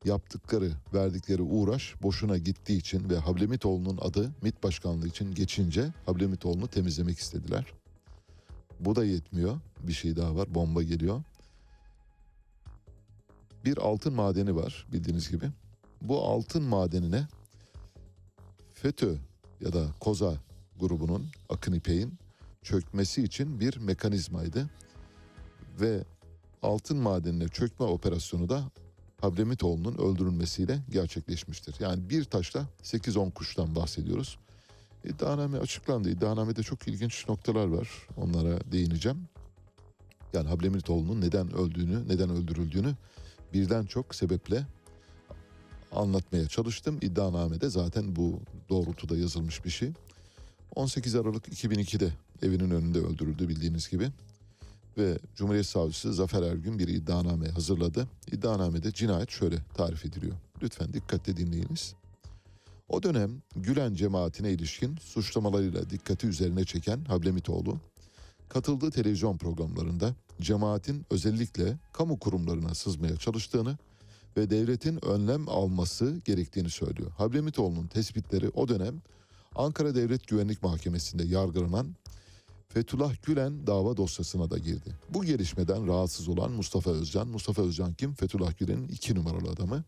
[0.05, 7.19] yaptıkları, verdikleri uğraş boşuna gittiği için ve Hablemitoğlu'nun adı MİT başkanlığı için geçince Hablemitoğlu'nu temizlemek
[7.19, 7.67] istediler.
[8.81, 9.61] Bu da yetmiyor.
[9.81, 10.55] Bir şey daha var.
[10.55, 11.23] Bomba geliyor.
[13.65, 15.51] Bir altın madeni var bildiğiniz gibi.
[16.01, 17.27] Bu altın madenine
[18.75, 19.17] FETÖ
[19.61, 20.35] ya da Koza
[20.81, 22.19] grubunun Akın İpek'in
[22.63, 24.71] çökmesi için bir mekanizmaydı.
[25.81, 26.05] Ve
[26.63, 28.71] altın madenine çökme operasyonu da
[29.21, 31.75] Hablemitoğlu'nun öldürülmesiyle gerçekleşmiştir.
[31.81, 34.39] Yani bir taşla 8-10 kuştan bahsediyoruz.
[35.05, 36.11] İddianame açıklandı.
[36.11, 37.89] İddianamede çok ilginç noktalar var.
[38.17, 39.29] Onlara değineceğim.
[40.33, 42.95] Yani Hablemitoğlu'nun neden öldüğünü, neden öldürüldüğünü
[43.53, 44.67] birden çok sebeple
[45.93, 46.99] anlatmaya çalıştım.
[47.03, 49.93] İddianamede zaten bu doğrultuda yazılmış bir şey.
[50.75, 52.13] 18 Aralık 2002'de
[52.43, 54.09] evinin önünde öldürüldü bildiğiniz gibi.
[54.99, 58.09] Ve Cumhuriyet Savcısı Zafer Ergün bir iddianame hazırladı.
[58.33, 60.37] İddianamede cinayet şöyle tarif ediliyor.
[60.63, 61.95] Lütfen dikkatle dinleyiniz.
[62.89, 67.81] O dönem Gülen cemaatine ilişkin suçlamalarıyla dikkati üzerine çeken Hablemitoğlu,
[68.49, 73.79] katıldığı televizyon programlarında cemaatin özellikle kamu kurumlarına sızmaya çalıştığını
[74.37, 77.11] ve devletin önlem alması gerektiğini söylüyor.
[77.11, 79.03] Hablemitoğlu'nun tespitleri o dönem
[79.55, 81.95] Ankara Devlet Güvenlik Mahkemesi'nde yargılanan
[82.69, 84.95] Fethullah Gülen dava dosyasına da girdi.
[85.09, 88.15] Bu gelişmeden rahatsız olan Mustafa Özcan, Mustafa Özcan kim?
[88.15, 89.85] Fethullah Gülen'in iki numaralı adamı.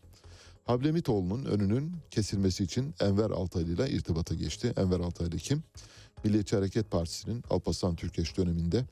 [0.65, 4.73] Hablemitoğlu'nun önünün kesilmesi için Enver Altaylı ile irtibata geçti.
[4.77, 5.63] Enver Altaylı kim?
[6.23, 8.85] Milliyetçi Hareket Partisi'nin Alparslan Türkeş döneminde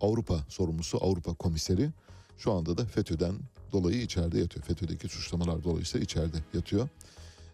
[0.00, 1.90] Avrupa sorumlusu, Avrupa komiseri.
[2.38, 3.34] Şu anda da FETÖ'den
[3.72, 4.64] dolayı içeride yatıyor.
[4.64, 6.88] FETÖ'deki suçlamalar dolayısıyla içeride yatıyor.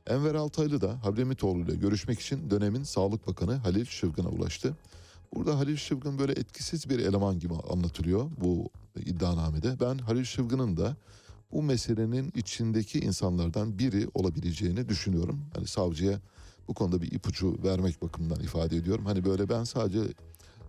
[0.06, 4.76] Enver Altaylı da Hablemitoğlu ile görüşmek için dönemin Sağlık Bakanı Halil Şıvgın'a ulaştı.
[5.34, 9.80] Burada Halil Şıvgın böyle etkisiz bir eleman gibi anlatılıyor bu iddianamede.
[9.80, 10.96] Ben Halil Şıvgın'ın da
[11.52, 15.40] bu meselenin içindeki insanlardan biri olabileceğini düşünüyorum.
[15.54, 16.20] Hani savcıya
[16.68, 19.06] bu konuda bir ipucu vermek bakımından ifade ediyorum.
[19.06, 20.00] Hani böyle ben sadece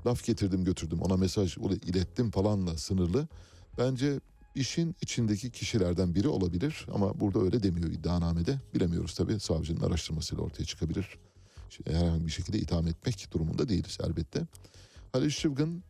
[0.05, 3.27] laf getirdim götürdüm ona mesaj ilettim falanla sınırlı.
[3.77, 4.19] Bence
[4.55, 8.59] işin içindeki kişilerden biri olabilir ama burada öyle demiyor iddianamede.
[8.73, 11.17] Bilemiyoruz tabii savcının araştırmasıyla ortaya çıkabilir.
[11.87, 14.47] Herhangi bir şekilde itham etmek durumunda değiliz elbette.
[15.11, 15.83] Halil Şıvgın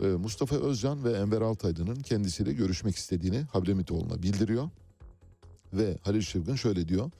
[0.00, 4.70] e, Mustafa Özcan ve Enver Altaylı'nın kendisiyle görüşmek istediğini Hablemitoğlu'na bildiriyor.
[5.72, 7.10] Ve Halil Şıvgın şöyle diyor.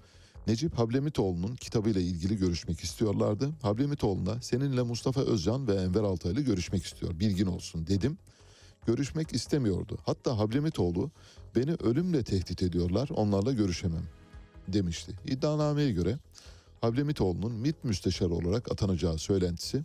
[0.46, 3.50] Necip Hablemitoğlu'nun kitabıyla ilgili görüşmek istiyorlardı.
[3.62, 7.20] Hablemitoğlu'na seninle Mustafa Özcan ve Enver Altaylı görüşmek istiyor.
[7.20, 8.18] Bilgin olsun dedim.
[8.86, 9.98] Görüşmek istemiyordu.
[10.06, 11.10] Hatta Hablemitoğlu
[11.56, 14.04] beni ölümle tehdit ediyorlar onlarla görüşemem
[14.68, 15.12] demişti.
[15.26, 16.18] İddianameye göre
[16.80, 19.82] Hablemitoğlu'nun MİT müsteşarı olarak atanacağı söylentisi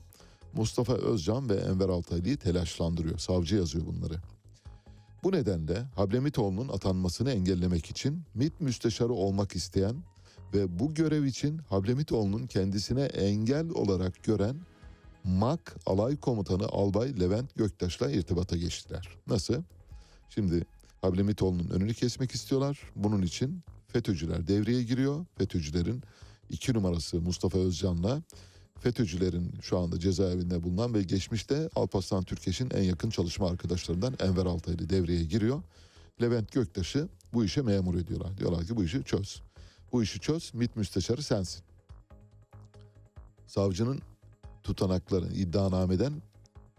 [0.53, 3.17] Mustafa Özcan ve Enver Altaylı'yı telaşlandırıyor.
[3.17, 4.15] Savcı yazıyor bunları.
[5.23, 9.95] Bu nedenle Hablemitoğlu'nun atanmasını engellemek için MİT müsteşarı olmak isteyen
[10.53, 14.55] ve bu görev için Hablemitoğlu'nun kendisine engel olarak gören
[15.23, 19.07] MAK Alay Komutanı Albay Levent Göktaş'la irtibata geçtiler.
[19.27, 19.63] Nasıl?
[20.29, 20.65] Şimdi
[21.01, 22.79] Hablemitoğlu'nun önünü kesmek istiyorlar.
[22.95, 25.25] Bunun için FETÖ'cüler devreye giriyor.
[25.37, 26.03] FETÖ'cülerin
[26.49, 28.21] iki numarası Mustafa Özcan'la
[28.79, 34.89] FETÖ'cülerin şu anda cezaevinde bulunan ve geçmişte Alparslan Türkeş'in en yakın çalışma arkadaşlarından Enver Altaylı
[34.89, 35.63] devreye giriyor.
[36.21, 38.37] Levent Göktaş'ı bu işe memur ediyorlar.
[38.37, 39.41] Diyorlar ki bu işi çöz.
[39.91, 41.63] Bu işi çöz, MİT müsteşarı sensin.
[43.47, 44.01] Savcının
[44.63, 46.13] tutanakları iddianameden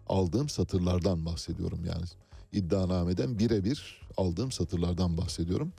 [0.07, 2.05] aldığım satırlardan bahsediyorum yani.
[2.51, 5.73] İddianameden birebir aldığım satırlardan bahsediyorum.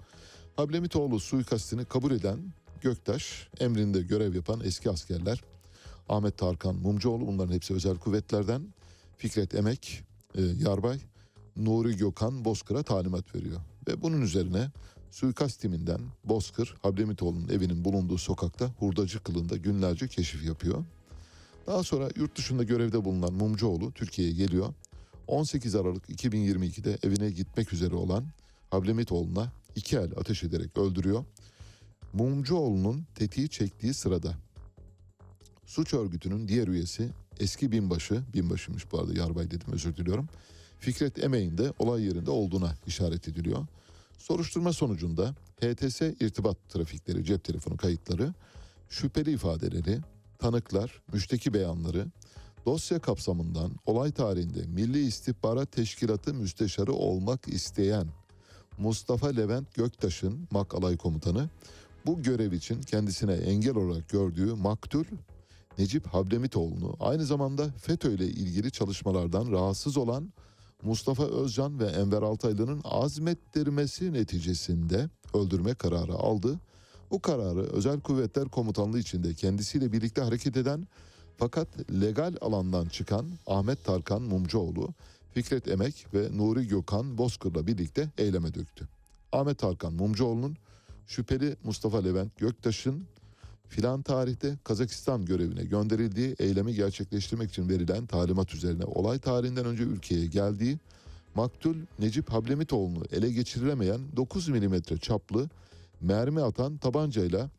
[0.56, 2.38] Hablemitoğlu suikastini kabul eden
[2.80, 5.40] Göktaş, emrinde görev yapan eski askerler
[6.08, 8.74] Ahmet Tarkan Mumcuoğlu bunların hepsi özel kuvvetlerden.
[9.16, 10.02] Fikret Emek,
[10.34, 10.98] e, Yarbay,
[11.56, 13.60] Nuri Gökhan Bozkır'a talimat veriyor.
[13.88, 14.70] Ve bunun üzerine
[15.10, 20.84] suikast timinden Bozkır, Hablemitoğlu'nun evinin bulunduğu sokakta hurdacı kılığında günlerce keşif yapıyor.
[21.66, 24.74] Daha sonra yurt dışında görevde bulunan Mumcuoğlu Türkiye'ye geliyor.
[25.26, 28.24] 18 Aralık 2022'de evine gitmek üzere olan
[28.70, 31.24] Hablemitoğlu'na iki el ateş ederek öldürüyor.
[32.12, 34.34] Mumcuoğlu'nun tetiği çektiği sırada
[35.66, 37.10] suç örgütünün diğer üyesi
[37.40, 40.28] eski binbaşı, binbaşıymış bu arada yarbay dedim özür diliyorum.
[40.78, 43.66] Fikret Emeğin de olay yerinde olduğuna işaret ediliyor.
[44.18, 48.34] Soruşturma sonucunda HTS irtibat trafikleri, cep telefonu kayıtları,
[48.88, 50.00] şüpheli ifadeleri,
[50.38, 52.06] tanıklar, müşteki beyanları,
[52.66, 58.06] dosya kapsamından olay tarihinde Milli İstihbarat Teşkilatı müsteşarı olmak isteyen
[58.78, 61.48] Mustafa Levent Göktaş'ın MAK Alay Komutanı
[62.06, 65.04] bu görev için kendisine engel olarak gördüğü maktul
[65.78, 70.32] Necip Hablemitoğlu'nu aynı zamanda FETÖ ile ilgili çalışmalardan rahatsız olan
[70.82, 76.58] Mustafa Özcan ve Enver Altaylı'nın azmettirmesi neticesinde öldürme kararı aldı.
[77.14, 80.88] Bu kararı Özel Kuvvetler Komutanlığı içinde kendisiyle birlikte hareket eden
[81.36, 81.68] fakat
[82.00, 84.88] legal alandan çıkan Ahmet Tarkan Mumcuoğlu,
[85.34, 88.88] Fikret Emek ve Nuri Gökhan Bozkır'la birlikte eyleme döktü.
[89.32, 90.56] Ahmet Tarkan Mumcuoğlu'nun
[91.06, 93.04] şüpheli Mustafa Levent Göktaş'ın
[93.68, 100.26] filan tarihte Kazakistan görevine gönderildiği eylemi gerçekleştirmek için verilen talimat üzerine olay tarihinden önce ülkeye
[100.26, 100.78] geldiği
[101.34, 105.48] maktul Necip Hablemitoğlu'nu ele geçirilemeyen 9 milimetre çaplı
[106.04, 107.50] mermi atan tabancayla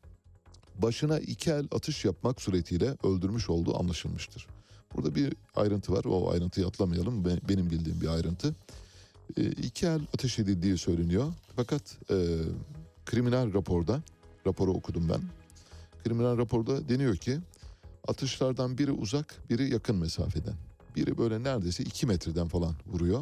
[0.75, 4.47] başına iki el atış yapmak suretiyle öldürmüş olduğu anlaşılmıştır.
[4.95, 6.05] Burada bir ayrıntı var.
[6.05, 7.25] O ayrıntıyı atlamayalım.
[7.25, 8.55] Benim bildiğim bir ayrıntı.
[9.37, 11.33] E, iki el ateş edildiği söyleniyor.
[11.55, 12.15] Fakat e,
[13.05, 14.01] kriminal raporda,
[14.47, 15.21] raporu okudum ben.
[16.03, 17.39] Kriminal raporda deniyor ki
[18.07, 20.55] atışlardan biri uzak, biri yakın mesafeden.
[20.95, 23.21] Biri böyle neredeyse iki metreden falan vuruyor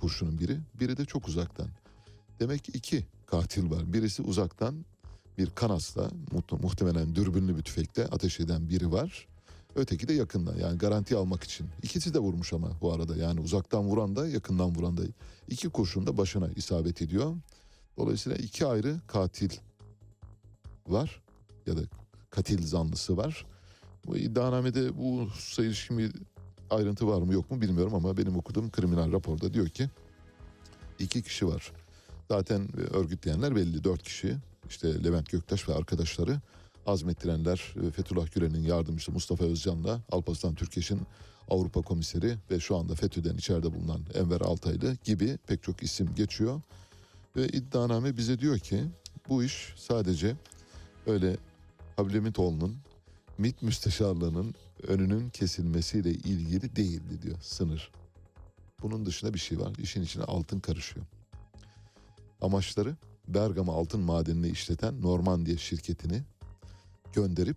[0.00, 0.58] kurşunun biri.
[0.80, 1.68] Biri de çok uzaktan.
[2.40, 3.92] Demek ki iki katil var.
[3.92, 4.84] Birisi uzaktan
[5.38, 6.10] bir kanasla
[6.62, 9.28] muhtemelen dürbünlü bir tüfekle ateş eden biri var.
[9.74, 11.66] Öteki de yakından yani garanti almak için.
[11.82, 15.02] İkisi de vurmuş ama bu arada yani uzaktan vuran da yakından vuran da.
[15.48, 17.36] iki kurşun da başına isabet ediyor.
[17.96, 19.50] Dolayısıyla iki ayrı katil
[20.88, 21.22] var
[21.66, 21.80] ya da
[22.30, 23.46] katil zanlısı var.
[24.06, 25.28] Bu iddianamede bu
[25.58, 26.12] ilişkin bir
[26.70, 29.90] ayrıntı var mı yok mu bilmiyorum ama benim okuduğum kriminal raporda diyor ki
[30.98, 31.72] iki kişi var.
[32.30, 34.36] Zaten e, örgütleyenler belli dört kişi.
[34.68, 36.40] İşte Levent Göktaş ve arkadaşları
[36.86, 41.00] azmettirenler e, Fethullah Gülen'in yardımcısı Mustafa Özcan'la Alparslan Türkeş'in
[41.50, 46.60] Avrupa Komiseri ve şu anda FETÖ'den içeride bulunan Enver Altaylı gibi pek çok isim geçiyor.
[47.36, 48.84] Ve iddianame bize diyor ki
[49.28, 50.36] bu iş sadece
[51.06, 51.36] öyle
[51.96, 52.76] Hablemitoğlu'nun
[53.38, 54.54] MİT müsteşarlığının
[54.86, 57.90] önünün kesilmesiyle ilgili değildi diyor sınır.
[58.82, 59.72] Bunun dışında bir şey var.
[59.78, 61.06] İşin içine altın karışıyor.
[62.42, 62.96] Amaçları
[63.28, 66.22] Bergama altın madenini işleten Normandiya şirketini
[67.12, 67.56] gönderip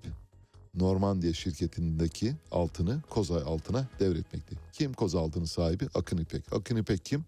[0.75, 4.55] Normandiya şirketindeki altını Kozay altına devretmekti.
[4.73, 5.87] Kim Kozay altının sahibi?
[5.95, 6.53] Akın İpek.
[6.53, 7.25] Akın İpek kim?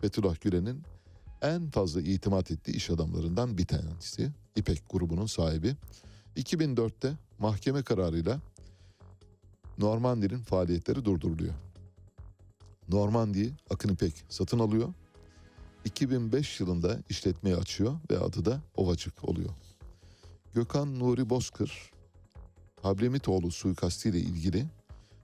[0.00, 0.82] Fethullah Gülen'in
[1.42, 4.30] en fazla itimat ettiği iş adamlarından bir tanesi.
[4.56, 5.76] İpek grubunun sahibi.
[6.36, 8.40] 2004'te mahkeme kararıyla
[9.78, 11.54] Normandi'nin faaliyetleri durduruluyor.
[12.88, 14.94] Normandi'yi Akın İpek satın alıyor.
[15.84, 19.50] 2005 yılında işletmeyi açıyor ve adı da Ovacık oluyor.
[20.54, 21.90] Gökhan Nuri Bozkır,
[22.82, 24.66] Hablemitoğlu suikastiyle ilgili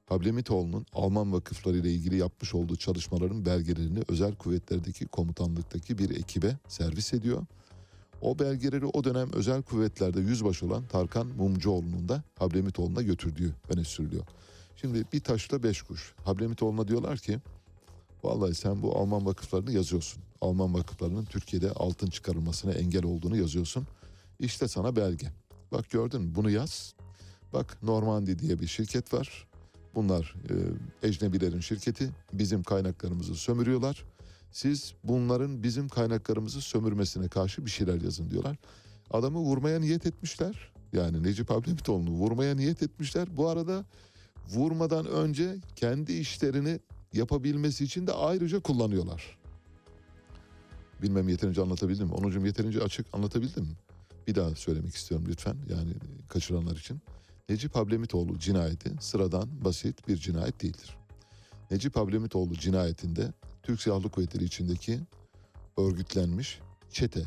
[0.09, 7.15] Hablemitoğlu'nun Alman vakıfları ile ilgili yapmış olduğu çalışmaların belgelerini özel kuvvetlerdeki komutanlıktaki bir ekibe servis
[7.15, 7.47] ediyor.
[8.21, 14.25] O belgeleri o dönem özel kuvvetlerde yüzbaşı olan Tarkan Mumcuoğlu'nun da Hablemitoğlu'na götürdüğü öne sürülüyor.
[14.77, 16.15] Şimdi bir taşla beş kuş.
[16.25, 17.39] Hablemitoğlu'na diyorlar ki
[18.23, 20.23] vallahi sen bu Alman vakıflarını yazıyorsun.
[20.41, 23.87] Alman vakıflarının Türkiye'de altın çıkarılmasına engel olduğunu yazıyorsun.
[24.39, 25.27] İşte sana belge.
[25.73, 26.95] Bak gördün mü bunu yaz.
[27.53, 29.47] Bak Normandi diye bir şirket var.
[29.95, 30.35] Bunlar
[31.03, 32.11] e, ecnebilerin şirketi.
[32.33, 34.05] Bizim kaynaklarımızı sömürüyorlar.
[34.51, 38.57] Siz bunların bizim kaynaklarımızı sömürmesine karşı bir şeyler yazın diyorlar.
[39.11, 40.73] Adamı vurmaya niyet etmişler.
[40.93, 43.37] Yani Necip Ablemitoğlu'nu vurmaya niyet etmişler.
[43.37, 43.85] Bu arada
[44.49, 46.81] vurmadan önce kendi işlerini
[47.17, 49.39] yapabilmesi için de ayrıca kullanıyorlar.
[51.03, 52.13] Bilmem yeterince anlatabildim?
[52.13, 53.77] Onucum yeterince açık anlatabildim?
[54.27, 55.57] Bir daha söylemek istiyorum lütfen.
[55.69, 55.93] Yani
[56.29, 57.01] kaçıranlar için.
[57.49, 60.97] Necip Hablemitoğlu cinayeti sıradan basit bir cinayet değildir.
[61.71, 63.33] Necip Hablemitoğlu cinayetinde
[63.63, 65.01] Türk Silahlı Kuvvetleri içindeki
[65.77, 66.61] örgütlenmiş
[66.91, 67.23] çete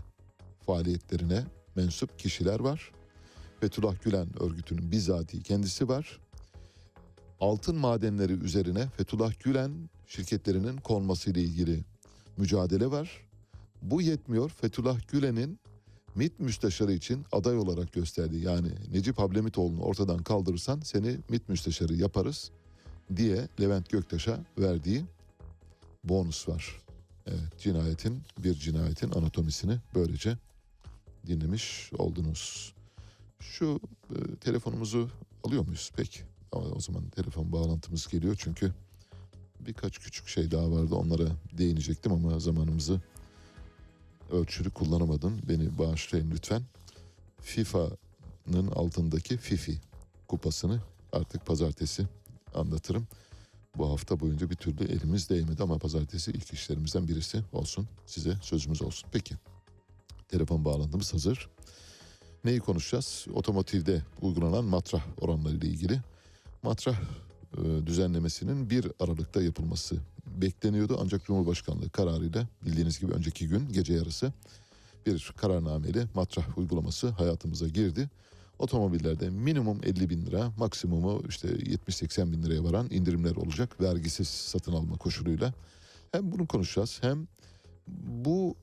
[0.65, 1.43] faaliyetlerine
[1.75, 2.91] mensup kişiler var.
[3.59, 6.19] Fethullah Gülen örgütünün bizatihi kendisi var.
[7.39, 11.83] Altın madenleri üzerine Fethullah Gülen şirketlerinin konmasıyla ilgili
[12.37, 13.25] mücadele var.
[13.81, 14.49] Bu yetmiyor.
[14.49, 15.59] Fethullah Gülen'in
[16.15, 22.51] MİT müsteşarı için aday olarak gösterdiği yani Necip Hablemitoğlu'nu ortadan kaldırırsan seni MİT müsteşarı yaparız
[23.15, 25.05] diye Levent Göktaş'a verdiği
[26.03, 26.81] bonus var.
[27.27, 30.37] Evet cinayetin bir cinayetin anatomisini böylece
[31.27, 32.73] dinlemiş oldunuz.
[33.39, 33.79] Şu
[34.09, 35.09] e, telefonumuzu
[35.43, 36.28] alıyor muyuz peki?
[36.51, 38.73] Ama o zaman telefon bağlantımız geliyor çünkü
[39.59, 41.27] birkaç küçük şey daha vardı onlara
[41.57, 43.01] değinecektim ama zamanımızı
[44.31, 45.39] ölçülü kullanamadım.
[45.49, 46.63] Beni bağışlayın lütfen.
[47.41, 49.81] FIFA'nın altındaki FIFI
[50.27, 50.79] kupasını
[51.13, 52.07] artık pazartesi
[52.55, 53.07] anlatırım.
[53.77, 57.87] Bu hafta boyunca bir türlü elimiz değmedi ama pazartesi ilk işlerimizden birisi olsun.
[58.05, 59.09] Size sözümüz olsun.
[59.11, 59.35] Peki.
[60.27, 61.49] Telefon bağlantımız hazır.
[62.43, 63.25] Neyi konuşacağız?
[63.33, 66.01] Otomotivde uygulanan matrah oranları ile ilgili.
[66.63, 66.95] Matrah
[67.57, 69.95] e, düzenlemesinin 1 Aralık'ta yapılması
[70.27, 70.97] bekleniyordu.
[71.01, 74.33] Ancak Cumhurbaşkanlığı kararıyla bildiğiniz gibi önceki gün gece yarısı
[75.05, 78.09] bir kararnameyle matrah uygulaması hayatımıza girdi.
[78.59, 84.73] Otomobillerde minimum 50 bin lira, maksimumu işte 70-80 bin liraya varan indirimler olacak vergisiz satın
[84.73, 85.53] alma koşuluyla.
[86.11, 87.27] Hem bunu konuşacağız hem
[88.07, 88.55] bu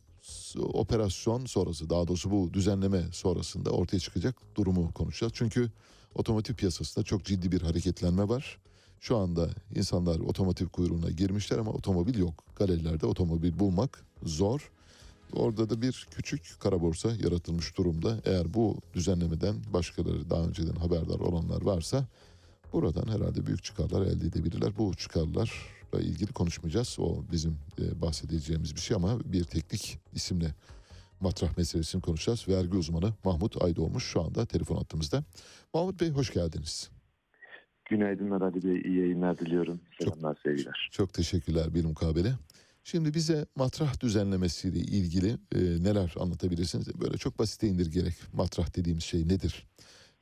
[0.58, 5.32] operasyon sonrası daha doğrusu bu düzenleme sonrasında ortaya çıkacak durumu konuşacağız.
[5.36, 5.70] Çünkü
[6.16, 8.58] otomotiv piyasasında çok ciddi bir hareketlenme var.
[9.00, 12.44] Şu anda insanlar otomotiv kuyruğuna girmişler ama otomobil yok.
[12.56, 14.70] Galerilerde otomobil bulmak zor.
[15.32, 18.20] Orada da bir küçük kara borsa yaratılmış durumda.
[18.24, 22.06] Eğer bu düzenlemeden başkaları daha önceden haberdar olanlar varsa
[22.72, 24.78] buradan herhalde büyük çıkarlar elde edebilirler.
[24.78, 26.96] Bu çıkarlarla ilgili konuşmayacağız.
[26.98, 30.54] O bizim e, bahsedeceğimiz bir şey ama bir teknik isimle
[31.20, 32.48] matrah meselesini konuşacağız.
[32.48, 35.24] Vergi uzmanı Mahmut Aydoğmuş şu anda telefon hattımızda.
[35.74, 36.90] Mahmut Bey hoş geldiniz.
[37.90, 39.80] Günaydınlar Ali Bey, iyi yayınlar diliyorum.
[40.00, 40.88] Selamlar, sevgiler.
[40.92, 42.32] Çok teşekkürler bir mukabele.
[42.84, 47.00] Şimdi bize matrah düzenlemesiyle ilgili e, neler anlatabilirsiniz?
[47.00, 49.66] Böyle çok basite indirgerek matrah dediğimiz şey nedir?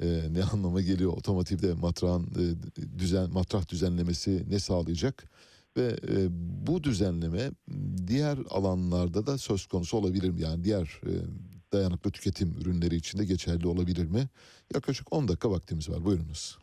[0.01, 1.13] E, ne anlama geliyor?
[1.13, 2.45] Otomotivde matrahın e,
[2.99, 5.25] düzen matrah düzenlemesi ne sağlayacak?
[5.77, 6.17] Ve e,
[6.67, 7.51] bu düzenleme
[8.07, 10.41] diğer alanlarda da söz konusu olabilir mi?
[10.41, 11.13] Yani diğer e,
[11.73, 14.29] dayanıklı tüketim ürünleri için de geçerli olabilir mi?
[14.75, 16.05] Yaklaşık 10 dakika vaktimiz var.
[16.05, 16.59] Buyurunuz.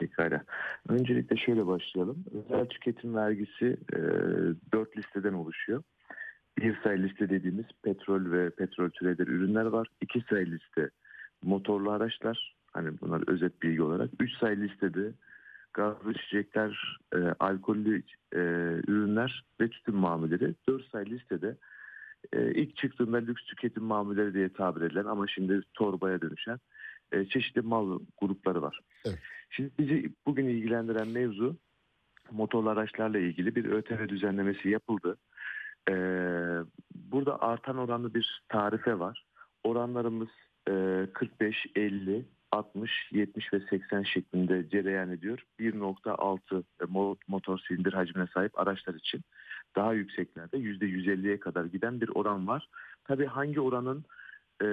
[0.00, 0.44] Pekala.
[0.88, 2.24] Öncelikle şöyle başlayalım.
[2.32, 3.98] Özel tüketim vergisi e,
[4.72, 5.82] dört listeden oluşuyor.
[6.58, 9.88] Bir sayı liste dediğimiz petrol ve petrol türevleri ürünler var.
[10.00, 10.90] İki sayı liste
[11.42, 12.54] motorlu araçlar.
[12.72, 14.10] Hani bunlar özet bilgi olarak.
[14.20, 15.12] Üç sayı listede
[15.74, 18.38] gazlı içecekler, e, alkollü e,
[18.86, 20.54] ürünler ve tütün mamulleri.
[20.68, 21.56] Dört sayı listede
[22.32, 26.58] e, ilk çıktığında lüks tüketim mamulleri diye tabir edilen ama şimdi torbaya dönüşen
[27.12, 28.80] e, çeşitli mal grupları var.
[29.04, 29.18] Evet.
[29.50, 31.56] Şimdi bizi bugün ilgilendiren mevzu
[32.30, 35.16] motorlu araçlarla ilgili bir ÖTV düzenlemesi yapıldı.
[35.88, 35.94] E,
[36.94, 39.24] burada artan oranlı bir tarife var.
[39.64, 40.28] Oranlarımız
[40.68, 45.44] e, 45, 50, 60, 70 ve 80 şeklinde cereyan ediyor.
[45.58, 49.20] 1.6 mo- motor silindir hacmine sahip araçlar için
[49.76, 52.68] daha yükseklerde %150'ye kadar giden bir oran var.
[53.04, 54.04] Tabii hangi oranın
[54.62, 54.66] e,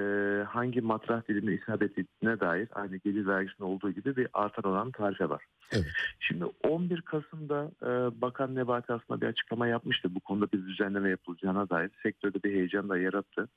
[0.43, 5.29] hangi matrah dilimine isabet ettiğine dair aynı gelir vergisinde olduğu gibi bir artan oran tarife
[5.29, 5.45] var.
[5.71, 5.85] Evet.
[6.19, 10.15] Şimdi 11 Kasım'da e, Bakan Nebati aslında bir açıklama yapmıştı.
[10.15, 13.49] Bu konuda bir düzenleme yapılacağına dair sektörde bir heyecan da yarattı.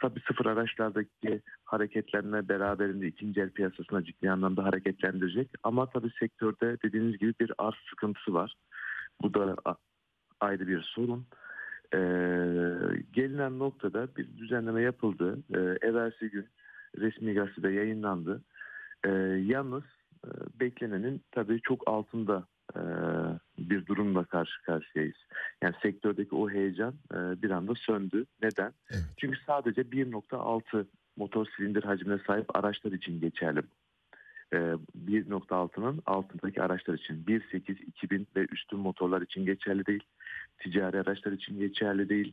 [0.00, 5.50] Tabii sıfır araçlardaki hareketlenme beraberinde ikinci el piyasasına ciddi anlamda hareketlendirecek.
[5.62, 8.54] Ama tabii sektörde dediğiniz gibi bir arz sıkıntısı var.
[9.22, 9.56] Bu da
[10.40, 11.26] ayrı bir sorun.
[11.94, 11.98] Ee,
[13.12, 15.38] gelinen noktada bir düzenleme yapıldı.
[15.54, 16.46] Ee, evvelsi gün
[16.98, 18.42] resmi gazetede yayınlandı.
[19.04, 19.10] Ee,
[19.44, 19.84] yalnız
[20.24, 20.30] e,
[20.60, 22.46] beklenenin tabii çok altında
[23.58, 25.16] bir durumla karşı karşıyayız.
[25.62, 28.26] Yani sektördeki o heyecan bir anda söndü.
[28.42, 28.72] Neden?
[28.90, 29.04] Evet.
[29.16, 30.86] Çünkü sadece 1.6
[31.16, 33.62] motor silindir hacmine sahip araçlar için geçerli.
[33.62, 33.80] bu.
[34.52, 34.76] Ee,
[35.06, 40.04] 1.6'nın altındaki araçlar için 1.8, 2000 ve üstün motorlar için geçerli değil.
[40.58, 42.32] Ticari araçlar için geçerli değil.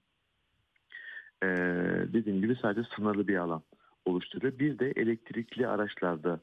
[2.13, 3.63] Dediğim gibi sadece sınırlı bir alan
[4.05, 4.59] oluşturuyor.
[4.59, 6.39] Bir de elektrikli araçlarda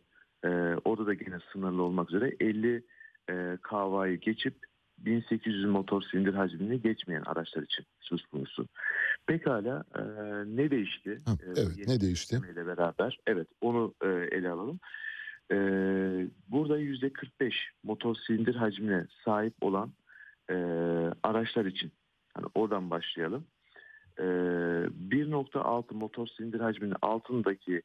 [0.84, 2.82] orada da yine sınırlı olmak üzere 50
[3.30, 4.54] e, kavayı geçip
[4.98, 8.66] 1800 motor silindir hacmini geçmeyen araçlar için söz konusu.
[9.26, 10.02] Pekala e,
[10.56, 11.18] ne değişti?
[11.26, 12.40] Ha, E, evet, yeni ne değişti?
[12.52, 13.18] ile beraber.
[13.26, 14.80] Evet onu e, ele alalım.
[15.52, 15.56] E,
[16.48, 17.52] burada %45
[17.82, 19.92] motor silindir hacmine sahip olan
[20.50, 20.54] e,
[21.22, 21.92] araçlar için
[22.34, 23.44] hani oradan başlayalım.
[24.18, 27.82] E, 1.6 motor silindir hacminin altındaki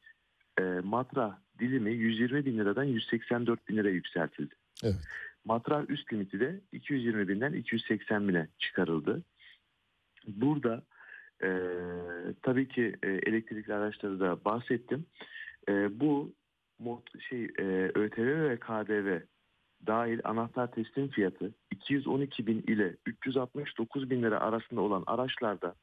[0.59, 4.55] e, matra dilimi 120 bin liradan 184 bin liraya yükseltildi.
[4.83, 4.95] Evet.
[5.45, 9.23] Matra üst limiti de 220 binden 280 bine çıkarıldı.
[10.27, 10.83] Burada
[11.43, 11.49] e,
[12.41, 15.05] tabii ki e, elektrikli araçları da bahsettim.
[15.69, 16.33] E, bu
[16.79, 19.19] mod, şey e, ÖTV ve KDV
[19.87, 25.75] dahil anahtar teslim fiyatı 212 bin ile 369 bin lira arasında olan araçlarda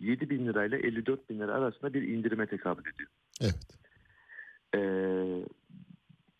[0.00, 3.10] 7 bin lirayla 54 bin lira arasında bir indirime tekabül ediyor.
[3.40, 3.78] Evet.
[4.74, 5.44] Ee,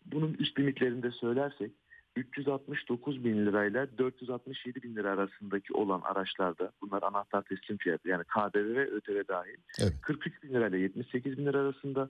[0.05, 1.71] bunun üst limitlerini de söylersek
[2.19, 8.75] 369 bin lirayla 467 bin lira arasındaki olan araçlarda bunlar anahtar teslim fiyatı yani KDV
[8.75, 9.93] ve ÖTV dahil Evet.
[10.01, 12.09] 43 bin lirayla 78 bin lira arasında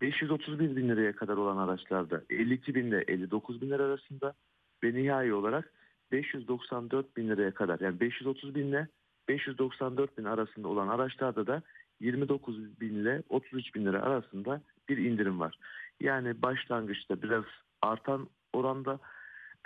[0.00, 4.34] 531 bin liraya kadar olan araçlarda 52 bin ile 59 bin lira arasında
[4.84, 5.72] ve nihai olarak
[6.12, 8.88] 594 bin liraya kadar yani 530 bin ile
[9.28, 11.62] 594 bin arasında olan araçlarda da
[12.00, 15.58] 29 bin ile 33 bin lira arasında bir indirim var.
[16.00, 17.44] Yani başlangıçta biraz
[17.82, 18.98] artan oranda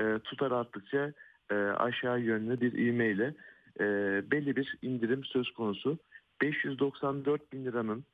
[0.00, 1.12] e, tutar arttıkça
[1.50, 3.34] e, aşağı yönlü bir ivmeyle
[3.80, 3.84] e,
[4.30, 5.98] belli bir indirim söz konusu.
[6.42, 8.04] 594 bin liranın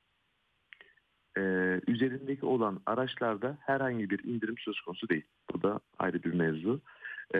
[1.36, 1.40] e,
[1.86, 5.24] üzerindeki olan araçlarda herhangi bir indirim söz konusu değil.
[5.52, 6.80] Bu da ayrı bir mevzu.
[7.34, 7.38] E,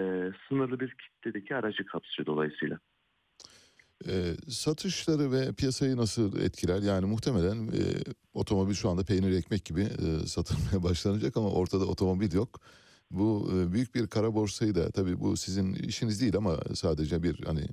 [0.48, 2.78] sınırlı bir kitledeki aracı kapsıyor dolayısıyla.
[4.08, 6.82] E, satışları ve piyasayı nasıl etkiler?
[6.82, 7.82] Yani muhtemelen e,
[8.34, 12.60] otomobil şu anda peynir ekmek gibi e, satılmaya başlanacak ama ortada otomobil yok.
[13.12, 17.44] Bu e, büyük bir kara borsayı da tabii bu sizin işiniz değil ama sadece bir
[17.46, 17.66] hani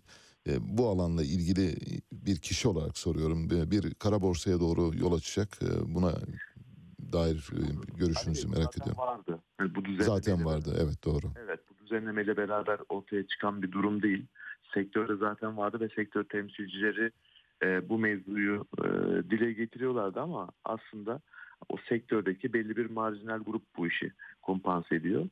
[0.48, 1.76] e, bu alanla ilgili
[2.11, 3.49] bir kişi olarak soruyorum.
[3.49, 5.48] Bir, kara borsaya doğru yol açacak.
[5.61, 6.11] E, buna
[7.14, 7.49] dair
[7.98, 8.98] görüşünüzü Hani merak zaten ediyorum.
[8.98, 9.40] Vardı.
[9.60, 10.76] Yani bu Zaten vardı.
[10.82, 11.26] Evet doğru.
[11.45, 14.26] Evet bu düzenlemeyle beraber ortaya çıkan bir durum değil.
[14.74, 17.11] Sektörde zaten vardı ve sektör temsilcileri
[17.64, 18.84] e, bu mevzuyu e,
[19.30, 21.22] dile getiriyorlardı ama aslında
[21.69, 24.11] o sektördeki belli bir marjinal grup bu işi
[24.41, 25.30] kompanse ediyor.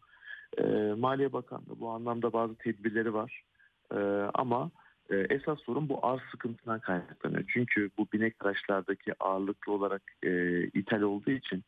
[0.57, 0.63] E,
[0.97, 3.43] Maliye Bakanlığı bu anlamda bazı tedbirleri var.
[3.91, 3.97] E,
[4.33, 4.71] ama
[5.09, 7.43] e, esas sorun bu arz sıkıntısından kaynaklanıyor.
[7.47, 11.63] Çünkü bu binek araçlardaki ağırlıklı olarak e, ithal olduğu için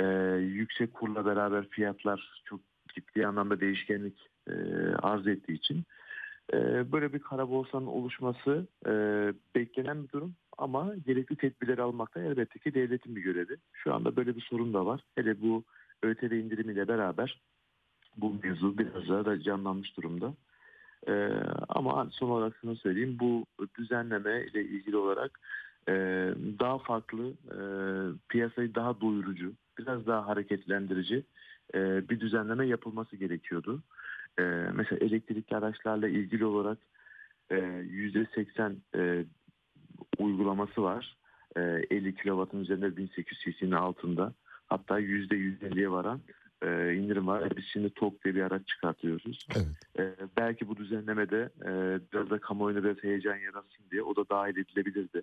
[0.00, 0.04] e,
[0.36, 2.60] yüksek kurla beraber fiyatlar çok
[2.94, 4.52] ciddi anlamda değişkenlik e,
[5.02, 5.84] arz ettiği için
[6.92, 8.92] böyle bir kara oluşması e,
[9.54, 13.56] beklenen bir durum ama gerekli tedbirleri almakta elbette ki devletin bir görevi.
[13.72, 15.00] Şu anda böyle bir sorun da var.
[15.14, 15.64] Hele bu
[16.02, 17.40] ÖTV indirimiyle beraber
[18.16, 20.34] bu mevzu biraz daha da canlanmış durumda.
[21.08, 21.30] E,
[21.68, 23.16] ama son olarak şunu söyleyeyim.
[23.20, 23.46] Bu
[23.78, 25.40] düzenleme ile ilgili olarak
[25.88, 25.92] e,
[26.58, 27.58] daha farklı, e,
[28.28, 31.24] piyasayı daha doyurucu, biraz daha hareketlendirici
[31.74, 33.82] bir düzenleme yapılması gerekiyordu.
[34.38, 34.42] E,
[34.74, 36.78] mesela elektrikli araçlarla ilgili olarak
[37.50, 39.24] e, %80 e,
[40.18, 41.16] uygulaması var.
[41.56, 44.32] E, 50 kW'ın üzerinde 1800 cc'nin altında.
[44.66, 46.20] Hatta %150'ye varan
[46.62, 47.56] e, indirim var.
[47.56, 49.46] Biz şimdi TOK diye bir araç çıkartıyoruz.
[49.56, 49.66] Evet.
[49.98, 51.70] E, belki bu düzenlemede e,
[52.12, 55.22] biraz da kamuoyuna biraz heyecan yaratsın diye o da dahil edilebilirdi.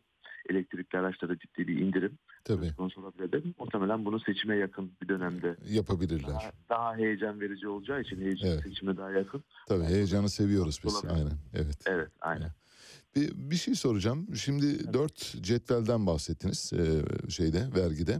[0.49, 3.43] Elektrikli araçlara ciddi bir indirim Tabii konusu olabilirdi.
[3.59, 6.27] Muhtemelen bunu seçime yakın bir dönemde yapabilirler.
[6.27, 8.63] daha, daha heyecan verici olacağı için heyecan Evet.
[8.63, 9.43] seçime daha yakın.
[9.67, 10.95] Tabii heyecanı seviyoruz biz.
[10.95, 11.13] Olabilir.
[11.13, 11.37] Aynen.
[11.53, 11.77] Evet.
[11.85, 12.49] Evet aynen.
[13.15, 14.35] Bir, bir şey soracağım.
[14.35, 18.19] Şimdi dört cetvelden bahsettiniz e, şeyde vergide.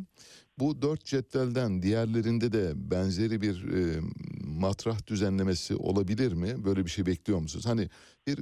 [0.60, 4.02] Bu dört cetvelden diğerlerinde de benzeri bir e,
[4.44, 6.66] matrah düzenlemesi olabilir mi?
[6.66, 7.66] Böyle bir şey bekliyor musunuz?
[7.66, 7.90] Hani
[8.28, 8.40] bir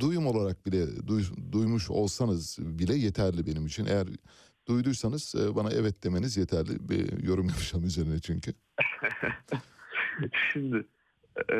[0.00, 3.86] duyum olarak bile duy- duymuş olsanız bile yeterli benim için.
[3.86, 4.06] Eğer
[4.66, 6.88] duyduysanız e, bana evet demeniz yeterli.
[6.88, 8.54] Bir yorum yapacağım üzerine çünkü.
[10.52, 10.86] Şimdi
[11.52, 11.56] e,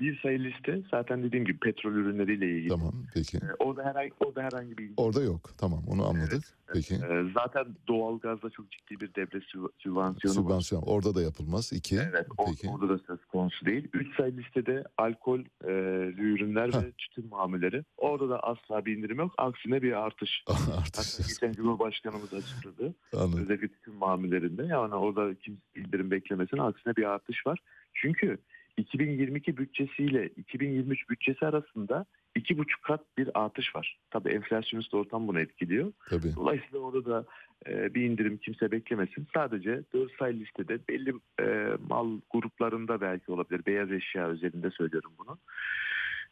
[0.00, 2.68] bir sayı liste zaten dediğim gibi petrol ürünleriyle ilgili.
[2.68, 3.36] Tamam peki.
[3.36, 5.50] E, orada herhangi orada herhangi bir Orada yok.
[5.58, 6.44] Tamam onu anladık.
[6.74, 6.94] Peki.
[6.94, 10.42] e, zaten doğalgazda çok ciddi bir devlet süb- sübvansiyonu var.
[10.42, 11.72] Sübvansiyon orada da yapılmaz.
[11.72, 11.96] İki.
[11.96, 12.68] Evet, Peki.
[12.68, 13.88] orada da söz konusu değil.
[13.92, 15.72] Üç sayı listede alkol e,
[16.16, 16.82] ürünler Heh.
[16.82, 17.84] ve tütün mamuleri.
[17.96, 19.34] Orada da asla bir indirim yok.
[19.38, 20.44] Aksine bir artış.
[20.78, 21.28] Artış.
[21.28, 22.94] Geçen Cumhurbaşkanımız açıkladı.
[23.16, 23.42] Anladım.
[23.42, 24.62] Özellikle tütün mamullerinde.
[24.64, 26.58] Yani orada kimse indirim beklemesin.
[26.58, 27.58] Aksine bir artış var.
[27.94, 28.38] Çünkü
[28.76, 33.98] 2022 bütçesiyle 2023 bütçesi arasında iki buçuk kat bir artış var.
[34.10, 35.92] Tabii enflasyonist ortam bunu etkiliyor.
[36.10, 36.36] Tabii.
[36.36, 37.24] Dolayısıyla orada da
[37.68, 39.26] e, bir indirim kimse beklemesin.
[39.34, 43.66] Sadece 4 sayı listede belli e, mal gruplarında belki olabilir.
[43.66, 45.38] Beyaz eşya özelinde söylüyorum bunu.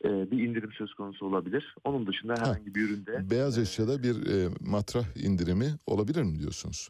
[0.04, 1.74] E, bir indirim söz konusu olabilir.
[1.84, 6.88] Onun dışında herhangi bir üründe Beyaz eşyada bir e, matrah indirimi olabilir mi diyorsunuz?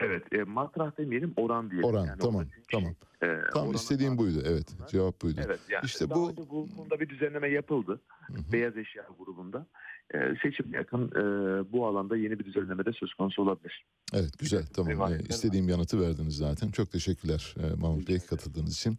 [0.00, 1.88] Evet e, matrah demeyelim oran diyelim.
[1.88, 2.94] Oran Yani tamam çünkü, tamam.
[3.22, 5.40] e, Tam oranın istediğim buydu evet cevap buydu.
[5.44, 8.00] Evet yani İşte bu- bu konuda bir düzenleme yapıldı.
[8.26, 8.52] Hı hı.
[8.52, 9.66] Beyaz eşya grubunda.
[10.14, 11.22] E, seçim yakın e,
[11.72, 13.84] bu alanda yeni bir düzenleme de söz konusu olabilir.
[14.14, 16.70] Evet güzel tamam E, istediğim yanıtı verdiniz zaten.
[16.70, 18.98] Çok teşekkürler e, Mahmut Bey katıldığınız için.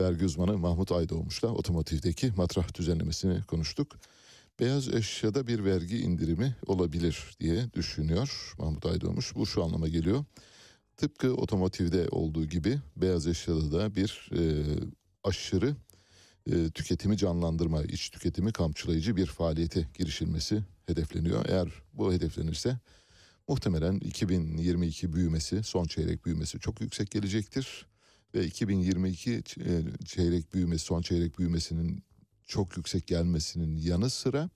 [0.00, 3.88] Vergi uzmanı Mahmut Aydoğmuş'la otomotivdeki matrah düzenlemesini konuştuk.
[4.60, 9.34] Beyaz eşyada bir vergi indirimi olabilir diye düşünüyor Mahmut Aydoğmuş.
[9.34, 10.24] Bu şu anlama geliyor.
[10.96, 14.64] Tıpkı otomotivde olduğu gibi beyaz eşyada da bir e,
[15.24, 15.76] aşırı
[16.50, 21.44] e, tüketimi canlandırma, iç tüketimi kamçılayıcı bir faaliyete girişilmesi hedefleniyor.
[21.48, 22.78] Eğer bu hedeflenirse
[23.48, 27.86] muhtemelen 2022 büyümesi, son çeyrek büyümesi çok yüksek gelecektir.
[28.34, 32.04] Ve 2022 ç- e, çeyrek büyümesi, son çeyrek büyümesinin
[32.52, 34.50] çok yüksek gelmesinin yanı sıra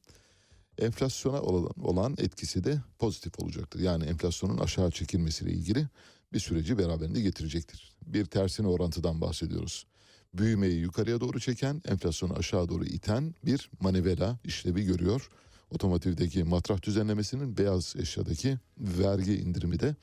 [0.78, 1.40] enflasyona
[1.82, 3.80] olan, etkisi de pozitif olacaktır.
[3.80, 5.88] Yani enflasyonun aşağı çekilmesiyle ilgili
[6.32, 7.96] bir süreci beraberinde getirecektir.
[8.06, 9.86] Bir tersine orantıdan bahsediyoruz.
[10.34, 15.30] Büyümeyi yukarıya doğru çeken, enflasyonu aşağı doğru iten bir manivela işlevi görüyor.
[15.70, 19.96] Otomotivdeki matrah düzenlemesinin beyaz eşyadaki vergi indirimi de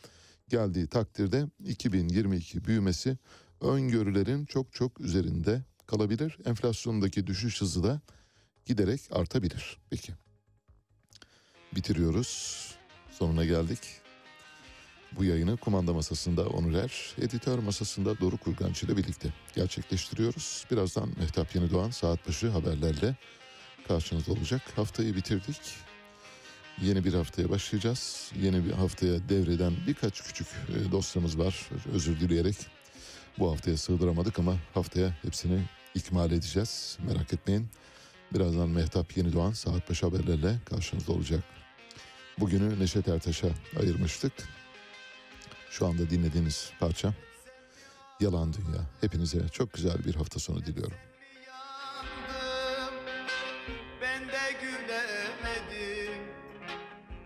[0.50, 3.18] geldiği takdirde 2022 büyümesi
[3.62, 6.38] öngörülerin çok çok üzerinde kalabilir.
[6.46, 8.02] Enflasyondaki düşüş hızı da
[8.66, 9.78] giderek artabilir.
[9.90, 10.14] Peki.
[11.76, 12.64] Bitiriyoruz.
[13.12, 13.80] Sonuna geldik.
[15.18, 20.66] Bu yayını kumanda masasında Onurer, editör masasında Doruk Kurgancı ile birlikte gerçekleştiriyoruz.
[20.72, 23.16] Birazdan Mehtap Yeni Doğan saat başı haberlerle
[23.88, 24.62] karşınızda olacak.
[24.76, 25.62] Haftayı bitirdik.
[26.82, 28.32] Yeni bir haftaya başlayacağız.
[28.42, 31.70] Yeni bir haftaya devreden birkaç küçük e, dosyamız var.
[31.94, 32.56] Özür dileyerek
[33.40, 35.62] bu haftaya sığdıramadık ama haftaya hepsini
[35.96, 36.98] ikmal edeceğiz.
[37.08, 37.70] Merak etmeyin.
[38.34, 41.44] Birazdan Mehtap Yeni Doğan saat başı haberlerle karşınızda olacak.
[42.40, 43.48] Bugünü Neşet Ertaş'a
[43.80, 44.34] ayırmıştık.
[45.70, 47.14] Şu anda dinlediğiniz parça
[48.20, 48.82] Yalan Dünya.
[49.02, 50.98] Hepinize çok güzel bir hafta sonu diliyorum.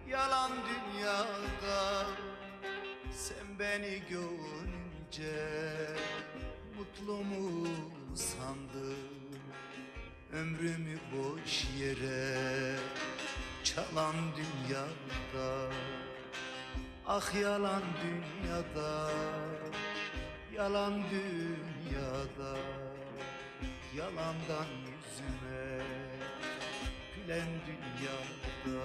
[0.10, 2.06] Yalan dünyada
[3.12, 5.57] Sen beni görünce
[7.08, 7.68] Mutlu mu
[8.16, 8.98] sandın
[10.34, 12.76] Ömrümü boş yere
[13.64, 15.74] Çalan dünyada.
[17.08, 19.12] Ah yalan dünyada
[20.56, 22.58] Yalan dünyada.
[23.98, 25.86] Yalandan yüzüme
[27.16, 28.84] Gülen dünyada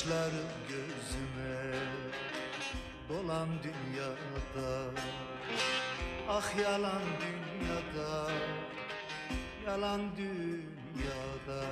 [0.00, 0.30] Bakışlar
[0.68, 1.74] gözüme
[3.08, 4.90] Dolan dünyada.
[6.28, 8.30] Ah yalan dünyada
[9.66, 11.64] Yalan dünyada.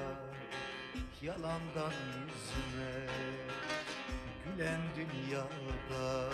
[1.23, 3.07] Yalandan yüzüme
[4.45, 6.29] Gülen dünyada.